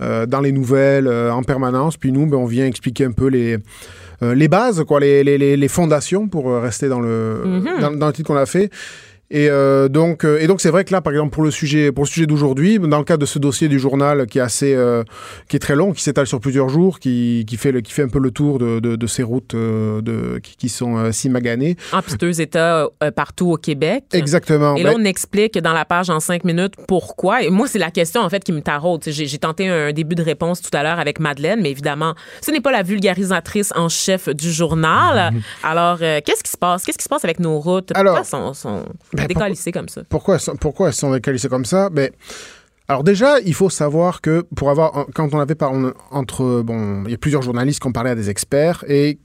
euh, 0.00 0.26
dans 0.26 0.40
les 0.40 0.52
nouvelles 0.52 1.06
euh, 1.06 1.32
en 1.32 1.42
permanence. 1.42 1.96
Puis 1.96 2.12
nous, 2.12 2.26
ben, 2.26 2.36
on 2.38 2.46
vient 2.46 2.66
expliquer 2.66 3.04
un 3.04 3.12
peu 3.12 3.26
les, 3.28 3.58
euh, 4.22 4.34
les 4.34 4.48
bases, 4.48 4.82
quoi, 4.86 5.00
les, 5.00 5.24
les, 5.24 5.38
les- 5.38 5.56
les 5.56 5.68
fondations 5.68 6.28
pour 6.28 6.50
euh, 6.50 6.60
rester 6.60 6.88
dans 6.88 7.00
le, 7.00 7.42
Mhm. 7.44 7.80
dans, 7.80 7.90
dans 7.92 8.06
le 8.08 8.12
titre 8.12 8.28
qu'on 8.28 8.36
a 8.36 8.46
fait. 8.46 8.70
Et 9.32 9.48
euh, 9.48 9.88
donc, 9.88 10.24
euh, 10.24 10.40
et 10.40 10.48
donc 10.48 10.60
c'est 10.60 10.70
vrai 10.70 10.84
que 10.84 10.92
là, 10.92 11.00
par 11.00 11.12
exemple, 11.12 11.30
pour 11.30 11.44
le 11.44 11.50
sujet, 11.50 11.92
pour 11.92 12.04
le 12.04 12.08
sujet 12.08 12.26
d'aujourd'hui, 12.26 12.78
dans 12.78 12.98
le 12.98 13.04
cadre 13.04 13.20
de 13.20 13.26
ce 13.26 13.38
dossier 13.38 13.68
du 13.68 13.78
journal 13.78 14.26
qui 14.26 14.38
est 14.38 14.42
assez, 14.42 14.74
euh, 14.74 15.04
qui 15.48 15.56
est 15.56 15.60
très 15.60 15.76
long, 15.76 15.92
qui 15.92 16.02
s'étale 16.02 16.26
sur 16.26 16.40
plusieurs 16.40 16.68
jours, 16.68 16.98
qui, 16.98 17.44
qui 17.46 17.56
fait 17.56 17.70
le, 17.70 17.80
qui 17.80 17.92
fait 17.92 18.02
un 18.02 18.08
peu 18.08 18.18
le 18.18 18.32
tour 18.32 18.58
de, 18.58 18.80
de, 18.80 18.96
de 18.96 19.06
ces 19.06 19.22
routes 19.22 19.54
euh, 19.54 20.00
de, 20.00 20.40
qui, 20.40 20.56
qui 20.56 20.68
sont 20.68 21.12
si 21.12 21.28
maganées. 21.28 21.76
En 21.92 22.02
piteux 22.02 22.40
état 22.40 22.88
partout 23.14 23.52
au 23.52 23.56
Québec. 23.56 24.04
Exactement. 24.12 24.74
Et 24.74 24.82
là, 24.82 24.90
Ben, 24.90 25.00
on 25.00 25.04
explique 25.04 25.58
dans 25.58 25.72
la 25.72 25.84
page 25.84 26.10
en 26.10 26.18
cinq 26.18 26.44
minutes 26.44 26.74
pourquoi. 26.88 27.42
Et 27.42 27.50
moi, 27.50 27.68
c'est 27.68 27.78
la 27.78 27.90
question, 27.90 28.22
en 28.22 28.28
fait, 28.28 28.42
qui 28.42 28.52
me 28.52 28.60
taraude. 28.60 29.02
J'ai 29.06 29.38
tenté 29.38 29.68
un 29.68 29.92
début 29.92 30.16
de 30.16 30.22
réponse 30.22 30.60
tout 30.60 30.76
à 30.76 30.82
l'heure 30.82 30.98
avec 30.98 31.20
Madeleine, 31.20 31.60
mais 31.62 31.70
évidemment, 31.70 32.14
ce 32.42 32.50
n'est 32.50 32.60
pas 32.60 32.72
la 32.72 32.82
vulgarisatrice 32.82 33.72
en 33.76 33.88
chef 33.88 34.28
du 34.28 34.50
journal. 34.50 35.32
Alors, 35.62 35.98
euh, 36.02 36.20
qu'est-ce 36.24 36.42
qui 36.42 36.50
se 36.50 36.58
passe? 36.58 36.84
Qu'est-ce 36.84 36.98
qui 36.98 37.04
se 37.04 37.08
passe 37.08 37.24
avec 37.24 37.38
nos 37.38 37.60
routes? 37.60 37.92
Alors, 37.94 38.16
pourquoi 38.16 38.52
sont, 38.52 38.54
sont 38.54 38.84
ben, 39.22 39.34
décalissées 39.34 39.72
comme 39.72 39.88
ça? 39.88 40.02
Pourquoi, 40.08 40.34
elles 40.34 40.40
sont- 40.40 40.56
pourquoi 40.56 40.88
elles 40.88 40.94
sont 40.94 41.12
décalissées 41.12 41.48
comme 41.48 41.64
ça? 41.64 41.90
Ben, 41.90 42.10
Alors 42.88 43.04
déjà, 43.04 43.38
il 43.40 43.54
faut 43.54 43.70
savoir 43.70 44.20
que 44.20 44.44
pour 44.56 44.68
avoir, 44.68 45.06
quand 45.14 45.32
on 45.32 45.38
avait 45.38 45.54
par, 45.54 45.72
on- 45.72 45.92
entre, 46.10 46.62
bon, 46.62 47.04
il 47.04 47.12
y 47.12 47.14
a 47.14 47.18
plusieurs 47.18 47.42
journalistes 47.42 47.80
qui 47.80 47.86
ont 47.86 47.92
parlé 47.92 48.10
à 48.10 48.14
des 48.16 48.30
experts 48.30 48.84
et 48.88 49.20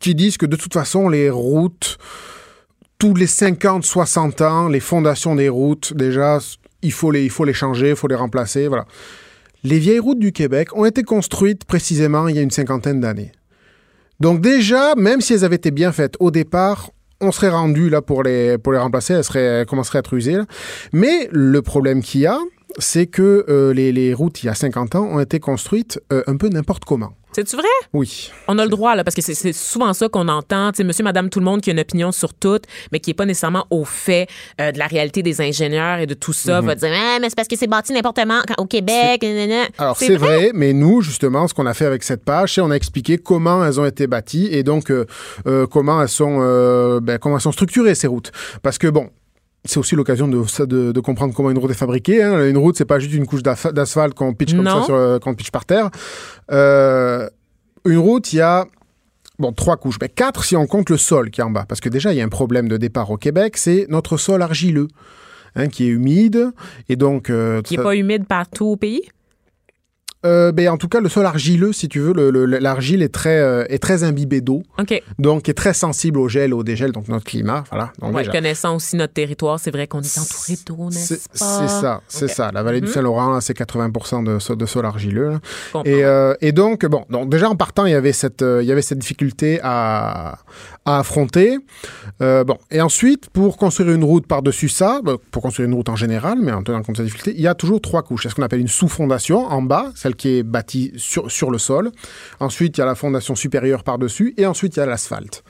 qui 0.00 0.16
disent 0.16 0.36
que 0.36 0.46
de 0.46 0.56
toute 0.56 0.72
façon, 0.74 1.08
les 1.08 1.30
routes, 1.30 1.96
tous 2.98 3.14
les 3.14 3.28
50, 3.28 3.84
60 3.84 4.40
ans, 4.40 4.68
les 4.68 4.80
fondations 4.80 5.36
des 5.36 5.48
routes, 5.48 5.94
déjà, 5.94 6.38
il 6.82 6.92
faut 6.92 7.12
les, 7.12 7.22
il 7.22 7.30
faut 7.30 7.44
les 7.44 7.52
changer, 7.54 7.90
il 7.90 7.96
faut 7.96 8.08
les 8.08 8.14
remplacer, 8.16 8.66
voilà. 8.66 8.84
Les 9.62 9.78
vieilles 9.78 10.00
routes 10.00 10.18
du 10.18 10.32
Québec 10.32 10.76
ont 10.76 10.84
été 10.84 11.04
construites 11.04 11.64
précisément 11.64 12.26
il 12.28 12.34
y 12.34 12.38
a 12.38 12.42
une 12.42 12.50
cinquantaine 12.50 13.00
d'années. 13.00 13.30
Donc 14.20 14.40
déjà, 14.40 14.94
même 14.96 15.20
si 15.20 15.34
elles 15.34 15.44
avaient 15.44 15.56
été 15.56 15.70
bien 15.70 15.92
faites 15.92 16.16
au 16.18 16.30
départ, 16.30 16.90
on 17.20 17.32
serait 17.32 17.50
rendu 17.50 17.90
là 17.90 18.02
pour 18.02 18.22
les, 18.22 18.58
pour 18.58 18.72
les 18.72 18.78
remplacer, 18.78 19.14
elles, 19.14 19.24
seraient, 19.24 19.66
commenceraient 19.66 19.98
à 19.98 20.00
être 20.00 20.14
usées. 20.14 20.38
Mais 20.92 21.28
le 21.32 21.62
problème 21.62 22.02
qu'il 22.02 22.22
y 22.22 22.26
a, 22.26 22.38
c'est 22.78 23.06
que 23.06 23.44
euh, 23.48 23.72
les, 23.72 23.92
les 23.92 24.14
routes, 24.14 24.42
il 24.42 24.46
y 24.46 24.48
a 24.48 24.54
50 24.54 24.94
ans, 24.96 25.04
ont 25.04 25.20
été 25.20 25.40
construites 25.40 26.00
euh, 26.12 26.22
un 26.26 26.36
peu 26.36 26.48
n'importe 26.48 26.84
comment. 26.84 27.12
C'est-tu 27.34 27.56
vrai? 27.56 27.64
Oui. 27.92 28.30
On 28.48 28.58
a 28.58 28.64
le 28.64 28.70
droit, 28.70 28.94
là, 28.94 29.02
parce 29.04 29.14
que 29.16 29.22
c'est- 29.22 29.52
souvent 29.52 29.92
ça 29.92 30.08
qu'on 30.08 30.28
entend. 30.28 30.70
Sais, 30.74 30.84
monsieur, 30.84 31.02
madame, 31.04 31.30
tout 31.30 31.40
le 31.40 31.44
monde 31.44 31.60
qui 31.60 31.70
a 31.70 31.72
une 31.72 31.80
opinion 31.80 32.12
sur 32.12 32.32
tout, 32.32 32.60
mais 32.92 33.00
qui 33.00 33.10
n'est 33.10 33.14
pas 33.14 33.26
nécessairement 33.26 33.66
au 33.70 33.84
fait 33.84 34.28
euh, 34.60 34.70
de 34.72 34.78
la 34.78 34.86
réalité 34.86 35.22
des 35.22 35.40
ingénieurs 35.40 35.98
et 35.98 36.06
de 36.06 36.14
tout 36.14 36.32
ça, 36.32 36.60
Mhm. 36.60 36.66
va 36.66 36.74
dire, 36.76 36.90
ah, 36.94 37.18
mais 37.20 37.28
c'est 37.28 37.34
parce 37.36 37.48
que 37.48 37.56
c'est 37.56 37.66
bâti 37.66 37.92
n'importe 37.92 38.16
comment 38.16 38.40
au 38.58 38.66
Québec. 38.66 39.24
Alors 39.78 39.96
c'est 39.96 40.16
vrai, 40.16 40.50
mais 40.54 40.72
nous 40.72 41.00
justement, 41.02 41.48
ce 41.48 41.54
qu'on 41.54 41.66
a 41.66 41.74
fait 41.74 41.86
avec 41.86 42.02
cette 42.02 42.24
page, 42.24 42.54
c'est 42.54 42.60
on 42.60 42.70
a 42.70 42.74
expliqué 42.76 43.18
comment 43.18 43.64
elles 43.64 43.80
ont 43.80 43.86
été 43.86 44.06
bâties 44.06 44.48
et 44.52 44.62
donc 44.62 44.90
euh, 44.90 45.04
euh, 45.46 45.66
comment 45.66 46.00
elles 46.00 46.08
sont, 46.08 46.38
ben, 47.00 47.18
comment 47.18 47.36
elles 47.36 47.40
sont 47.42 47.52
structurées 47.52 47.94
ces 47.94 48.06
routes. 48.06 48.30
Parce 48.62 48.78
que 48.78 48.86
bon. 48.88 49.10
C'est 49.66 49.78
aussi 49.78 49.94
l'occasion 49.96 50.28
de, 50.28 50.42
de, 50.66 50.92
de 50.92 51.00
comprendre 51.00 51.32
comment 51.34 51.50
une 51.50 51.58
route 51.58 51.70
est 51.70 51.74
fabriquée. 51.74 52.22
hein. 52.22 52.46
Une 52.48 52.58
route, 52.58 52.76
c'est 52.76 52.84
pas 52.84 52.98
juste 52.98 53.14
une 53.14 53.26
couche 53.26 53.42
d'asphalte 53.42 54.12
qu'on 54.14 54.34
pitch 54.34 54.54
comme 54.54 54.64
Non. 54.64 54.80
ça, 54.80 54.84
sur, 54.84 54.94
euh, 54.94 55.18
qu'on 55.18 55.34
pitch 55.34 55.50
par 55.50 55.64
terre. 55.64 55.90
Euh, 56.52 57.28
une 57.86 57.98
route, 57.98 58.32
il 58.32 58.36
y 58.36 58.40
a 58.40 58.66
bon 59.38 59.52
trois 59.52 59.76
couches, 59.76 59.96
mais 60.00 60.08
quatre 60.08 60.44
si 60.44 60.54
on 60.56 60.66
compte 60.66 60.90
le 60.90 60.96
sol 60.98 61.30
qui 61.30 61.40
est 61.40 61.44
en 61.44 61.50
bas. 61.50 61.64
Parce 61.68 61.80
que 61.80 61.88
déjà, 61.88 62.12
il 62.12 62.18
y 62.18 62.20
a 62.20 62.24
un 62.24 62.28
problème 62.28 62.68
de 62.68 62.76
départ 62.76 63.10
au 63.10 63.16
Québec, 63.16 63.56
c'est 63.56 63.86
notre 63.88 64.16
sol 64.16 64.42
argileux, 64.42 64.88
hein, 65.56 65.68
qui 65.68 65.84
est 65.84 65.88
humide 65.88 66.50
et 66.88 66.96
donc 66.96 67.30
euh, 67.30 67.62
Qui 67.62 67.74
n'est 67.74 67.78
ça- 67.78 67.82
pas 67.84 67.96
humide 67.96 68.26
partout 68.26 68.66
au 68.66 68.76
pays? 68.76 69.02
Euh, 70.24 70.52
ben, 70.52 70.68
en 70.68 70.76
tout 70.76 70.88
cas, 70.88 71.00
le 71.00 71.08
sol 71.08 71.26
argileux, 71.26 71.72
si 71.72 71.88
tu 71.88 72.00
veux, 72.00 72.12
le- 72.12 72.30
le- 72.30 72.46
l'argile 72.58 73.02
est 73.02 73.12
très, 73.12 73.38
euh, 73.38 73.64
est 73.68 73.78
très 73.78 74.04
imbibée 74.04 74.40
d'eau, 74.40 74.62
OK. 74.78 75.02
donc 75.18 75.48
est 75.48 75.54
très 75.54 75.74
sensible 75.74 76.18
au 76.18 76.28
gel, 76.28 76.54
au 76.54 76.62
dégel, 76.62 76.92
donc 76.92 77.08
notre 77.08 77.24
climat, 77.24 77.64
voilà. 77.70 77.92
Donc 78.00 78.14
Ouais, 78.14 78.22
déjà, 78.22 78.32
connaissant 78.32 78.76
aussi 78.76 78.96
notre 78.96 79.12
territoire, 79.12 79.58
c'est 79.60 79.70
vrai 79.70 79.86
qu'on 79.86 80.00
est 80.00 80.18
entouré 80.18 80.58
d'eau, 80.66 80.90
n'est-ce 80.90 81.14
pas? 81.14 81.20
c'est 81.34 81.68
ça, 81.68 82.00
c'est 82.08 82.28
ça. 82.28 82.50
La 82.52 82.62
vallée 82.62 82.80
du 82.80 82.86
Mhm. 82.86 82.92
Saint-Laurent, 82.92 83.40
c'est 83.40 83.54
80% 83.54 84.22
de, 84.22 84.38
so- 84.38 84.56
de 84.56 84.66
sol 84.66 84.86
argileux. 84.86 85.38
Et, 85.84 86.04
euh, 86.04 86.34
et 86.40 86.52
donc, 86.52 86.86
bon, 86.86 87.04
donc 87.10 87.28
déjà 87.30 87.48
en 87.50 87.56
partant, 87.56 87.86
il 87.86 87.92
y 87.92 87.94
avait 87.94 88.12
cette, 88.12 88.42
euh, 88.42 88.62
il 88.62 88.68
y 88.68 88.72
avait 88.72 88.82
cette 88.82 88.98
difficulté 88.98 89.60
à, 89.62 90.38
à 90.84 90.98
affronter. 90.98 91.58
Euh, 92.20 92.44
bon, 92.44 92.58
et 92.70 92.80
ensuite, 92.80 93.30
pour 93.30 93.56
construire 93.56 93.90
une 93.92 94.04
route 94.04 94.26
par-dessus 94.26 94.68
ça, 94.68 95.00
ben, 95.02 95.16
pour 95.30 95.42
construire 95.42 95.68
une 95.68 95.74
route 95.74 95.88
en 95.88 95.96
général, 95.96 96.38
mais 96.42 96.52
en 96.52 96.62
tenant 96.62 96.82
compte 96.82 96.96
de 96.96 96.96
cette 96.98 97.06
difficulté, 97.06 97.34
il 97.36 97.42
y 97.42 97.48
a 97.48 97.54
toujours 97.54 97.80
trois 97.80 98.02
couches. 98.02 98.24
Il 98.24 98.26
y 98.26 98.28
a 98.28 98.30
ce 98.30 98.34
qu'on 98.34 98.42
appelle 98.42 98.60
une 98.60 98.68
sous-fondation 98.68 99.46
en 99.46 99.62
bas, 99.62 99.90
celle 99.94 100.14
qui 100.14 100.38
est 100.38 100.42
bâtie 100.42 100.92
sur, 100.96 101.30
sur 101.30 101.50
le 101.50 101.58
sol. 101.58 101.90
Ensuite, 102.38 102.76
il 102.76 102.80
y 102.80 102.82
a 102.82 102.86
la 102.86 102.94
fondation 102.94 103.34
supérieure 103.34 103.82
par-dessus, 103.82 104.34
et 104.36 104.46
ensuite, 104.46 104.76
il 104.76 104.80
y 104.80 104.82
a 104.82 104.86
l'asphalte. 104.86 105.42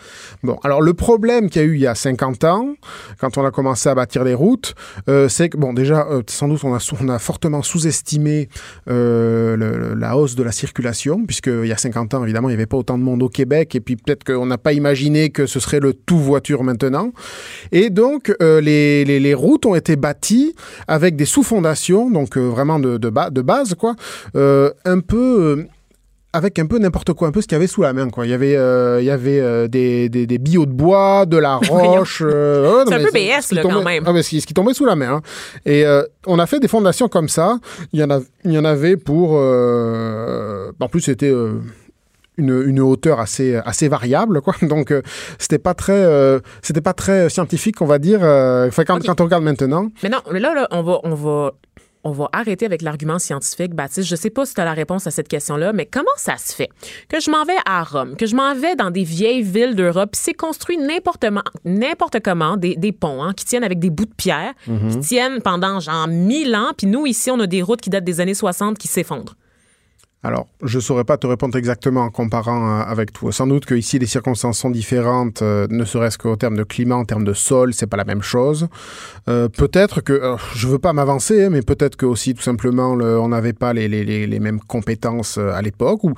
Bon, 0.43 0.59
alors 0.63 0.81
le 0.81 0.95
problème 0.95 1.51
qu'il 1.51 1.63
y 1.63 1.65
a 1.65 1.69
eu 1.69 1.75
il 1.75 1.81
y 1.81 1.87
a 1.87 1.95
50 1.95 2.45
ans, 2.45 2.75
quand 3.19 3.37
on 3.37 3.45
a 3.45 3.51
commencé 3.51 3.89
à 3.89 3.95
bâtir 3.95 4.25
des 4.25 4.35
routes, 4.35 4.75
euh, 5.09 5.29
c'est 5.29 5.49
que, 5.49 5.57
bon, 5.57 5.73
déjà, 5.73 6.07
euh, 6.11 6.23
sans 6.29 6.47
doute, 6.47 6.63
on 6.63 6.75
a, 6.75 6.93
on 7.01 7.09
a 7.09 7.19
fortement 7.19 7.63
sous-estimé 7.63 8.49
la 8.87 10.17
hausse 10.17 10.37
de 10.37 10.43
la 10.43 10.53
circulation, 10.53 11.25
puisqu'il 11.25 11.67
y 11.67 11.73
a 11.73 11.77
50 11.77 12.15
ans, 12.15 12.23
évidemment, 12.23 12.49
il 12.49 12.53
n'y 12.53 12.57
avait 12.57 12.67
pas 12.67 12.77
autant 12.77 12.99
de 12.99 13.03
monde 13.03 13.23
au 13.23 13.29
Québec, 13.29 13.75
et 13.75 13.81
puis 13.81 13.97
peut-être 13.97 14.23
qu'on 14.23 14.47
n'a 14.47 14.59
pas 14.59 14.73
imaginé 14.73 15.24
que 15.31 15.47
ce 15.47 15.61
serait 15.61 15.81
le 15.81 15.93
tout 15.95 16.19
voiture 16.19 16.63
maintenant. 16.65 17.13
Et 17.73 17.91
donc, 17.91 18.35
euh, 18.43 18.61
les, 18.61 19.05
les- 19.05 19.21
les 19.21 19.35
routes 19.35 19.67
ont 19.67 19.75
été 19.75 19.97
bâties 19.97 20.55
avec 20.89 21.17
des 21.17 21.25
sous-fondations, 21.25 22.11
donc 22.11 22.37
euh, 22.37 22.49
vraiment 22.49 22.79
de, 22.79 22.97
de, 22.99 23.09
ba- 23.11 23.31
de 23.31 23.43
base, 23.43 23.75
quoi, 23.75 23.95
euh, 24.37 24.71
un 24.85 25.01
peu... 25.01 25.67
avec 26.33 26.59
un 26.59 26.67
peu 26.67 26.79
n'importe 26.79 27.13
quoi, 27.13 27.29
un 27.29 27.31
peu 27.31 27.41
ce 27.41 27.47
qu'il 27.47 27.55
y 27.55 27.61
avait 27.61 27.69
sous 27.69 27.83
la 27.83 27.93
main. 27.93 28.09
Quoi. 28.11 28.27
Il 28.27 28.31
y 28.31 28.35
avait, 28.35 28.57
euh, 28.57 29.01
il 29.01 29.05
y 29.05 29.11
avait 29.11 29.39
euh, 29.39 29.69
des, 29.69 30.09
des, 30.09 30.27
des 30.27 30.39
billots 30.39 30.67
de 30.67 30.73
bois, 30.73 31.27
de 31.27 31.37
la 31.37 31.57
roche. 31.69 32.23
euh, 32.27 32.85
C'est 32.89 32.95
un 32.95 32.99
peu 33.05 33.11
BS, 33.13 33.53
là, 33.53 33.63
tombait- 33.63 33.75
quand 33.75 33.83
même. 33.85 34.03
Ah, 34.05 34.13
mais 34.13 34.23
ce, 34.25 34.31
qui, 34.45 34.53
tombait 34.55 34.75
sous 34.75 34.85
la 34.85 34.97
main. 34.97 35.15
hein. 35.17 35.23
Et 35.65 35.85
on 36.27 36.39
a 36.41 36.47
fait 36.47 36.59
des 36.59 36.67
fondations 36.69 37.07
comme 37.09 37.29
ça. 37.29 37.59
Il 37.93 38.01
y 38.01 38.03
en, 38.05 38.11
a, 38.11 38.19
il 38.45 38.51
y 38.53 38.59
en 38.59 38.65
avait 38.65 38.97
pour... 38.97 39.35
en 39.35 40.89
plus, 40.91 41.03
c'était... 41.03 41.33
une, 42.37 42.63
une 42.67 42.81
hauteur 42.81 43.21
assez, 43.21 43.57
assez 43.65 43.89
variable, 43.89 44.41
quoi. 44.41 44.55
Donc, 44.63 44.91
euh, 44.91 45.03
c'était 45.39 45.59
pas 45.59 45.75
très, 45.75 45.93
euh, 46.05 46.41
c'était 46.63 46.81
pas 46.81 46.93
très 46.95 47.29
scientifique, 47.29 47.81
on 47.81 47.87
va 47.87 47.99
dire. 47.99 48.21
euh, 48.23 48.69
enfin, 48.69 48.85
quand, 48.85 49.05
quand 49.05 49.21
on 49.21 49.25
regarde 49.25 49.45
maintenant. 49.45 49.89
Mais 50.03 50.09
non, 50.09 50.19
mais 50.33 50.41
là, 50.41 50.55
là, 50.55 50.67
on 50.71 50.83
va, 50.83 50.99
on 51.05 51.15
va, 51.15 51.53
on 52.07 52.11
va 52.13 52.29
arrêter 52.33 52.67
avec 52.67 52.83
l'argument 52.83 53.19
scientifique, 53.19 53.73
Baptiste. 53.75 54.09
Je 54.09 54.17
sais 54.17 54.29
pas 54.31 54.45
si 54.45 54.53
tu 54.55 54.61
as 54.61 54.65
la 54.67 54.75
réponse 54.75 55.07
à 55.07 55.11
cette 55.11 55.27
question-là, 55.29 55.73
mais 55.73 55.87
comment 55.87 56.05
ça 56.17 56.37
se 56.37 56.53
fait 56.55 56.69
que 57.09 57.19
je 57.19 57.31
m'en 57.31 57.45
vais 57.45 57.57
à 57.65 57.83
Rome, 57.83 58.15
que 58.17 58.27
je 58.27 58.37
m'en 58.37 58.55
vais 58.55 58.77
dans 58.77 58.91
des 58.91 59.05
vieilles 59.05 59.43
villes 59.43 59.75
d'Europe, 59.75 60.11
c'est 60.13 60.35
construit 60.35 60.77
n'importe 60.77 61.25
n'importe 61.65 62.21
comment, 62.23 62.57
des, 62.59 62.77
des 62.77 62.93
ponts 62.93 63.23
hein, 63.23 63.33
qui 63.35 63.45
tiennent 63.47 63.65
avec 63.65 63.79
des 63.79 63.89
bouts 63.91 64.05
de 64.05 64.15
pierre, 64.15 64.53
Mhm. 64.67 64.91
qui 64.91 64.99
tiennent 65.01 65.41
pendant 65.41 65.81
genre 65.81 66.07
mille 66.09 66.55
ans, 66.55 66.73
puis 66.77 66.87
nous, 66.87 67.07
ici, 67.07 67.31
on 67.31 67.41
a 67.41 67.47
des 67.47 67.63
routes 67.63 67.81
qui 67.81 67.91
datent 67.91 68.05
des 68.05 68.21
années 68.21 68.35
60 68.35 68.77
qui 68.77 68.89
s'effondrent. 68.89 69.35
Alors, 70.27 70.49
je 70.63 70.81
saurais 70.81 71.05
pas 71.05 71.19
te 71.19 71.27
répondre 71.27 71.55
exactement 71.59 72.01
en 72.01 72.09
comparant 72.11 72.81
euh, 72.81 72.83
avec 72.83 73.13
toi. 73.13 73.31
Sans 73.31 73.47
doute 73.47 73.67
que 73.67 73.75
ici 73.75 73.99
les 73.99 74.07
circonstances 74.07 74.59
sont 74.59 74.71
différentes, 74.71 75.43
euh, 75.43 75.67
ne 75.69 75.85
serait-ce 75.85 76.17
qu'au 76.17 76.35
terme 76.37 76.57
de 76.57 76.63
climat, 76.63 76.97
en 76.97 77.05
termes 77.05 77.25
de 77.25 77.35
sol, 77.35 77.75
c'est 77.75 77.87
pas 77.87 77.99
la 77.99 78.07
même 78.07 78.23
chose. 78.23 78.69
Euh, 79.29 79.51
peut-être 79.51 80.01
que, 80.01 80.15
euh, 80.15 80.37
je 80.55 80.67
veux 80.67 80.79
pas 80.79 80.95
m'avancer, 80.95 81.45
hein, 81.45 81.51
mais 81.51 81.61
peut-être 81.61 81.97
que 81.97 82.07
aussi 82.07 82.33
tout 82.33 82.43
simplement 82.43 82.95
le- 82.95 83.21
on 83.21 83.29
n'avait 83.29 83.53
pas 83.53 83.75
les, 83.75 83.87
les, 83.87 84.27
les, 84.27 84.41
mêmes 84.41 84.61
compétences 84.61 85.37
à 85.37 85.61
l'époque 85.61 86.05
ou 86.05 86.15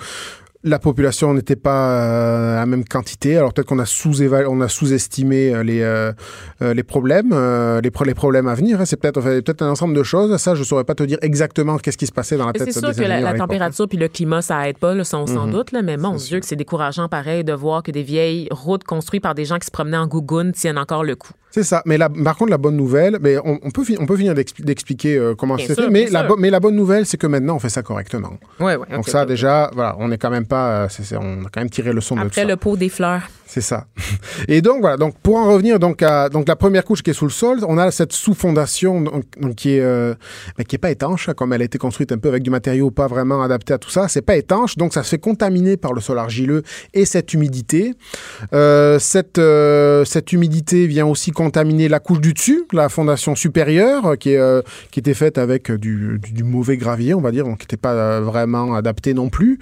la 0.67 0.79
population 0.79 1.33
n'était 1.33 1.57
pas 1.57 1.91
euh, 2.03 2.57
à 2.57 2.61
la 2.61 2.67
même 2.67 2.85
quantité. 2.85 3.37
Alors 3.37 3.53
peut-être 3.55 3.69
qu'on 3.69 3.79
a 3.79 3.87
sous 3.87 4.21
on 4.49 4.61
a 4.61 4.69
sous-estimé 4.69 5.55
euh, 5.55 5.63
les 5.63 5.81
euh, 5.83 6.13
les 6.61 6.83
problèmes, 6.83 7.31
euh, 7.33 7.81
les, 7.81 7.91
pro- 7.91 8.05
les 8.05 8.15
problèmes 8.15 8.49
à 8.49 8.55
venir. 8.55 8.81
hein. 8.81 8.85
C'est 8.85 8.97
peut-être 9.01 9.19
enfin, 9.19 9.41
peut-être 9.41 9.63
un 9.63 9.71
ensemble 9.71 9.95
de 9.95 10.03
choses. 10.03 10.37
Ça, 10.39 10.55
je 10.55 10.63
saurais 10.65 10.85
pas 10.85 10.95
te 10.95 11.03
dire 11.03 11.19
exactement 11.23 11.79
qu'est-ce 11.79 11.99
qui 11.99 12.07
se 12.07 12.13
passait 12.13 12.37
dans 12.37 12.47
la 12.47 12.53
tête 12.53 12.63
C'est 12.73 12.81
des 12.81 12.87
sûr 12.95 12.95
que 12.95 13.09
la, 13.09 13.29
hein. 13.31 13.37
température 13.39 13.89
puis 13.89 13.99
le 13.99 14.09
climat, 14.09 14.43
ça 14.43 14.69
aide 14.69 14.79
pas, 14.79 14.95
là, 14.95 15.05
s'en 15.05 15.27
Mhm. 15.27 15.51
doute. 15.53 15.73
Là, 15.73 15.83
mais 15.83 15.97
mon 15.97 16.15
Dieu, 16.17 16.41
que 16.41 16.47
c'est 16.47 16.57
décourageant 16.57 17.09
pareil 17.09 17.45
de 17.45 17.53
voir 17.53 17.83
que 17.83 17.91
des 17.91 18.03
vieilles 18.03 18.49
routes 18.51 18.85
construites 18.85 19.23
par 19.23 19.35
des 19.35 19.45
gens 19.45 19.59
qui 19.59 19.67
se 19.67 19.71
promenaient 19.71 19.97
en 19.97 20.07
gougoune 20.07 20.53
tiennent 20.53 20.79
encore 20.79 21.05
le 21.05 21.15
coup. 21.17 21.31
C'est 21.51 21.63
ça. 21.63 21.83
Mais 21.87 21.97
la, 21.97 22.11
par 22.11 22.37
contre, 22.37 22.51
la 22.51 22.59
bonne 22.59 22.77
nouvelle, 22.77 23.19
mais 23.21 23.39
on, 23.39 23.59
on 23.63 23.71
peut, 23.71 23.83
on 23.99 24.05
peut 24.05 24.17
finir 24.17 24.35
d'expli- 24.35 24.63
d'expliquer 24.65 25.17
euh, 25.17 25.35
comment 25.35 25.57
c'était. 25.57 25.75
sûr, 25.75 25.91
Mais 25.91 26.07
la, 26.11 26.29
mais 26.39 26.51
la 26.51 26.61
bonne 26.61 26.77
nouvelle, 26.77 27.07
c'est 27.07 27.17
que 27.17 27.27
maintenant, 27.27 27.57
on 27.57 27.59
fait 27.59 27.71
ça 27.71 27.83
correctement. 27.83 28.33
Ouais, 28.61 28.77
ouais, 28.77 28.87
Donc 28.95 29.09
ça, 29.09 29.25
déjà, 29.25 29.71
voilà, 29.75 29.97
on 29.99 30.11
est 30.11 30.19
quand 30.19 30.29
même 30.31 30.47
pas, 30.47 30.56
euh, 30.57 30.89
c'est- 30.89 31.05
c'est- 31.05 31.17
on 31.17 31.45
a 31.45 31.49
quand 31.53 31.61
même 31.61 31.71
tiré 31.71 31.93
le 31.93 32.01
son 32.01 32.17
de 32.17 32.21
tout 32.23 32.27
Après 32.29 32.43
ça. 32.43 32.47
le 32.49 32.57
pot 32.57 32.77
des 32.77 32.89
fleurs. 32.89 33.23
C'est 33.47 33.61
ça. 33.61 33.87
Et 34.49 34.61
donc 34.61 34.81
voilà. 34.81 34.97
Donc 34.97 35.17
pour 35.23 35.37
en 35.37 35.49
revenir 35.49 35.79
donc 35.79 36.03
à 36.03 36.29
donc 36.29 36.49
la 36.49 36.57
première 36.57 36.85
couche 36.85 37.03
qui 37.03 37.11
est 37.11 37.15
sous 37.15 37.27
le 37.27 37.31
sol, 37.31 37.61
on 37.69 37.79
a 37.79 37.93
cette 37.93 38.13
sous-fondation 38.13 39.23
qui 39.57 39.77
est 39.77 39.81
euh, 39.81 40.15
mais 40.59 40.65
qui 40.65 40.75
est 40.75 40.81
pas 40.81 40.91
étanche, 40.91 41.31
comme 41.37 41.53
elle 41.53 41.63
a 41.63 41.65
été 41.65 41.79
construite 41.79 42.11
un 42.11 42.19
peu 42.19 42.29
avec 42.29 42.43
du 42.43 42.51
matériau 42.51 42.91
pas 42.91 43.07
vraiment 43.07 43.43
adapté 43.43 43.73
à 43.73 43.79
tout 43.79 43.89
ça. 43.89 44.09
C'est 44.09 44.23
pas 44.23 44.37
étanche, 44.37 44.77
donc 44.77 44.93
ça 44.93 45.05
se 45.05 45.11
fait 45.11 45.19
contaminer 45.19 45.77
par 45.77 45.93
le 45.93 46.01
sol 46.01 46.19
argileux 46.19 46.65
et 46.93 47.05
cette 47.05 47.35
humidité. 47.35 47.95
Euh, 48.53 48.99
cette 48.99 49.39
euh, 49.39 50.05
cette 50.05 50.33
humidité 50.33 50.89
vient 50.89 51.07
aussi 51.07 51.31
contaminer 51.31 51.89
la 51.89 52.01
couche 52.01 52.21
du 52.21 52.33
dessus, 52.33 52.65
la 52.73 52.89
fondation 52.89 53.37
supérieure, 53.37 54.19
qui 54.19 54.31
est 54.31 54.67
qui 54.91 54.99
était 54.99 55.15
faite 55.15 55.39
avec 55.39 55.71
du, 55.71 56.19
mauvais 56.43 56.77
gravier, 56.77 57.15
on 57.15 57.21
va 57.21 57.31
dire, 57.31 57.45
donc 57.45 57.59
qui 57.59 57.65
n'était 57.65 57.77
pas 57.77 58.21
vraiment 58.21 58.75
adapté 58.75 59.15
non 59.15 59.29
plus. 59.29 59.61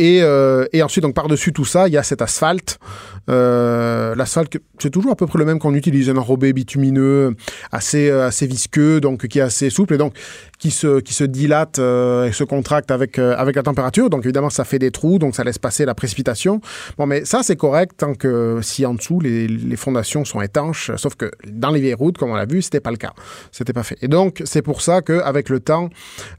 Et, 0.00 0.22
euh, 0.22 0.64
et 0.72 0.82
ensuite, 0.82 1.02
donc 1.04 1.14
par-dessus 1.14 1.52
tout 1.52 1.64
ça, 1.64 1.86
il 1.88 1.92
y 1.94 1.96
a 1.98 2.02
cet 2.02 2.22
asphalte. 2.22 2.78
Euh, 3.28 4.14
L'asphalte, 4.16 4.56
c'est 4.78 4.90
toujours 4.90 5.12
à 5.12 5.16
peu 5.16 5.26
près 5.26 5.38
le 5.38 5.44
même 5.44 5.58
qu'on 5.58 5.74
utilise, 5.74 6.08
un 6.10 6.16
enrobé 6.16 6.52
bitumineux, 6.52 7.34
assez, 7.70 8.08
euh, 8.10 8.26
assez 8.26 8.46
visqueux, 8.46 9.00
donc 9.00 9.26
qui 9.28 9.38
est 9.38 9.42
assez 9.42 9.70
souple 9.70 9.94
et 9.94 9.98
donc 9.98 10.14
qui 10.58 10.70
se, 10.70 11.00
qui 11.00 11.14
se 11.14 11.24
dilate 11.24 11.78
et 11.78 12.32
se 12.32 12.44
contracte 12.44 12.90
avec, 12.90 13.18
avec 13.18 13.56
la 13.56 13.62
température. 13.62 14.10
Donc 14.10 14.24
évidemment, 14.24 14.50
ça 14.50 14.64
fait 14.64 14.78
des 14.78 14.90
trous, 14.90 15.18
donc 15.18 15.36
ça 15.36 15.44
laisse 15.44 15.58
passer 15.58 15.84
la 15.84 15.94
précipitation. 15.94 16.60
Bon, 16.98 17.06
mais 17.06 17.24
ça, 17.24 17.42
c'est 17.42 17.56
correct 17.56 17.92
tant 17.98 18.14
que 18.14 18.58
si 18.62 18.84
en 18.84 18.94
dessous, 18.94 19.20
les, 19.20 19.46
les 19.46 19.76
fondations 19.76 20.24
sont 20.24 20.40
étanches, 20.40 20.90
sauf 20.96 21.14
que 21.14 21.30
dans 21.46 21.70
les 21.70 21.80
vieilles 21.80 21.94
routes, 21.94 22.18
comme 22.18 22.30
on 22.30 22.34
l'a 22.34 22.46
vu, 22.46 22.62
c'était 22.62 22.80
pas 22.80 22.90
le 22.90 22.96
cas. 22.96 23.12
C'était 23.52 23.72
pas 23.72 23.82
fait. 23.84 23.98
Et 24.02 24.08
donc, 24.08 24.42
c'est 24.44 24.62
pour 24.62 24.82
ça 24.82 25.02
qu'avec 25.02 25.48
le 25.50 25.60
temps, 25.60 25.88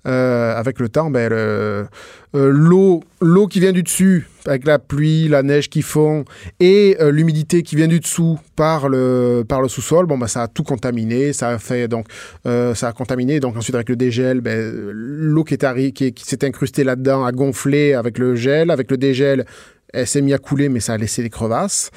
avec 0.04 0.80
le 0.80 0.90
temps, 0.90 1.10
ben, 1.10 1.30
le- 1.30 1.88
l'eau, 2.34 3.04
l'eau 3.22 3.48
qui 3.48 3.60
vient 3.60 3.72
du 3.72 3.84
dessus, 3.84 4.28
avec 4.46 4.66
la 4.66 4.80
pluie, 4.80 5.28
la 5.28 5.44
neige 5.44 5.70
qui 5.70 5.82
fond, 5.82 6.26
et 6.60 6.98
euh, 7.00 7.12
l'humidité 7.12 7.64
qui 7.64 7.76
vient 7.76 7.88
du 7.88 8.00
dessous 8.00 8.40
par 8.56 8.90
le, 8.90 9.44
par 9.48 9.62
le 9.62 9.68
sous-sol, 9.68 10.06
bon, 10.06 10.18
bah, 10.18 10.28
ça 10.28 10.44
a 10.44 10.48
tout 10.48 10.64
contaminé, 10.64 11.34
ça 11.34 11.50
a 11.50 11.60
fait, 11.60 11.88
donc, 11.88 12.08
euh, 12.46 12.74
ça 12.74 12.88
a 12.88 12.94
contaminé, 12.94 13.40
donc 13.40 13.58
ensuite 13.58 13.76
avec 13.76 13.90
le 13.90 13.96
dégel, 13.96 14.42
ben, 14.42 14.72
l'eau 14.92 15.44
qui 15.44 15.56
est 15.56 15.92
qui, 15.94 16.14
qui 16.14 16.26
s'est 16.26 16.46
incrustée 16.46 16.84
là-dedans 16.84 17.26
a 17.26 17.32
gonflé 17.32 17.94
avec 17.94 18.18
le 18.18 18.36
gel, 18.36 18.72
avec 18.72 18.90
le 18.92 18.98
dégel, 18.98 19.46
elle 19.94 20.08
s'est 20.08 20.22
mise 20.22 20.34
à 20.34 20.38
couler, 20.38 20.70
mais 20.70 20.80
ça 20.80 20.94
a 20.94 20.98
laissé 20.98 21.22
des 21.22 21.30
crevasses. 21.30 21.92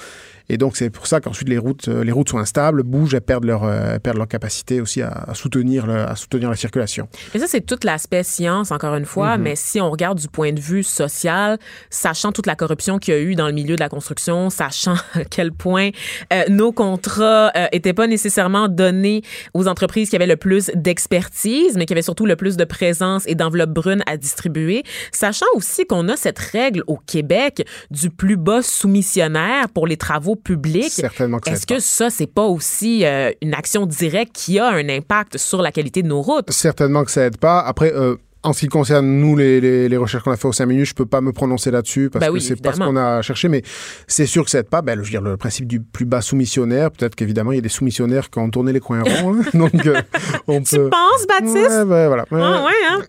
Et 0.49 0.59
donc, 0.59 0.77
c'est 0.77 0.91
pour 0.91 1.07
ça 1.07 1.21
qu'ensuite, 1.21 1.49
les 1.49 1.57
routes, 1.59 1.89
euh, 1.89 2.05
les 2.05 2.13
routes 2.13 2.29
sont 2.29 2.39
instables, 2.39 2.83
bougent, 2.83 3.15
elles 3.15 3.21
perdent 3.23 3.45
leur, 3.45 3.65
euh, 3.65 3.95
elles 3.95 4.01
perdent 4.01 4.19
leur 4.19 4.29
capacité 4.29 4.81
aussi 4.81 5.01
à, 5.01 5.09
à 5.09 5.35
soutenir, 5.35 5.87
le- 5.87 5.95
à 6.07 6.15
soutenir 6.17 6.51
la 6.51 6.57
circulation. 6.57 7.09
Mais 7.33 7.41
ça, 7.41 7.47
c'est 7.47 7.63
tout 7.63 7.79
l'aspect 7.83 8.23
science, 8.23 8.71
encore 8.71 8.95
une 8.95 9.07
fois. 9.07 9.37
Mhm. 9.37 9.43
Mais 9.43 9.57
si 9.57 9.81
on 9.81 9.91
regarde 9.91 10.19
du 10.19 10.29
point 10.29 10.53
de 10.53 10.61
vue 10.61 10.83
social, 10.83 11.59
sachant 11.91 12.31
toute 12.33 12.47
la 12.47 12.57
corruption 12.57 12.99
qu'il 12.99 13.15
y 13.15 13.17
a 13.17 13.21
eu 13.21 13.35
dans 13.35 13.47
le 13.47 13.53
milieu 13.55 13.75
de 13.77 13.81
la 13.81 13.89
construction, 13.89 14.51
sachant 14.51 14.95
à 15.15 15.25
quel 15.31 15.51
point 15.53 15.91
euh, 16.33 16.45
nos 16.51 16.73
contrats 16.73 17.51
euh, 17.57 17.67
étaient 17.73 17.95
pas 17.95 18.07
nécessairement 18.07 18.69
donnés 18.69 19.23
aux 19.55 19.67
entreprises 19.67 20.11
qui 20.11 20.17
avaient 20.17 20.27
le 20.27 20.37
plus 20.37 20.71
d'expertise, 20.75 21.77
mais 21.77 21.87
qui 21.87 21.93
avaient 21.95 22.03
surtout 22.03 22.27
le 22.27 22.37
plus 22.37 22.57
de 22.57 22.65
présence 22.65 23.25
et 23.27 23.35
d'enveloppes 23.35 23.71
brunes 23.73 24.03
à 24.07 24.17
distribuer, 24.17 24.83
sachant 25.13 25.47
aussi 25.55 25.87
qu'on 25.87 26.09
a 26.09 26.17
cette 26.17 26.39
règle 26.39 26.83
au 26.87 26.97
Québec 26.99 27.67
du 27.91 28.11
plus 28.11 28.37
bas 28.37 28.63
soumissionnaire 28.63 29.69
pour 29.71 29.87
les 29.87 29.97
travaux 29.97 30.34
publics. 30.37 30.91
Certainement 30.91 31.39
que 31.39 31.49
ça 31.49 31.55
Est-ce 31.55 31.67
que 31.67 31.81
ça, 31.81 32.11
c'est 32.11 32.27
pas 32.33 32.45
aussi 32.45 33.05
euh, 33.05 33.31
une 33.43 33.55
action 33.55 33.87
directe 33.87 34.33
qui 34.35 34.59
a 34.59 34.69
un 34.69 34.89
impact 34.89 35.39
sur 35.39 35.63
la 35.63 35.73
qualité 35.73 36.03
de 36.03 36.09
nos 36.09 36.23
routes? 36.23 36.51
Certainement 36.51 37.05
que 37.05 37.11
ça 37.11 37.23
aide 37.25 37.37
pas. 37.39 37.61
Après, 37.61 37.93
euh, 37.95 38.17
en 38.43 38.53
ce 38.53 38.61
qui 38.61 38.67
concerne 38.69 39.07
nous, 39.07 39.37
les, 39.37 39.59
les, 39.59 39.89
les 39.89 39.97
recherches 39.97 40.23
qu'on 40.23 40.31
a 40.31 40.37
fait 40.37 40.47
au 40.47 40.53
5 40.53 40.67
minutes, 40.67 40.85
je 40.85 40.95
peux 40.95 41.07
pas 41.07 41.23
me 41.23 41.33
prononcer 41.33 41.71
là-dessus 41.71 42.11
parce 42.11 42.21
Ben 42.21 42.29
que 42.29 42.35
oui, 42.35 42.43
c'est 42.43 42.61
pas 42.61 42.75
ce 42.75 42.79
qu'on 42.79 42.95
a 42.97 43.23
cherché, 43.23 43.49
mais 43.49 43.63
c'est 44.07 44.27
sûr 44.27 44.45
que 44.45 44.51
ça 44.51 44.59
aide 44.59 44.69
pas. 44.69 44.83
Ben, 44.83 44.97
je 44.99 45.05
veux 45.05 45.09
dire, 45.11 45.23
le 45.23 45.39
principe 45.39 45.67
du 45.67 45.81
plus 45.81 46.05
bas 46.05 46.21
soumissionnaire, 46.21 46.91
peut-être 46.91 47.15
qu'évidemment, 47.15 47.53
il 47.53 47.55
y 47.55 47.59
a 47.59 47.63
des 47.63 47.71
soumissionnaires 47.71 48.29
qui 48.29 48.39
ont 48.41 48.51
tourné 48.51 48.75
les 48.75 48.81
coins 48.81 49.03
ronds. 49.03 49.37
hein. 49.41 49.45
Donc, 49.55 49.75
euh, 49.87 49.99
on 50.47 50.61
Tu 50.61 50.77
peut... 50.77 50.91
penses, 50.91 51.27
Baptiste? 51.27 51.57
Ouais, 51.57 51.85
ben, 51.87 52.07
voilà. 52.09 52.27
Ah 52.33 52.65
ouais, 52.67 52.73
hein? 52.91 53.01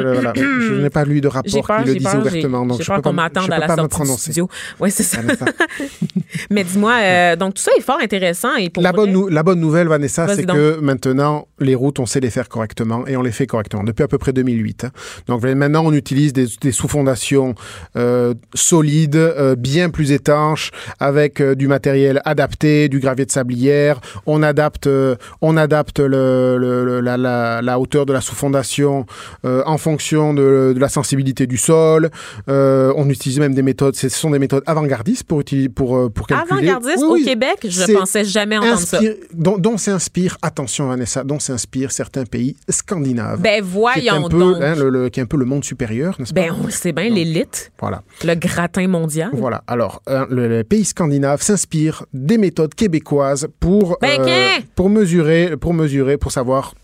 Euh, 0.00 0.12
voilà. 0.14 0.32
Je 0.34 0.74
n'ai 0.74 0.90
pas 0.90 1.04
lu 1.04 1.20
de 1.20 1.28
rapport 1.28 1.66
peur, 1.66 1.82
qui 1.82 1.88
le 1.88 1.94
disait 1.96 2.16
ouvertement, 2.16 2.62
j'ai- 2.62 2.68
donc 2.68 2.78
j'ai 2.78 2.84
je 2.84 2.88
peur 2.88 2.96
peux 2.96 3.02
pas, 3.02 3.08
qu'on 3.08 3.12
me- 3.12 3.16
m'attende 3.16 3.52
à 3.52 3.58
la 3.58 3.66
sortie 3.68 3.82
du 3.82 3.88
prononcer. 3.88 4.22
studio. 4.32 4.48
Oui, 4.80 4.90
c'est 4.90 5.02
ça. 5.02 5.18
Mais 6.50 6.64
dis-moi, 6.64 6.94
euh, 7.00 7.36
donc 7.36 7.54
tout 7.54 7.62
ça 7.62 7.70
est 7.76 7.80
fort 7.82 7.98
intéressant 8.02 8.54
et 8.56 8.70
pour 8.70 8.82
La 8.82 8.90
vrai- 8.92 8.96
bonne, 9.06 9.12
nou- 9.12 9.28
la 9.28 9.42
bonne 9.42 9.60
nouvelle, 9.60 9.88
Vanessa, 9.88 10.26
c'est 10.34 10.44
que 10.46 10.78
maintenant, 10.80 11.46
les 11.58 11.74
routes, 11.74 11.98
on 11.98 12.06
sait 12.06 12.20
les 12.20 12.30
faire 12.30 12.48
correctement 12.48 13.06
et 13.06 13.16
on 13.16 13.22
les 13.22 13.32
fait 13.32 13.46
correctement 13.46 13.84
depuis 13.84 14.02
à 14.02 14.08
peu 14.08 14.18
près 14.18 14.32
2008. 14.32 14.84
hein. 14.84 14.90
Donc 15.26 15.42
maintenant, 15.42 15.82
on 15.84 15.92
utilise 15.92 16.32
des, 16.32 16.46
des 16.60 16.72
sous-fondations 16.72 17.54
euh, 17.96 18.34
solides, 18.54 19.18
bien 19.58 19.90
plus 19.90 20.12
étanches, 20.12 20.70
avec 20.98 21.42
du 21.42 21.68
matériel 21.68 22.20
adapté, 22.24 22.88
du 22.88 23.00
gravier 23.00 23.26
de 23.26 23.30
sablière. 23.30 24.00
On 24.26 24.42
adapte, 24.42 24.88
on 25.40 25.56
adapte 25.56 26.00
le, 26.00 26.56
le- 26.58 26.84
le- 26.84 27.00
la, 27.00 27.16
la- 27.16 27.62
la 27.62 27.78
hauteur 27.78 28.06
de 28.06 28.12
la 28.12 28.20
sous-fondation 28.20 29.06
en 29.44 29.78
fonction 29.78 29.89
de, 29.96 30.72
de 30.74 30.78
la 30.80 30.88
sensibilité 30.88 31.46
du 31.46 31.56
sol. 31.56 32.10
Euh, 32.48 32.92
on 32.96 33.08
utilise 33.08 33.38
même 33.38 33.54
des 33.54 33.62
méthodes, 33.62 33.94
ce 33.96 34.08
sont 34.08 34.30
des 34.30 34.38
méthodes 34.38 34.62
avant-gardistes 34.66 35.24
pour 35.24 35.40
utiliser, 35.40 35.68
pour, 35.68 35.96
euh, 35.96 36.08
pour 36.08 36.26
calculer. 36.26 36.68
Avant-gardiste 36.70 36.98
Oui, 36.98 37.08
au 37.08 37.12
oui. 37.14 37.24
Québec, 37.24 37.58
je 37.64 37.92
pensais 37.92 38.24
jamais 38.24 38.58
entendre 38.58 38.78
ça. 38.78 38.96
inspire- 38.98 39.14
Dont, 39.34 39.58
dont 39.58 39.76
s'inspire, 39.78 40.36
attention 40.42 40.88
Vanessa, 40.88 41.24
dont 41.24 41.38
s'inspirent 41.38 41.92
certains 41.92 42.24
pays 42.24 42.56
scandinaves. 42.68 43.40
Ben 43.40 43.62
voyons 43.62 44.26
un 44.26 44.28
peu, 44.28 44.38
donc. 44.38 44.56
hein, 44.60 44.74
le, 44.76 44.88
le- 44.90 45.08
qui 45.08 45.20
est 45.20 45.22
un 45.22 45.26
peu 45.26 45.36
le 45.36 45.44
monde 45.44 45.64
supérieur, 45.64 46.16
n'est-ce 46.18 46.32
pas? 46.34 46.40
Ben 46.42 46.54
on 46.60 46.66
le 46.66 46.70
sait 46.72 46.92
bien, 46.92 47.08
l'élite, 47.08 47.72
Voilà. 47.80 48.02
le 48.24 48.34
gratin 48.34 48.86
mondial. 48.88 49.30
Voilà. 49.32 49.62
Alors, 49.66 50.02
hein, 50.06 50.26
le, 50.30 50.48
les 50.48 50.64
pays 50.64 50.84
scandinaves 50.84 51.42
s'inspirent 51.42 52.04
des 52.12 52.38
méthodes 52.38 52.74
québécoises 52.74 53.48
pour 53.60 53.98
Ben, 54.00 54.18
pour 54.74 54.90
mesurer, 54.90 55.56
pour 55.56 55.74
mesurer, 55.74 56.16
pour 56.18 56.32
savoir 56.32 56.74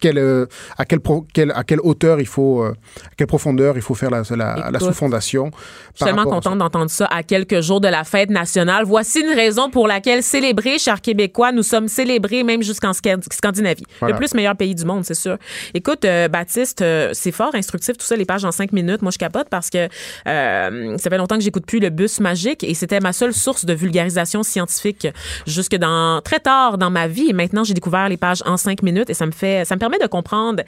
quelle, 0.00 0.18
euh, 0.18 0.46
à, 0.78 0.84
quelle 0.84 1.00
pro- 1.00 1.26
quelle- 1.32 1.52
à 1.54 1.62
quelle 1.64 1.80
hauteur 1.80 2.20
il 2.20 2.26
faut, 2.26 2.62
euh, 2.62 2.70
à 3.04 3.14
quelle 3.16 3.26
profondeur 3.26 3.76
il 3.76 3.82
faut 3.82 3.94
faire 3.94 4.10
la, 4.10 4.22
la, 4.30 4.36
la 4.36 4.68
Écoute, 4.70 4.80
sous-fondation. 4.88 5.50
Je 5.92 5.96
suis 5.96 6.04
tellement 6.04 6.24
contente 6.24 6.58
d'entendre 6.58 6.90
ça 6.90 7.06
à 7.06 7.22
quelques 7.22 7.60
jours 7.60 7.80
de 7.80 7.88
la 7.88 8.04
fête 8.04 8.30
nationale. 8.30 8.84
Voici 8.84 9.20
une 9.20 9.34
raison 9.34 9.70
pour 9.70 9.86
laquelle 9.86 10.22
célébrer, 10.22 10.78
chers 10.78 11.00
Québécois, 11.00 11.52
nous 11.52 11.62
sommes 11.62 11.88
célébrés 11.88 12.42
même 12.42 12.62
jusqu'en 12.62 12.90
Sca- 12.92 13.22
Scandinavie. 13.32 13.84
Voilà. 14.00 14.14
Le 14.14 14.18
plus 14.18 14.34
meilleur 14.34 14.56
pays 14.56 14.74
du 14.74 14.84
monde, 14.84 15.04
c'est 15.04 15.14
sûr. 15.14 15.36
Écoute, 15.74 16.04
euh, 16.04 16.28
Baptiste, 16.28 16.84
c'est 17.12 17.32
fort 17.32 17.54
instructif 17.54 17.96
tout 17.96 18.04
ça, 18.06 18.16
les 18.16 18.24
pages 18.24 18.44
en 18.44 18.52
cinq 18.52 18.72
minutes. 18.72 19.02
Moi, 19.02 19.10
je 19.12 19.18
capote 19.18 19.48
parce 19.48 19.70
que 19.70 19.88
ça 20.24 21.10
fait 21.10 21.18
longtemps 21.18 21.36
que 21.36 21.42
j'écoute 21.44 21.66
plus 21.66 21.78
le 21.78 21.90
bus 21.90 22.20
magique 22.20 22.64
et 22.64 22.74
c'était 22.74 23.00
ma 23.00 23.12
seule 23.12 23.32
source 23.32 23.64
de 23.64 23.72
vulgarisation 23.72 24.42
scientifique 24.42 25.06
jusque 25.46 25.76
dans 25.76 26.20
très 26.22 26.40
tard 26.40 26.78
dans 26.78 26.90
ma 26.90 27.06
vie. 27.06 27.26
Et 27.30 27.32
maintenant, 27.32 27.64
j'ai 27.64 27.74
découvert 27.74 28.08
les 28.08 28.16
pages 28.16 28.42
en 28.46 28.56
cinq 28.56 28.82
minutes 28.82 29.10
et 29.10 29.14
ça 29.14 29.26
me 29.26 29.32
fait, 29.32 29.64
ça 29.64 29.75
me 29.76 29.80
permet 29.80 29.98
de 29.98 30.06
comprendre 30.06 30.62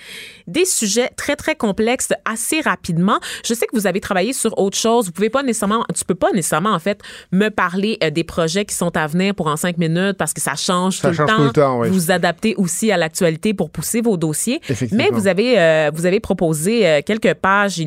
des 0.46 0.64
sujets 0.64 1.10
très 1.16 1.36
très 1.36 1.56
complexes 1.56 2.08
assez 2.24 2.60
rapidement. 2.60 3.18
Je 3.44 3.54
sais 3.54 3.66
que 3.66 3.74
vous 3.76 3.86
avez 3.86 4.00
travaillé 4.00 4.32
sur 4.32 4.58
autre 4.58 4.76
chose. 4.76 5.06
Vous 5.06 5.12
pouvez 5.12 5.30
pas 5.30 5.42
nécessairement, 5.42 5.84
tu 5.94 6.04
peux 6.04 6.14
pas 6.14 6.30
nécessairement 6.32 6.72
en 6.72 6.78
fait 6.78 7.00
me 7.32 7.48
parler 7.48 7.98
euh, 8.02 8.10
des 8.10 8.24
projets 8.24 8.64
qui 8.64 8.74
sont 8.74 8.96
à 8.96 9.06
venir 9.06 9.34
pour 9.34 9.46
en 9.48 9.56
cinq 9.56 9.78
minutes 9.78 10.16
parce 10.16 10.32
que 10.32 10.40
ça 10.40 10.54
change, 10.54 10.98
Ça 10.98 11.10
tout, 11.10 11.14
change 11.16 11.26
le 11.30 11.34
temps. 11.34 11.36
tout 11.36 11.42
le 11.44 11.52
temps, 11.52 11.80
oui. 11.80 11.88
Vous 11.90 12.10
adaptez 12.10 12.54
aussi 12.56 12.90
à 12.92 12.96
l'actualité 12.96 13.54
pour 13.54 13.70
pousser 13.70 14.00
vos 14.00 14.16
dossiers. 14.16 14.60
Mais 14.92 15.10
vous 15.10 15.26
avez 15.26 15.58
euh, 15.58 15.90
vous 15.92 16.06
avez 16.06 16.20
proposé 16.20 16.86
euh, 16.86 17.00
quelques 17.04 17.34
pages 17.34 17.82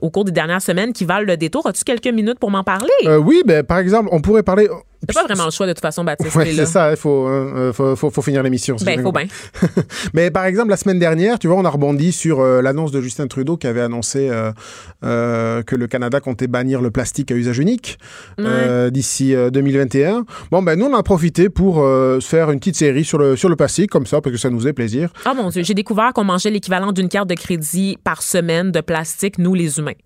au 0.00 0.10
cours 0.10 0.24
des 0.24 0.32
dernières 0.32 0.62
semaines 0.62 0.92
qui 0.92 1.04
valent 1.04 1.26
le 1.26 1.36
détour. 1.36 1.66
As-tu 1.66 1.84
quelques 1.84 2.06
minutes 2.06 2.38
pour 2.38 2.50
m'en 2.50 2.64
parler? 2.64 2.88
Euh, 3.04 3.18
oui, 3.18 3.42
ben, 3.44 3.62
par 3.62 3.78
exemple, 3.78 4.08
on 4.12 4.20
pourrait 4.20 4.42
parler. 4.42 4.68
C'est 5.08 5.14
pas 5.14 5.24
vraiment 5.24 5.44
le 5.44 5.50
choix 5.50 5.66
de 5.66 5.72
toute 5.72 5.82
façon, 5.82 6.04
Baptiste. 6.04 6.34
Ouais, 6.34 6.52
c'est 6.54 6.66
ça, 6.66 6.90
il 6.90 6.96
faut, 6.96 7.28
euh, 7.28 7.72
faut, 7.72 7.94
faut, 7.96 8.10
faut 8.10 8.22
finir 8.22 8.42
l'émission. 8.42 8.78
si 8.78 8.84
Ben, 8.84 8.98
faut 9.00 9.12
compris. 9.12 9.28
Mais 10.14 10.30
par 10.30 10.46
exemple, 10.46 10.70
la 10.70 10.76
semaine 10.76 10.98
dernière, 10.98 11.38
tu 11.38 11.48
vois, 11.48 11.56
on 11.56 11.64
a 11.64 11.70
rebondi 11.70 12.12
sur 12.12 12.40
euh, 12.40 12.62
l'annonce 12.62 12.92
de 12.92 13.00
Justin 13.00 13.26
Trudeau 13.26 13.56
qui 13.56 13.66
avait 13.66 13.82
annoncé 13.82 14.30
euh, 15.04 15.62
que 15.62 15.76
le 15.76 15.86
Canada 15.86 16.20
comptait 16.20 16.46
bannir 16.46 16.80
le 16.80 16.90
plastique 16.90 17.30
à 17.30 17.34
usage 17.34 17.58
unique 17.58 17.98
d'ici 18.90 19.34
euh, 19.34 19.50
2021. 19.50 20.24
Bon, 20.50 20.62
ben 20.62 20.78
nous, 20.78 20.86
on 20.86 20.94
a 20.94 21.02
profité 21.02 21.48
pour 21.50 21.76
se 21.76 22.26
faire 22.26 22.50
une 22.50 22.58
petite 22.58 22.76
série 22.76 23.04
sur 23.04 23.18
le, 23.18 23.36
sur 23.36 23.48
le 23.48 23.56
plastique, 23.56 23.90
comme 23.90 24.06
ça, 24.06 24.20
parce 24.20 24.34
que 24.34 24.40
ça 24.40 24.50
nous 24.50 24.60
fait 24.60 24.72
plaisir. 24.72 25.10
Ah 25.24 25.34
mon 25.34 25.50
Dieu, 25.50 25.62
j'ai 25.62 25.74
découvert 25.74 26.12
qu'on 26.14 26.24
mangeait 26.24 26.50
l'équivalent 26.50 26.92
d'une 26.92 27.08
carte 27.08 27.28
de 27.28 27.34
crédit 27.34 27.98
par 28.02 28.22
semaine 28.22 28.72
de 28.72 28.80
plastique, 28.80 29.38
nous 29.38 29.54
les 29.54 29.65
humains. 29.74 30.05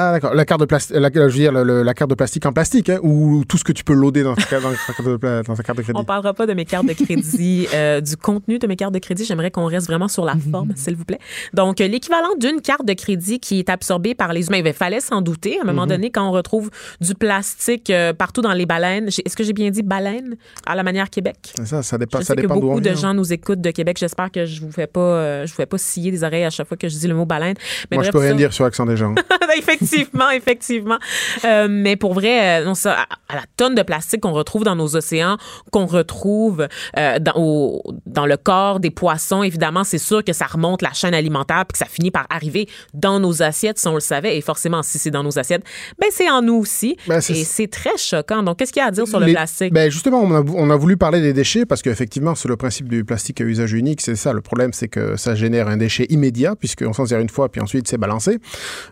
Ah 0.00 0.12
d'accord, 0.12 0.32
la 0.32 0.44
carte 0.44 0.60
de 0.60 0.64
plastique, 0.66 0.94
la, 0.96 1.10
je 1.12 1.18
veux 1.20 1.28
dire 1.30 1.50
le- 1.50 1.64
le- 1.64 1.82
la 1.82 1.92
carte 1.92 2.08
de 2.10 2.14
plastique 2.14 2.46
en 2.46 2.52
plastique, 2.52 2.88
hein, 2.88 3.00
ou 3.02 3.44
tout 3.48 3.58
ce 3.58 3.64
que 3.64 3.72
tu 3.72 3.82
peux 3.82 3.94
loader 3.94 4.22
dans 4.22 4.36
ta, 4.36 4.42
carte- 4.44 4.62
dans 4.62 4.70
ta 4.70 4.92
carte 4.92 5.08
de 5.08 5.16
pla- 5.16 5.42
dans 5.42 5.56
ta 5.56 5.62
carte 5.64 5.78
de 5.78 5.82
crédit? 5.82 5.98
On 5.98 6.04
parlera 6.04 6.34
pas 6.34 6.46
de 6.46 6.54
mes 6.54 6.64
cartes 6.64 6.86
de 6.86 6.92
crédit, 6.92 7.66
euh, 7.74 8.00
du 8.00 8.16
contenu 8.16 8.60
de 8.60 8.66
mes 8.68 8.76
cartes 8.76 8.94
de 8.94 9.00
crédit. 9.00 9.24
J'aimerais 9.24 9.50
qu'on 9.50 9.64
reste 9.66 9.88
vraiment 9.88 10.06
sur 10.06 10.24
la 10.24 10.34
forme, 10.52 10.70
s'il 10.76 10.94
vous 10.94 11.04
plaît. 11.04 11.18
Donc, 11.52 11.80
euh, 11.80 11.88
l'équivalent 11.88 12.28
d'une 12.38 12.60
carte 12.60 12.84
de 12.86 12.92
crédit 12.92 13.40
qui 13.40 13.58
est 13.58 13.68
absorbée 13.70 14.14
par 14.14 14.32
les 14.32 14.46
humains. 14.46 14.62
Il 14.64 14.72
fallait 14.72 15.00
s'en 15.00 15.20
douter. 15.20 15.58
À 15.58 15.62
un 15.62 15.64
moment 15.66 15.82
Mhm. 15.82 15.88
donné, 15.88 16.10
quand 16.10 16.28
on 16.28 16.32
retrouve 16.32 16.70
du 17.00 17.14
plastique 17.14 17.90
euh, 17.90 18.12
partout 18.12 18.40
dans 18.40 18.52
les 18.52 18.66
baleines, 18.66 19.08
est-ce 19.08 19.36
que 19.36 19.42
j'ai 19.42 19.52
bien 19.52 19.70
dit 19.70 19.82
baleine 19.82 20.36
à 20.64 20.76
la 20.76 20.84
manière 20.84 21.10
Québec? 21.10 21.54
Ça, 21.64 21.82
ça 21.82 21.98
dépend, 21.98 22.18
Je 22.18 22.24
ça 22.24 22.34
sais 22.34 22.36
que 22.36 22.42
dépend 22.42 22.56
beaucoup 22.56 22.80
de 22.80 22.94
gens 22.94 23.14
nous 23.14 23.32
écoutent 23.32 23.60
de 23.60 23.70
Québec. 23.72 23.96
J'espère 23.98 24.30
que 24.30 24.44
je 24.46 24.60
vous 24.60 24.70
fais 24.70 24.86
pas, 24.86 25.00
euh, 25.00 25.46
je 25.46 25.50
vous 25.50 25.56
fais 25.56 25.66
pas 25.66 25.78
scier 25.78 26.12
des 26.12 26.22
oreilles 26.22 26.44
à 26.44 26.50
chaque 26.50 26.68
fois 26.68 26.76
que 26.76 26.88
je 26.88 26.96
dis 26.96 27.08
le 27.08 27.14
mot 27.14 27.24
baleine. 27.26 27.54
Mais 27.90 27.96
Moi, 27.96 28.04
je 28.04 28.10
bref, 28.10 28.12
peux 28.12 28.18
rien 28.20 28.30
ça- 28.30 28.36
dire 28.36 28.52
sur 28.52 28.62
l'accent 28.64 28.86
des 28.86 28.96
gens. 28.96 29.14
effectivement, 29.58 29.87
effectivement. 30.32 30.98
Euh, 31.44 31.66
mais 31.70 31.96
pour 31.96 32.14
vrai, 32.14 32.60
euh, 32.60 32.64
non, 32.64 32.74
ça, 32.74 32.92
à, 33.00 33.06
à 33.32 33.36
la 33.36 33.42
tonne 33.56 33.74
de 33.74 33.82
plastique 33.82 34.20
qu'on 34.20 34.32
retrouve 34.32 34.64
dans 34.64 34.76
nos 34.76 34.96
océans, 34.96 35.36
qu'on 35.70 35.86
retrouve 35.86 36.66
euh, 36.96 37.18
dans, 37.18 37.32
au- 37.36 37.82
dans 38.06 38.26
le 38.26 38.36
corps 38.36 38.80
des 38.80 38.90
poissons, 38.90 39.42
évidemment, 39.42 39.84
c'est 39.84 39.98
sûr 39.98 40.24
que 40.24 40.32
ça 40.32 40.46
remonte 40.46 40.82
la 40.82 40.92
chaîne 40.92 41.14
alimentaire 41.14 41.64
puis 41.66 41.72
que 41.72 41.78
ça 41.78 41.86
finit 41.86 42.10
par 42.10 42.26
arriver 42.30 42.68
dans 42.94 43.20
nos 43.20 43.42
assiettes, 43.42 43.78
si 43.78 43.88
on 43.88 43.94
le 43.94 44.00
savait. 44.00 44.36
Et 44.36 44.40
forcément, 44.40 44.82
si 44.82 44.98
c'est 44.98 45.10
dans 45.10 45.22
nos 45.22 45.38
assiettes, 45.38 45.62
ben 46.00 46.08
c'est 46.10 46.28
en 46.30 46.42
nous 46.42 46.54
aussi. 46.56 46.96
Ben, 47.06 47.18
et 47.18 47.20
c'est 47.44 47.68
très 47.68 47.96
choquant. 47.96 48.42
Donc, 48.42 48.58
qu'est-ce 48.58 48.72
qu'il 48.72 48.80
y 48.80 48.84
a 48.84 48.88
à 48.88 48.90
dire 48.90 49.06
sur 49.06 49.20
le 49.20 49.26
Les- 49.26 49.32
plastique? 49.32 49.72
Ben 49.72 49.90
justement, 49.90 50.20
on 50.20 50.34
a, 50.34 50.42
on 50.42 50.70
a 50.70 50.76
voulu 50.76 50.96
parler 50.96 51.20
des 51.20 51.32
déchets 51.32 51.66
parce 51.66 51.82
qu'effectivement, 51.82 52.34
c'est 52.34 52.48
le 52.48 52.56
principe 52.56 52.88
du 52.88 53.04
plastique 53.04 53.40
à 53.40 53.44
usage 53.44 53.72
unique. 53.72 54.00
C'est 54.00 54.16
ça, 54.16 54.32
le 54.32 54.40
problème, 54.40 54.72
c'est 54.72 54.88
que 54.88 55.16
ça 55.16 55.34
génère 55.34 55.68
un 55.68 55.76
déchet 55.76 56.06
immédiat 56.10 56.54
puisqu'on 56.56 56.92
s'en 56.92 57.06
sert 57.06 57.20
une 57.20 57.28
fois 57.28 57.48
puis 57.48 57.60
ensuite 57.60 57.88
c'est 57.88 57.98
balancé. 57.98 58.38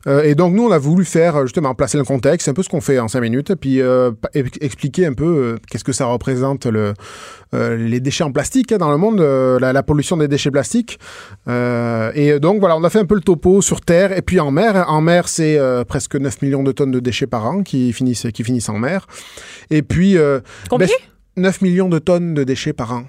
Euh, 0.07 0.23
et 0.23 0.35
donc, 0.35 0.55
nous, 0.55 0.65
on 0.67 0.71
a 0.73 0.79
voulu 0.79 0.86
faire 1.05 1.43
justement 1.43 1.75
placer 1.75 1.99
le 1.99 2.05
contexte, 2.05 2.49
un 2.49 2.55
peu 2.55 2.63
ce 2.63 2.69
qu'on 2.69 2.81
fait 2.81 2.99
en 2.99 3.09
cinq 3.09 3.21
minutes, 3.21 3.55
puis 3.55 3.81
euh, 3.81 4.11
expliquer 4.35 5.07
un 5.07 5.13
peu 5.13 5.25
euh, 5.25 5.57
qu'est-ce 5.71 5.85
que 5.85 5.93
ça 5.93 6.07
représente 6.07 6.67
le, 6.67 6.95
euh, 7.55 7.77
les 7.77 8.01
déchets 8.01 8.25
en 8.25 8.33
plastique 8.33 8.73
hein, 8.73 8.79
dans 8.79 8.91
le 8.91 8.97
monde, 8.97 9.21
euh, 9.21 9.59
la, 9.59 9.73
la 9.73 9.83
pollution 9.83 10.17
des 10.17 10.29
déchets 10.29 10.51
plastiques. 10.51 10.99
Euh, 11.49 12.11
et 12.15 12.39
donc, 12.41 12.61
voilà, 12.61 12.77
on 12.77 12.85
a 12.85 12.91
fait 12.91 12.99
un 13.01 13.05
peu 13.07 13.15
le 13.15 13.21
topo 13.21 13.63
sur 13.63 13.81
Terre 13.81 14.17
et 14.17 14.23
puis 14.23 14.41
en 14.41 14.51
mer. 14.51 14.85
En 14.89 15.01
mer, 15.01 15.29
c'est 15.29 15.59
euh, 15.59 15.85
presque 15.85 16.17
9 16.17 16.43
millions 16.43 16.63
de 16.63 16.73
tonnes 16.73 16.91
de 16.93 17.01
déchets 17.01 17.27
par 17.27 17.47
an 17.47 17.63
qui 17.63 17.93
finissent, 17.93 18.27
qui 18.33 18.45
finissent 18.45 18.69
en 18.69 18.79
mer. 18.79 19.07
Et 19.71 19.83
puis... 19.83 20.17
euh, 20.17 20.41
Combien? 20.71 20.87
ben, 20.87 20.93
9 21.43 21.61
millions 21.61 21.89
de 21.91 21.99
tonnes 21.99 22.33
de 22.33 22.45
déchets 22.45 22.73
par 22.73 22.93
an. 22.93 23.03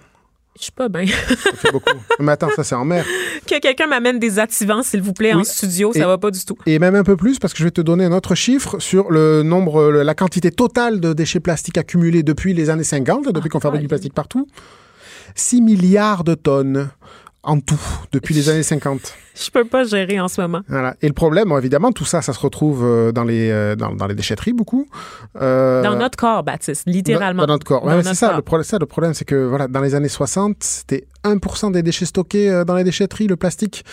Je 0.59 0.65
sais 0.65 0.71
pas 0.75 0.89
bien. 0.89 1.05
Ça 1.05 1.51
fait 1.53 1.71
beaucoup. 1.71 1.91
Mais 2.19 2.31
attends, 2.31 2.49
ça 2.55 2.63
c'est 2.63 2.75
en 2.75 2.83
mer. 2.85 3.05
que 3.45 3.59
quelqu'un 3.59 3.87
m'amène 3.87 4.19
des 4.19 4.39
activants, 4.39 4.81
s'il 4.83 5.01
vous 5.01 5.13
plaît, 5.13 5.33
en 5.33 5.43
studio. 5.43 5.91
Ça 5.93 5.99
Et- 5.99 6.03
va 6.05 6.17
pas 6.17 6.31
du 6.31 6.43
tout. 6.43 6.57
Et 6.65 6.79
même 6.79 6.95
un 6.95 7.03
peu 7.03 7.15
plus 7.15 7.39
parce 7.39 7.53
que 7.53 7.59
je 7.59 7.63
vais 7.65 7.71
te 7.71 7.81
donner 7.81 8.05
un 8.05 8.11
autre 8.11 8.33
chiffre 8.35 8.79
sur 8.79 9.11
le 9.11 9.43
nombre, 9.43 9.89
la 9.91 10.15
quantité 10.15 10.51
totale 10.51 10.99
de 10.99 11.13
déchets 11.13 11.39
plastiques 11.39 11.77
accumulés 11.77 12.23
depuis 12.23 12.53
les 12.53 12.69
années 12.69 12.83
50, 12.83 13.31
depuis 13.31 13.49
qu'on 13.49 13.59
fabrique 13.59 13.81
du 13.81 13.87
plastique 13.87 14.13
partout. 14.13 14.47
6 15.35 15.61
milliards 15.61 16.23
de 16.23 16.33
tonnes 16.33 16.89
en 17.47 17.59
tout 17.61 17.79
depuis 18.11 18.35
les 18.35 18.49
années 18.49 18.61
50. 18.61 19.15
Je 19.35 19.49
peux 19.49 19.65
pas 19.65 19.83
gérer 19.83 20.19
en 20.19 20.27
ce 20.27 20.41
moment. 20.41 20.61
Voilà. 20.67 20.95
Et 21.01 21.07
le 21.07 21.13
problème, 21.13 21.51
évidemment, 21.57 21.91
tout 21.91 22.05
ça, 22.05 22.21
ça 22.21 22.33
se 22.33 22.39
retrouve 22.39 22.83
euh, 22.83 23.11
dans 23.11 23.23
les, 23.23 23.49
euh, 23.49 23.75
dans, 23.75 23.95
dans 23.95 24.05
les 24.05 24.15
déchetteries 24.15 24.53
beaucoup. 24.53 24.87
Euh, 25.41 25.81
Dans 25.81 25.95
notre 25.95 26.17
corps, 26.17 26.43
Baptiste, 26.43 26.83
littéralement. 26.85 27.43
Dans, 27.43 27.47
dans 27.47 27.53
notre 27.53 27.65
corps. 27.65 27.85
Ouais, 27.85 28.03
c'est 28.03 28.13
ça, 28.15 28.35
le 28.35 28.41
problème, 28.41 28.63
ça, 28.65 28.77
le 28.79 28.85
problème, 28.85 29.13
c'est 29.13 29.25
que 29.25 29.47
voilà, 29.47 29.67
dans 29.67 29.81
les 29.81 29.95
années 29.95 30.09
60, 30.09 30.57
c'était 30.59 31.07
1% 31.23 31.71
des 31.71 31.83
déchets 31.83 32.05
stockés 32.05 32.63
dans 32.67 32.75
les 32.75 32.83
déchetteries, 32.83 33.27
le 33.27 33.37
plastique. 33.37 33.85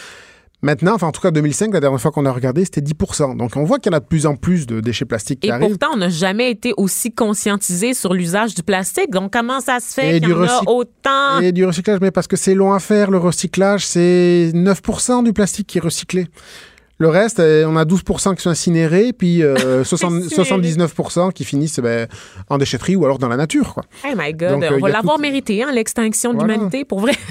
Maintenant, 0.65 0.95
enfin 0.95 1.09
en 1.09 1.13
tout 1.13 1.21
cas 1.21 1.31
2005, 1.31 1.75
la 1.75 1.81
dernière 1.81 2.01
fois 2.01 2.11
qu'on 2.11 2.25
a 2.25 2.33
regardé, 2.33 2.65
c'était 2.65 2.81
10%. 2.81 3.37
Donc 3.37 3.55
on 3.57 3.65
voit 3.65 3.79
qu'il 3.79 3.93
y 3.93 3.95
en 3.95 3.99
a 3.99 4.01
de 4.01 4.07
plus 4.07 4.25
en 4.25 4.35
plus 4.35 4.67
de 4.67 4.81
déchets 4.81 5.05
plastiques 5.05 5.41
qui 5.41 5.49
Et 5.49 5.51
arrivent. 5.51 5.69
pourtant, 5.69 5.91
on 5.93 5.99
n'a 5.99 6.09
jamais 6.09 6.51
été 6.51 6.73
aussi 6.79 7.13
conscientisé 7.13 7.93
sur 7.93 8.15
l'usage 8.15 8.55
du 8.55 8.63
plastique. 8.63 9.11
Donc, 9.11 9.31
comment 9.31 9.61
ça 9.61 9.79
se 9.79 9.93
fait 9.93 10.21
qu'il 10.21 10.31
y 10.31 10.33
en 10.33 10.43
a 10.43 10.63
autant? 10.67 11.41
Et 11.43 11.53
du 11.53 11.67
recyclage, 11.67 12.01
mais 12.01 12.11
parce 12.11 12.27
que 12.27 12.37
c'est 12.37 12.55
long 12.55 12.73
à 12.73 12.81
faire, 12.81 13.11
le 13.11 13.19
recyclage, 13.19 13.87
c'est 13.87 14.53
9% 14.55 15.23
du 15.23 15.35
plastique 15.35 15.67
qui 15.67 15.77
est 15.77 15.83
recyclé. 15.83 16.29
Le 16.99 17.09
reste, 17.09 17.41
euh, 17.41 17.65
on 17.67 17.77
a 17.77 17.85
12% 17.85 18.37
qui 18.37 18.43
sont 18.43 18.51
incinérés, 18.51 19.13
puis 19.13 19.43
euh, 19.43 19.83
60 19.83 20.13
Incinérés. 20.13 20.87
79% 20.87 21.33
qui 21.33 21.45
finissent 21.45 21.81
ben, 21.81 22.07
en 22.49 22.57
déchetterie 22.59 22.95
ou 22.95 23.05
alors 23.05 23.19
dans 23.19 23.29
la 23.29 23.37
nature. 23.37 23.75
Quoi. 23.75 23.83
Oh 24.05 24.15
my 24.17 24.33
God, 24.33 24.51
Donc, 24.51 24.63
euh, 24.65 24.71
on 24.77 24.81
va 24.81 24.89
l'avoir 24.91 25.17
tout- 25.17 25.23
mérité, 25.23 25.63
hein, 25.65 25.73
l'extinction 25.73 26.33
de 26.33 26.39
Voilà. 26.39 26.55
l'humanité, 26.55 26.85
pour 26.85 27.01
vrai. 27.01 27.13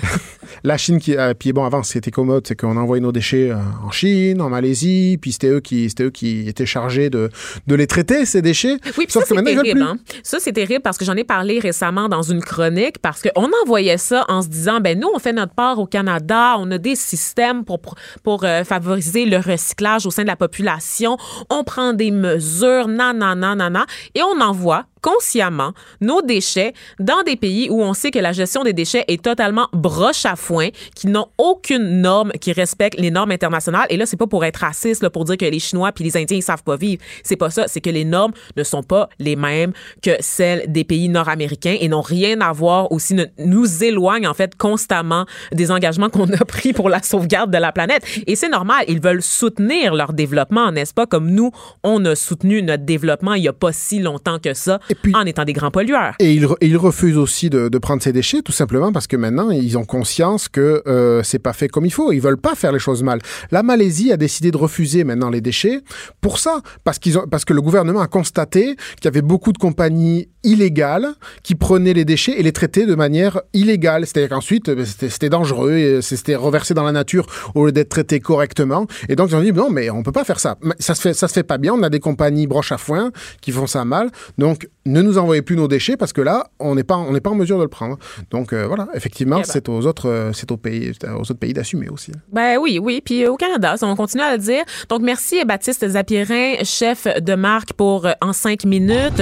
La 0.66 0.78
Chine 0.78 1.00
qui 1.00 1.18
euh, 1.18 1.34
puis 1.34 1.52
bon 1.52 1.66
avant 1.66 1.84
ce 1.84 1.94
qui 1.94 1.98
était 1.98 2.12
commode 2.12 2.46
c'est 2.48 2.56
qu'on 2.56 2.78
envoyait 2.78 3.02
nos 3.02 3.12
déchets 3.12 3.50
euh, 3.52 3.56
en 3.84 3.92
Chine, 3.92 4.40
en 4.42 4.50
Malaisie, 4.50 5.18
puis 5.20 5.32
c'était 5.32 5.48
eux 5.50 5.60
qui 5.62 5.90
c'était 5.90 6.04
eux 6.04 6.10
qui 6.10 6.48
étaient 6.48 6.66
chargés 6.66 7.10
de, 7.10 7.30
de 7.66 7.76
les 7.76 7.88
traiter 7.88 8.26
ces 8.26 8.42
déchets. 8.42 8.78
Oui, 8.98 9.06
puis 9.06 9.08
Sauf 9.10 9.26
ça, 9.26 9.36
c'est 9.36 9.44
terrible. 9.44 9.82
Hein? 9.82 9.98
Ça, 10.22 10.38
c'est 10.40 10.54
terrible 10.54 10.82
parce 10.82 10.98
que 10.98 11.06
j'en 11.06 11.16
ai 11.16 11.24
parlé 11.24 11.60
récemment 11.60 12.08
dans 12.08 12.22
une 12.22 12.42
chronique 12.42 13.00
parce 13.00 13.22
qu'on 13.22 13.50
envoyait 13.64 13.98
ça 13.98 14.26
en 14.30 14.42
se 14.42 14.48
disant, 14.48 14.80
ben 14.80 14.98
nous, 15.00 15.10
on 15.14 15.20
fait 15.20 15.34
notre 15.34 15.54
part 15.54 15.80
au 15.80 15.86
Canada, 15.88 16.56
on 16.60 16.70
a 16.72 16.78
des 16.78 16.96
systèmes 16.96 17.66
pour, 17.66 17.80
pour 18.24 18.44
euh, 18.44 18.64
favoriser 18.64 19.26
le 19.26 19.38
recyclage 19.54 20.06
au 20.06 20.12
sein 20.12 20.24
de 20.24 20.28
la 20.28 20.36
population, 20.36 21.18
on 21.50 21.64
prend 21.64 21.94
des 21.94 22.12
mesures, 22.12 22.88
nanana, 22.88 23.36
nanana, 23.36 23.86
et 24.16 24.22
on 24.24 24.42
envoie 24.42 24.86
consciemment 25.04 25.74
nos 26.02 26.24
déchets 26.24 26.74
dans 27.00 27.22
des 27.24 27.36
pays 27.36 27.68
où 27.70 27.84
on 27.84 27.94
sait 27.94 28.10
que 28.10 28.20
la 28.20 28.32
gestion 28.32 28.64
des 28.64 28.74
déchets 28.74 29.06
est 29.08 29.22
totalement 29.22 29.68
broche 29.74 30.26
à 30.26 30.36
foin, 30.36 30.70
qui 30.96 31.08
n'ont 31.08 31.28
aucune 31.38 32.02
norme 32.02 32.32
qui 32.32 32.54
respecte 32.54 33.00
les 33.00 33.12
normes 33.12 33.32
internationales. 33.32 33.86
Et 33.90 33.98
là, 33.98 34.06
c'est 34.08 34.18
pas 34.18 34.28
pour 34.28 34.46
être 34.46 34.58
raciste, 34.58 35.04
là, 35.04 35.10
pour 35.10 35.26
dire 35.26 35.38
que 35.38 35.46
les 35.46 35.60
Chinois 35.60 35.92
puis 35.92 36.04
les 36.04 36.18
Indiens, 36.18 36.38
ils 36.38 36.42
savent 36.42 36.64
pas 36.64 36.78
vivre. 36.78 37.04
C'est 37.24 37.36
pas 37.36 37.50
ça. 37.50 37.68
C'est 37.68 37.82
que 37.82 37.90
les 37.90 38.06
normes 38.06 38.32
ne 38.56 38.64
sont 38.64 38.82
pas 38.82 39.10
les 39.20 39.36
mêmes 39.36 39.74
que 40.02 40.12
celles 40.22 40.72
des 40.72 40.86
pays 40.86 41.10
nord-américains 41.10 41.76
et 41.80 41.90
n'ont 41.90 42.02
rien 42.02 42.40
à 42.42 42.52
voir 42.54 42.92
aussi, 42.92 43.16
nous 43.38 43.84
éloignent 43.84 44.28
en 44.28 44.34
fait 44.34 44.56
constamment 44.56 45.26
des 45.52 45.70
engagements 45.70 46.10
qu'on 46.10 46.32
a 46.32 46.46
pris 46.46 46.72
pour 46.72 46.90
la 46.90 47.02
sauvegarde 47.02 47.52
de 47.52 47.58
la 47.58 47.74
planète. 47.74 48.06
Et 48.26 48.38
c'est 48.38 48.50
normal. 48.50 48.86
Ils 48.88 49.02
veulent 49.02 49.22
soutenir 49.22 49.94
leur 49.94 50.14
développement, 50.14 50.72
n'est-ce 50.72 50.94
pas? 50.94 51.06
Comme 51.06 51.30
nous, 51.30 51.52
on 51.84 52.04
a 52.06 52.16
soutenu 52.16 52.62
notre 52.62 52.84
développement 52.84 53.34
il 53.34 53.44
y 53.44 53.48
a 53.48 53.54
pas 53.54 53.74
si 53.74 54.00
longtemps 54.00 54.40
que 54.40 54.54
ça 54.54 54.80
en 55.14 55.26
étant 55.26 55.46
des 55.46 55.54
grands 55.54 55.72
pollueurs. 55.72 56.16
Et 56.20 56.34
ils, 56.34 56.46
re- 56.46 56.58
et 56.62 56.68
ils 56.68 56.78
refusent 56.78 57.18
aussi 57.18 57.50
de, 57.50 57.70
de 57.70 57.78
prendre 57.78 58.02
ces 58.02 58.14
déchets, 58.14 58.42
tout 58.42 58.52
simplement 58.52 58.92
parce 58.92 59.08
que 59.08 59.16
maintenant, 59.16 59.50
ils 59.50 59.78
ont 59.78 59.86
conscience 59.86 60.48
que 60.50 60.82
euh, 60.88 61.22
c'est 61.24 61.40
pas 61.40 61.54
fait 61.54 61.68
comme 61.68 61.86
il 61.86 61.92
faut. 61.92 62.12
Ils 62.12 62.22
veulent 62.22 62.38
pas 62.38 62.56
faire 62.56 62.72
les 62.72 62.80
choses 62.80 63.04
mal. 63.04 63.20
La 63.52 63.64
Malaisie 63.64 64.12
a 64.12 64.18
décidé 64.18 64.52
de 64.52 64.58
refuser 64.58 65.04
maintenant 65.04 65.30
les 65.30 65.42
déchets 65.42 65.82
pour 66.22 66.40
ça, 66.40 66.62
parce, 66.84 67.00
qu'ils 67.00 67.18
ont, 67.18 67.28
parce 67.28 67.46
que 67.46 67.54
le 67.54 67.62
gouvernement 67.62 68.02
a 68.02 68.08
constaté 68.08 68.76
qu'il 68.96 69.06
y 69.06 69.08
avait 69.08 69.22
beaucoup 69.22 69.52
de 69.52 69.58
compagnies 69.58 70.30
illégales 70.44 71.08
qui 71.42 71.56
prenaient 71.56 71.94
les 71.94 72.06
déchets 72.06 72.38
et 72.38 72.44
les 72.44 72.52
traitaient 72.52 72.86
de 72.86 72.96
manière 72.96 73.42
illégale. 73.54 74.06
C'est-à-dire 74.06 74.30
qu'ensuite, 74.30 74.70
euh, 74.70 74.86
c'était, 74.86 75.10
c'était 75.10 75.30
dangereux, 75.30 75.74
et 75.74 76.02
c'était 76.02 76.36
reversé 76.36 76.74
dans 76.74 76.84
la 76.84 76.92
nature 76.92 77.26
au 77.56 77.66
lieu 77.66 77.72
d'être 77.72 77.90
traité 77.90 78.20
correctement. 78.20 78.86
Et 79.10 79.16
donc, 79.16 79.30
ils 79.30 79.36
ont 79.36 79.42
dit, 79.42 79.54
non, 79.54 79.70
mais 79.70 79.90
on 79.90 80.04
peut 80.04 80.12
pas 80.12 80.24
faire 80.24 80.40
ça. 80.40 80.58
Ça 80.80 80.96
se 80.96 81.02
fait, 81.02 81.14
ça 81.14 81.28
se 81.28 81.34
fait 81.34 81.44
pas 81.44 81.58
bien. 81.58 81.74
On 81.74 81.84
a 81.84 81.90
des 81.90 82.00
compagnies 82.00 82.48
broche 82.48 82.72
à 82.72 82.78
foin 82.78 83.12
qui 83.42 83.52
font 83.52 83.68
ça 83.68 83.86
mal. 83.86 84.10
Donc, 84.38 84.68
ne 84.86 85.02
nous 85.02 85.18
envoyez 85.18 85.42
plus 85.42 85.56
nos 85.56 85.68
déchets 85.68 85.96
parce 85.98 86.12
que 86.14 86.22
là, 86.22 86.48
on 86.60 86.76
n'est 86.76 86.84
pas, 86.84 86.98
on 86.98 87.12
n'est 87.14 87.22
pas 87.22 87.30
en 87.30 87.36
mesure 87.36 87.58
de 87.58 87.64
le 87.64 87.70
prendre. 87.70 87.98
Donc, 88.32 88.52
euh, 88.54 88.68
voilà, 88.68 88.88
effectivement, 88.94 89.38
Eh 89.38 89.42
ben. 89.42 89.48
c'est 89.50 89.70
aux 89.70 89.86
autres, 89.88 90.10
euh, 90.10 90.32
c'est 90.34 90.52
aux 90.52 90.58
pays, 90.58 90.92
aux 91.18 91.22
autres 91.22 91.34
pays 91.36 91.54
d'assumer 91.54 91.88
aussi. 91.90 92.12
Ben 92.32 92.58
oui, 92.60 92.80
oui. 92.82 93.02
Puis 93.04 93.24
euh, 93.24 93.32
au 93.32 93.38
Canada, 93.38 93.78
ça, 93.78 93.88
on 93.88 93.96
continue 93.96 94.24
à 94.24 94.34
le 94.34 94.40
dire. 94.40 94.64
Donc 94.90 95.02
merci 95.02 95.40
euh, 95.40 95.46
Baptiste 95.46 95.88
Zapierin, 95.88 96.56
chef 96.64 97.08
de 97.22 97.36
marque 97.36 97.74
pour 97.74 98.06
euh, 98.06 98.12
En 98.22 98.34
cinq 98.34 98.66
minutes. 98.66 99.22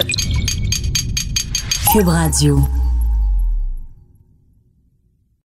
Cube 1.93 2.07
Radio. 2.07 2.59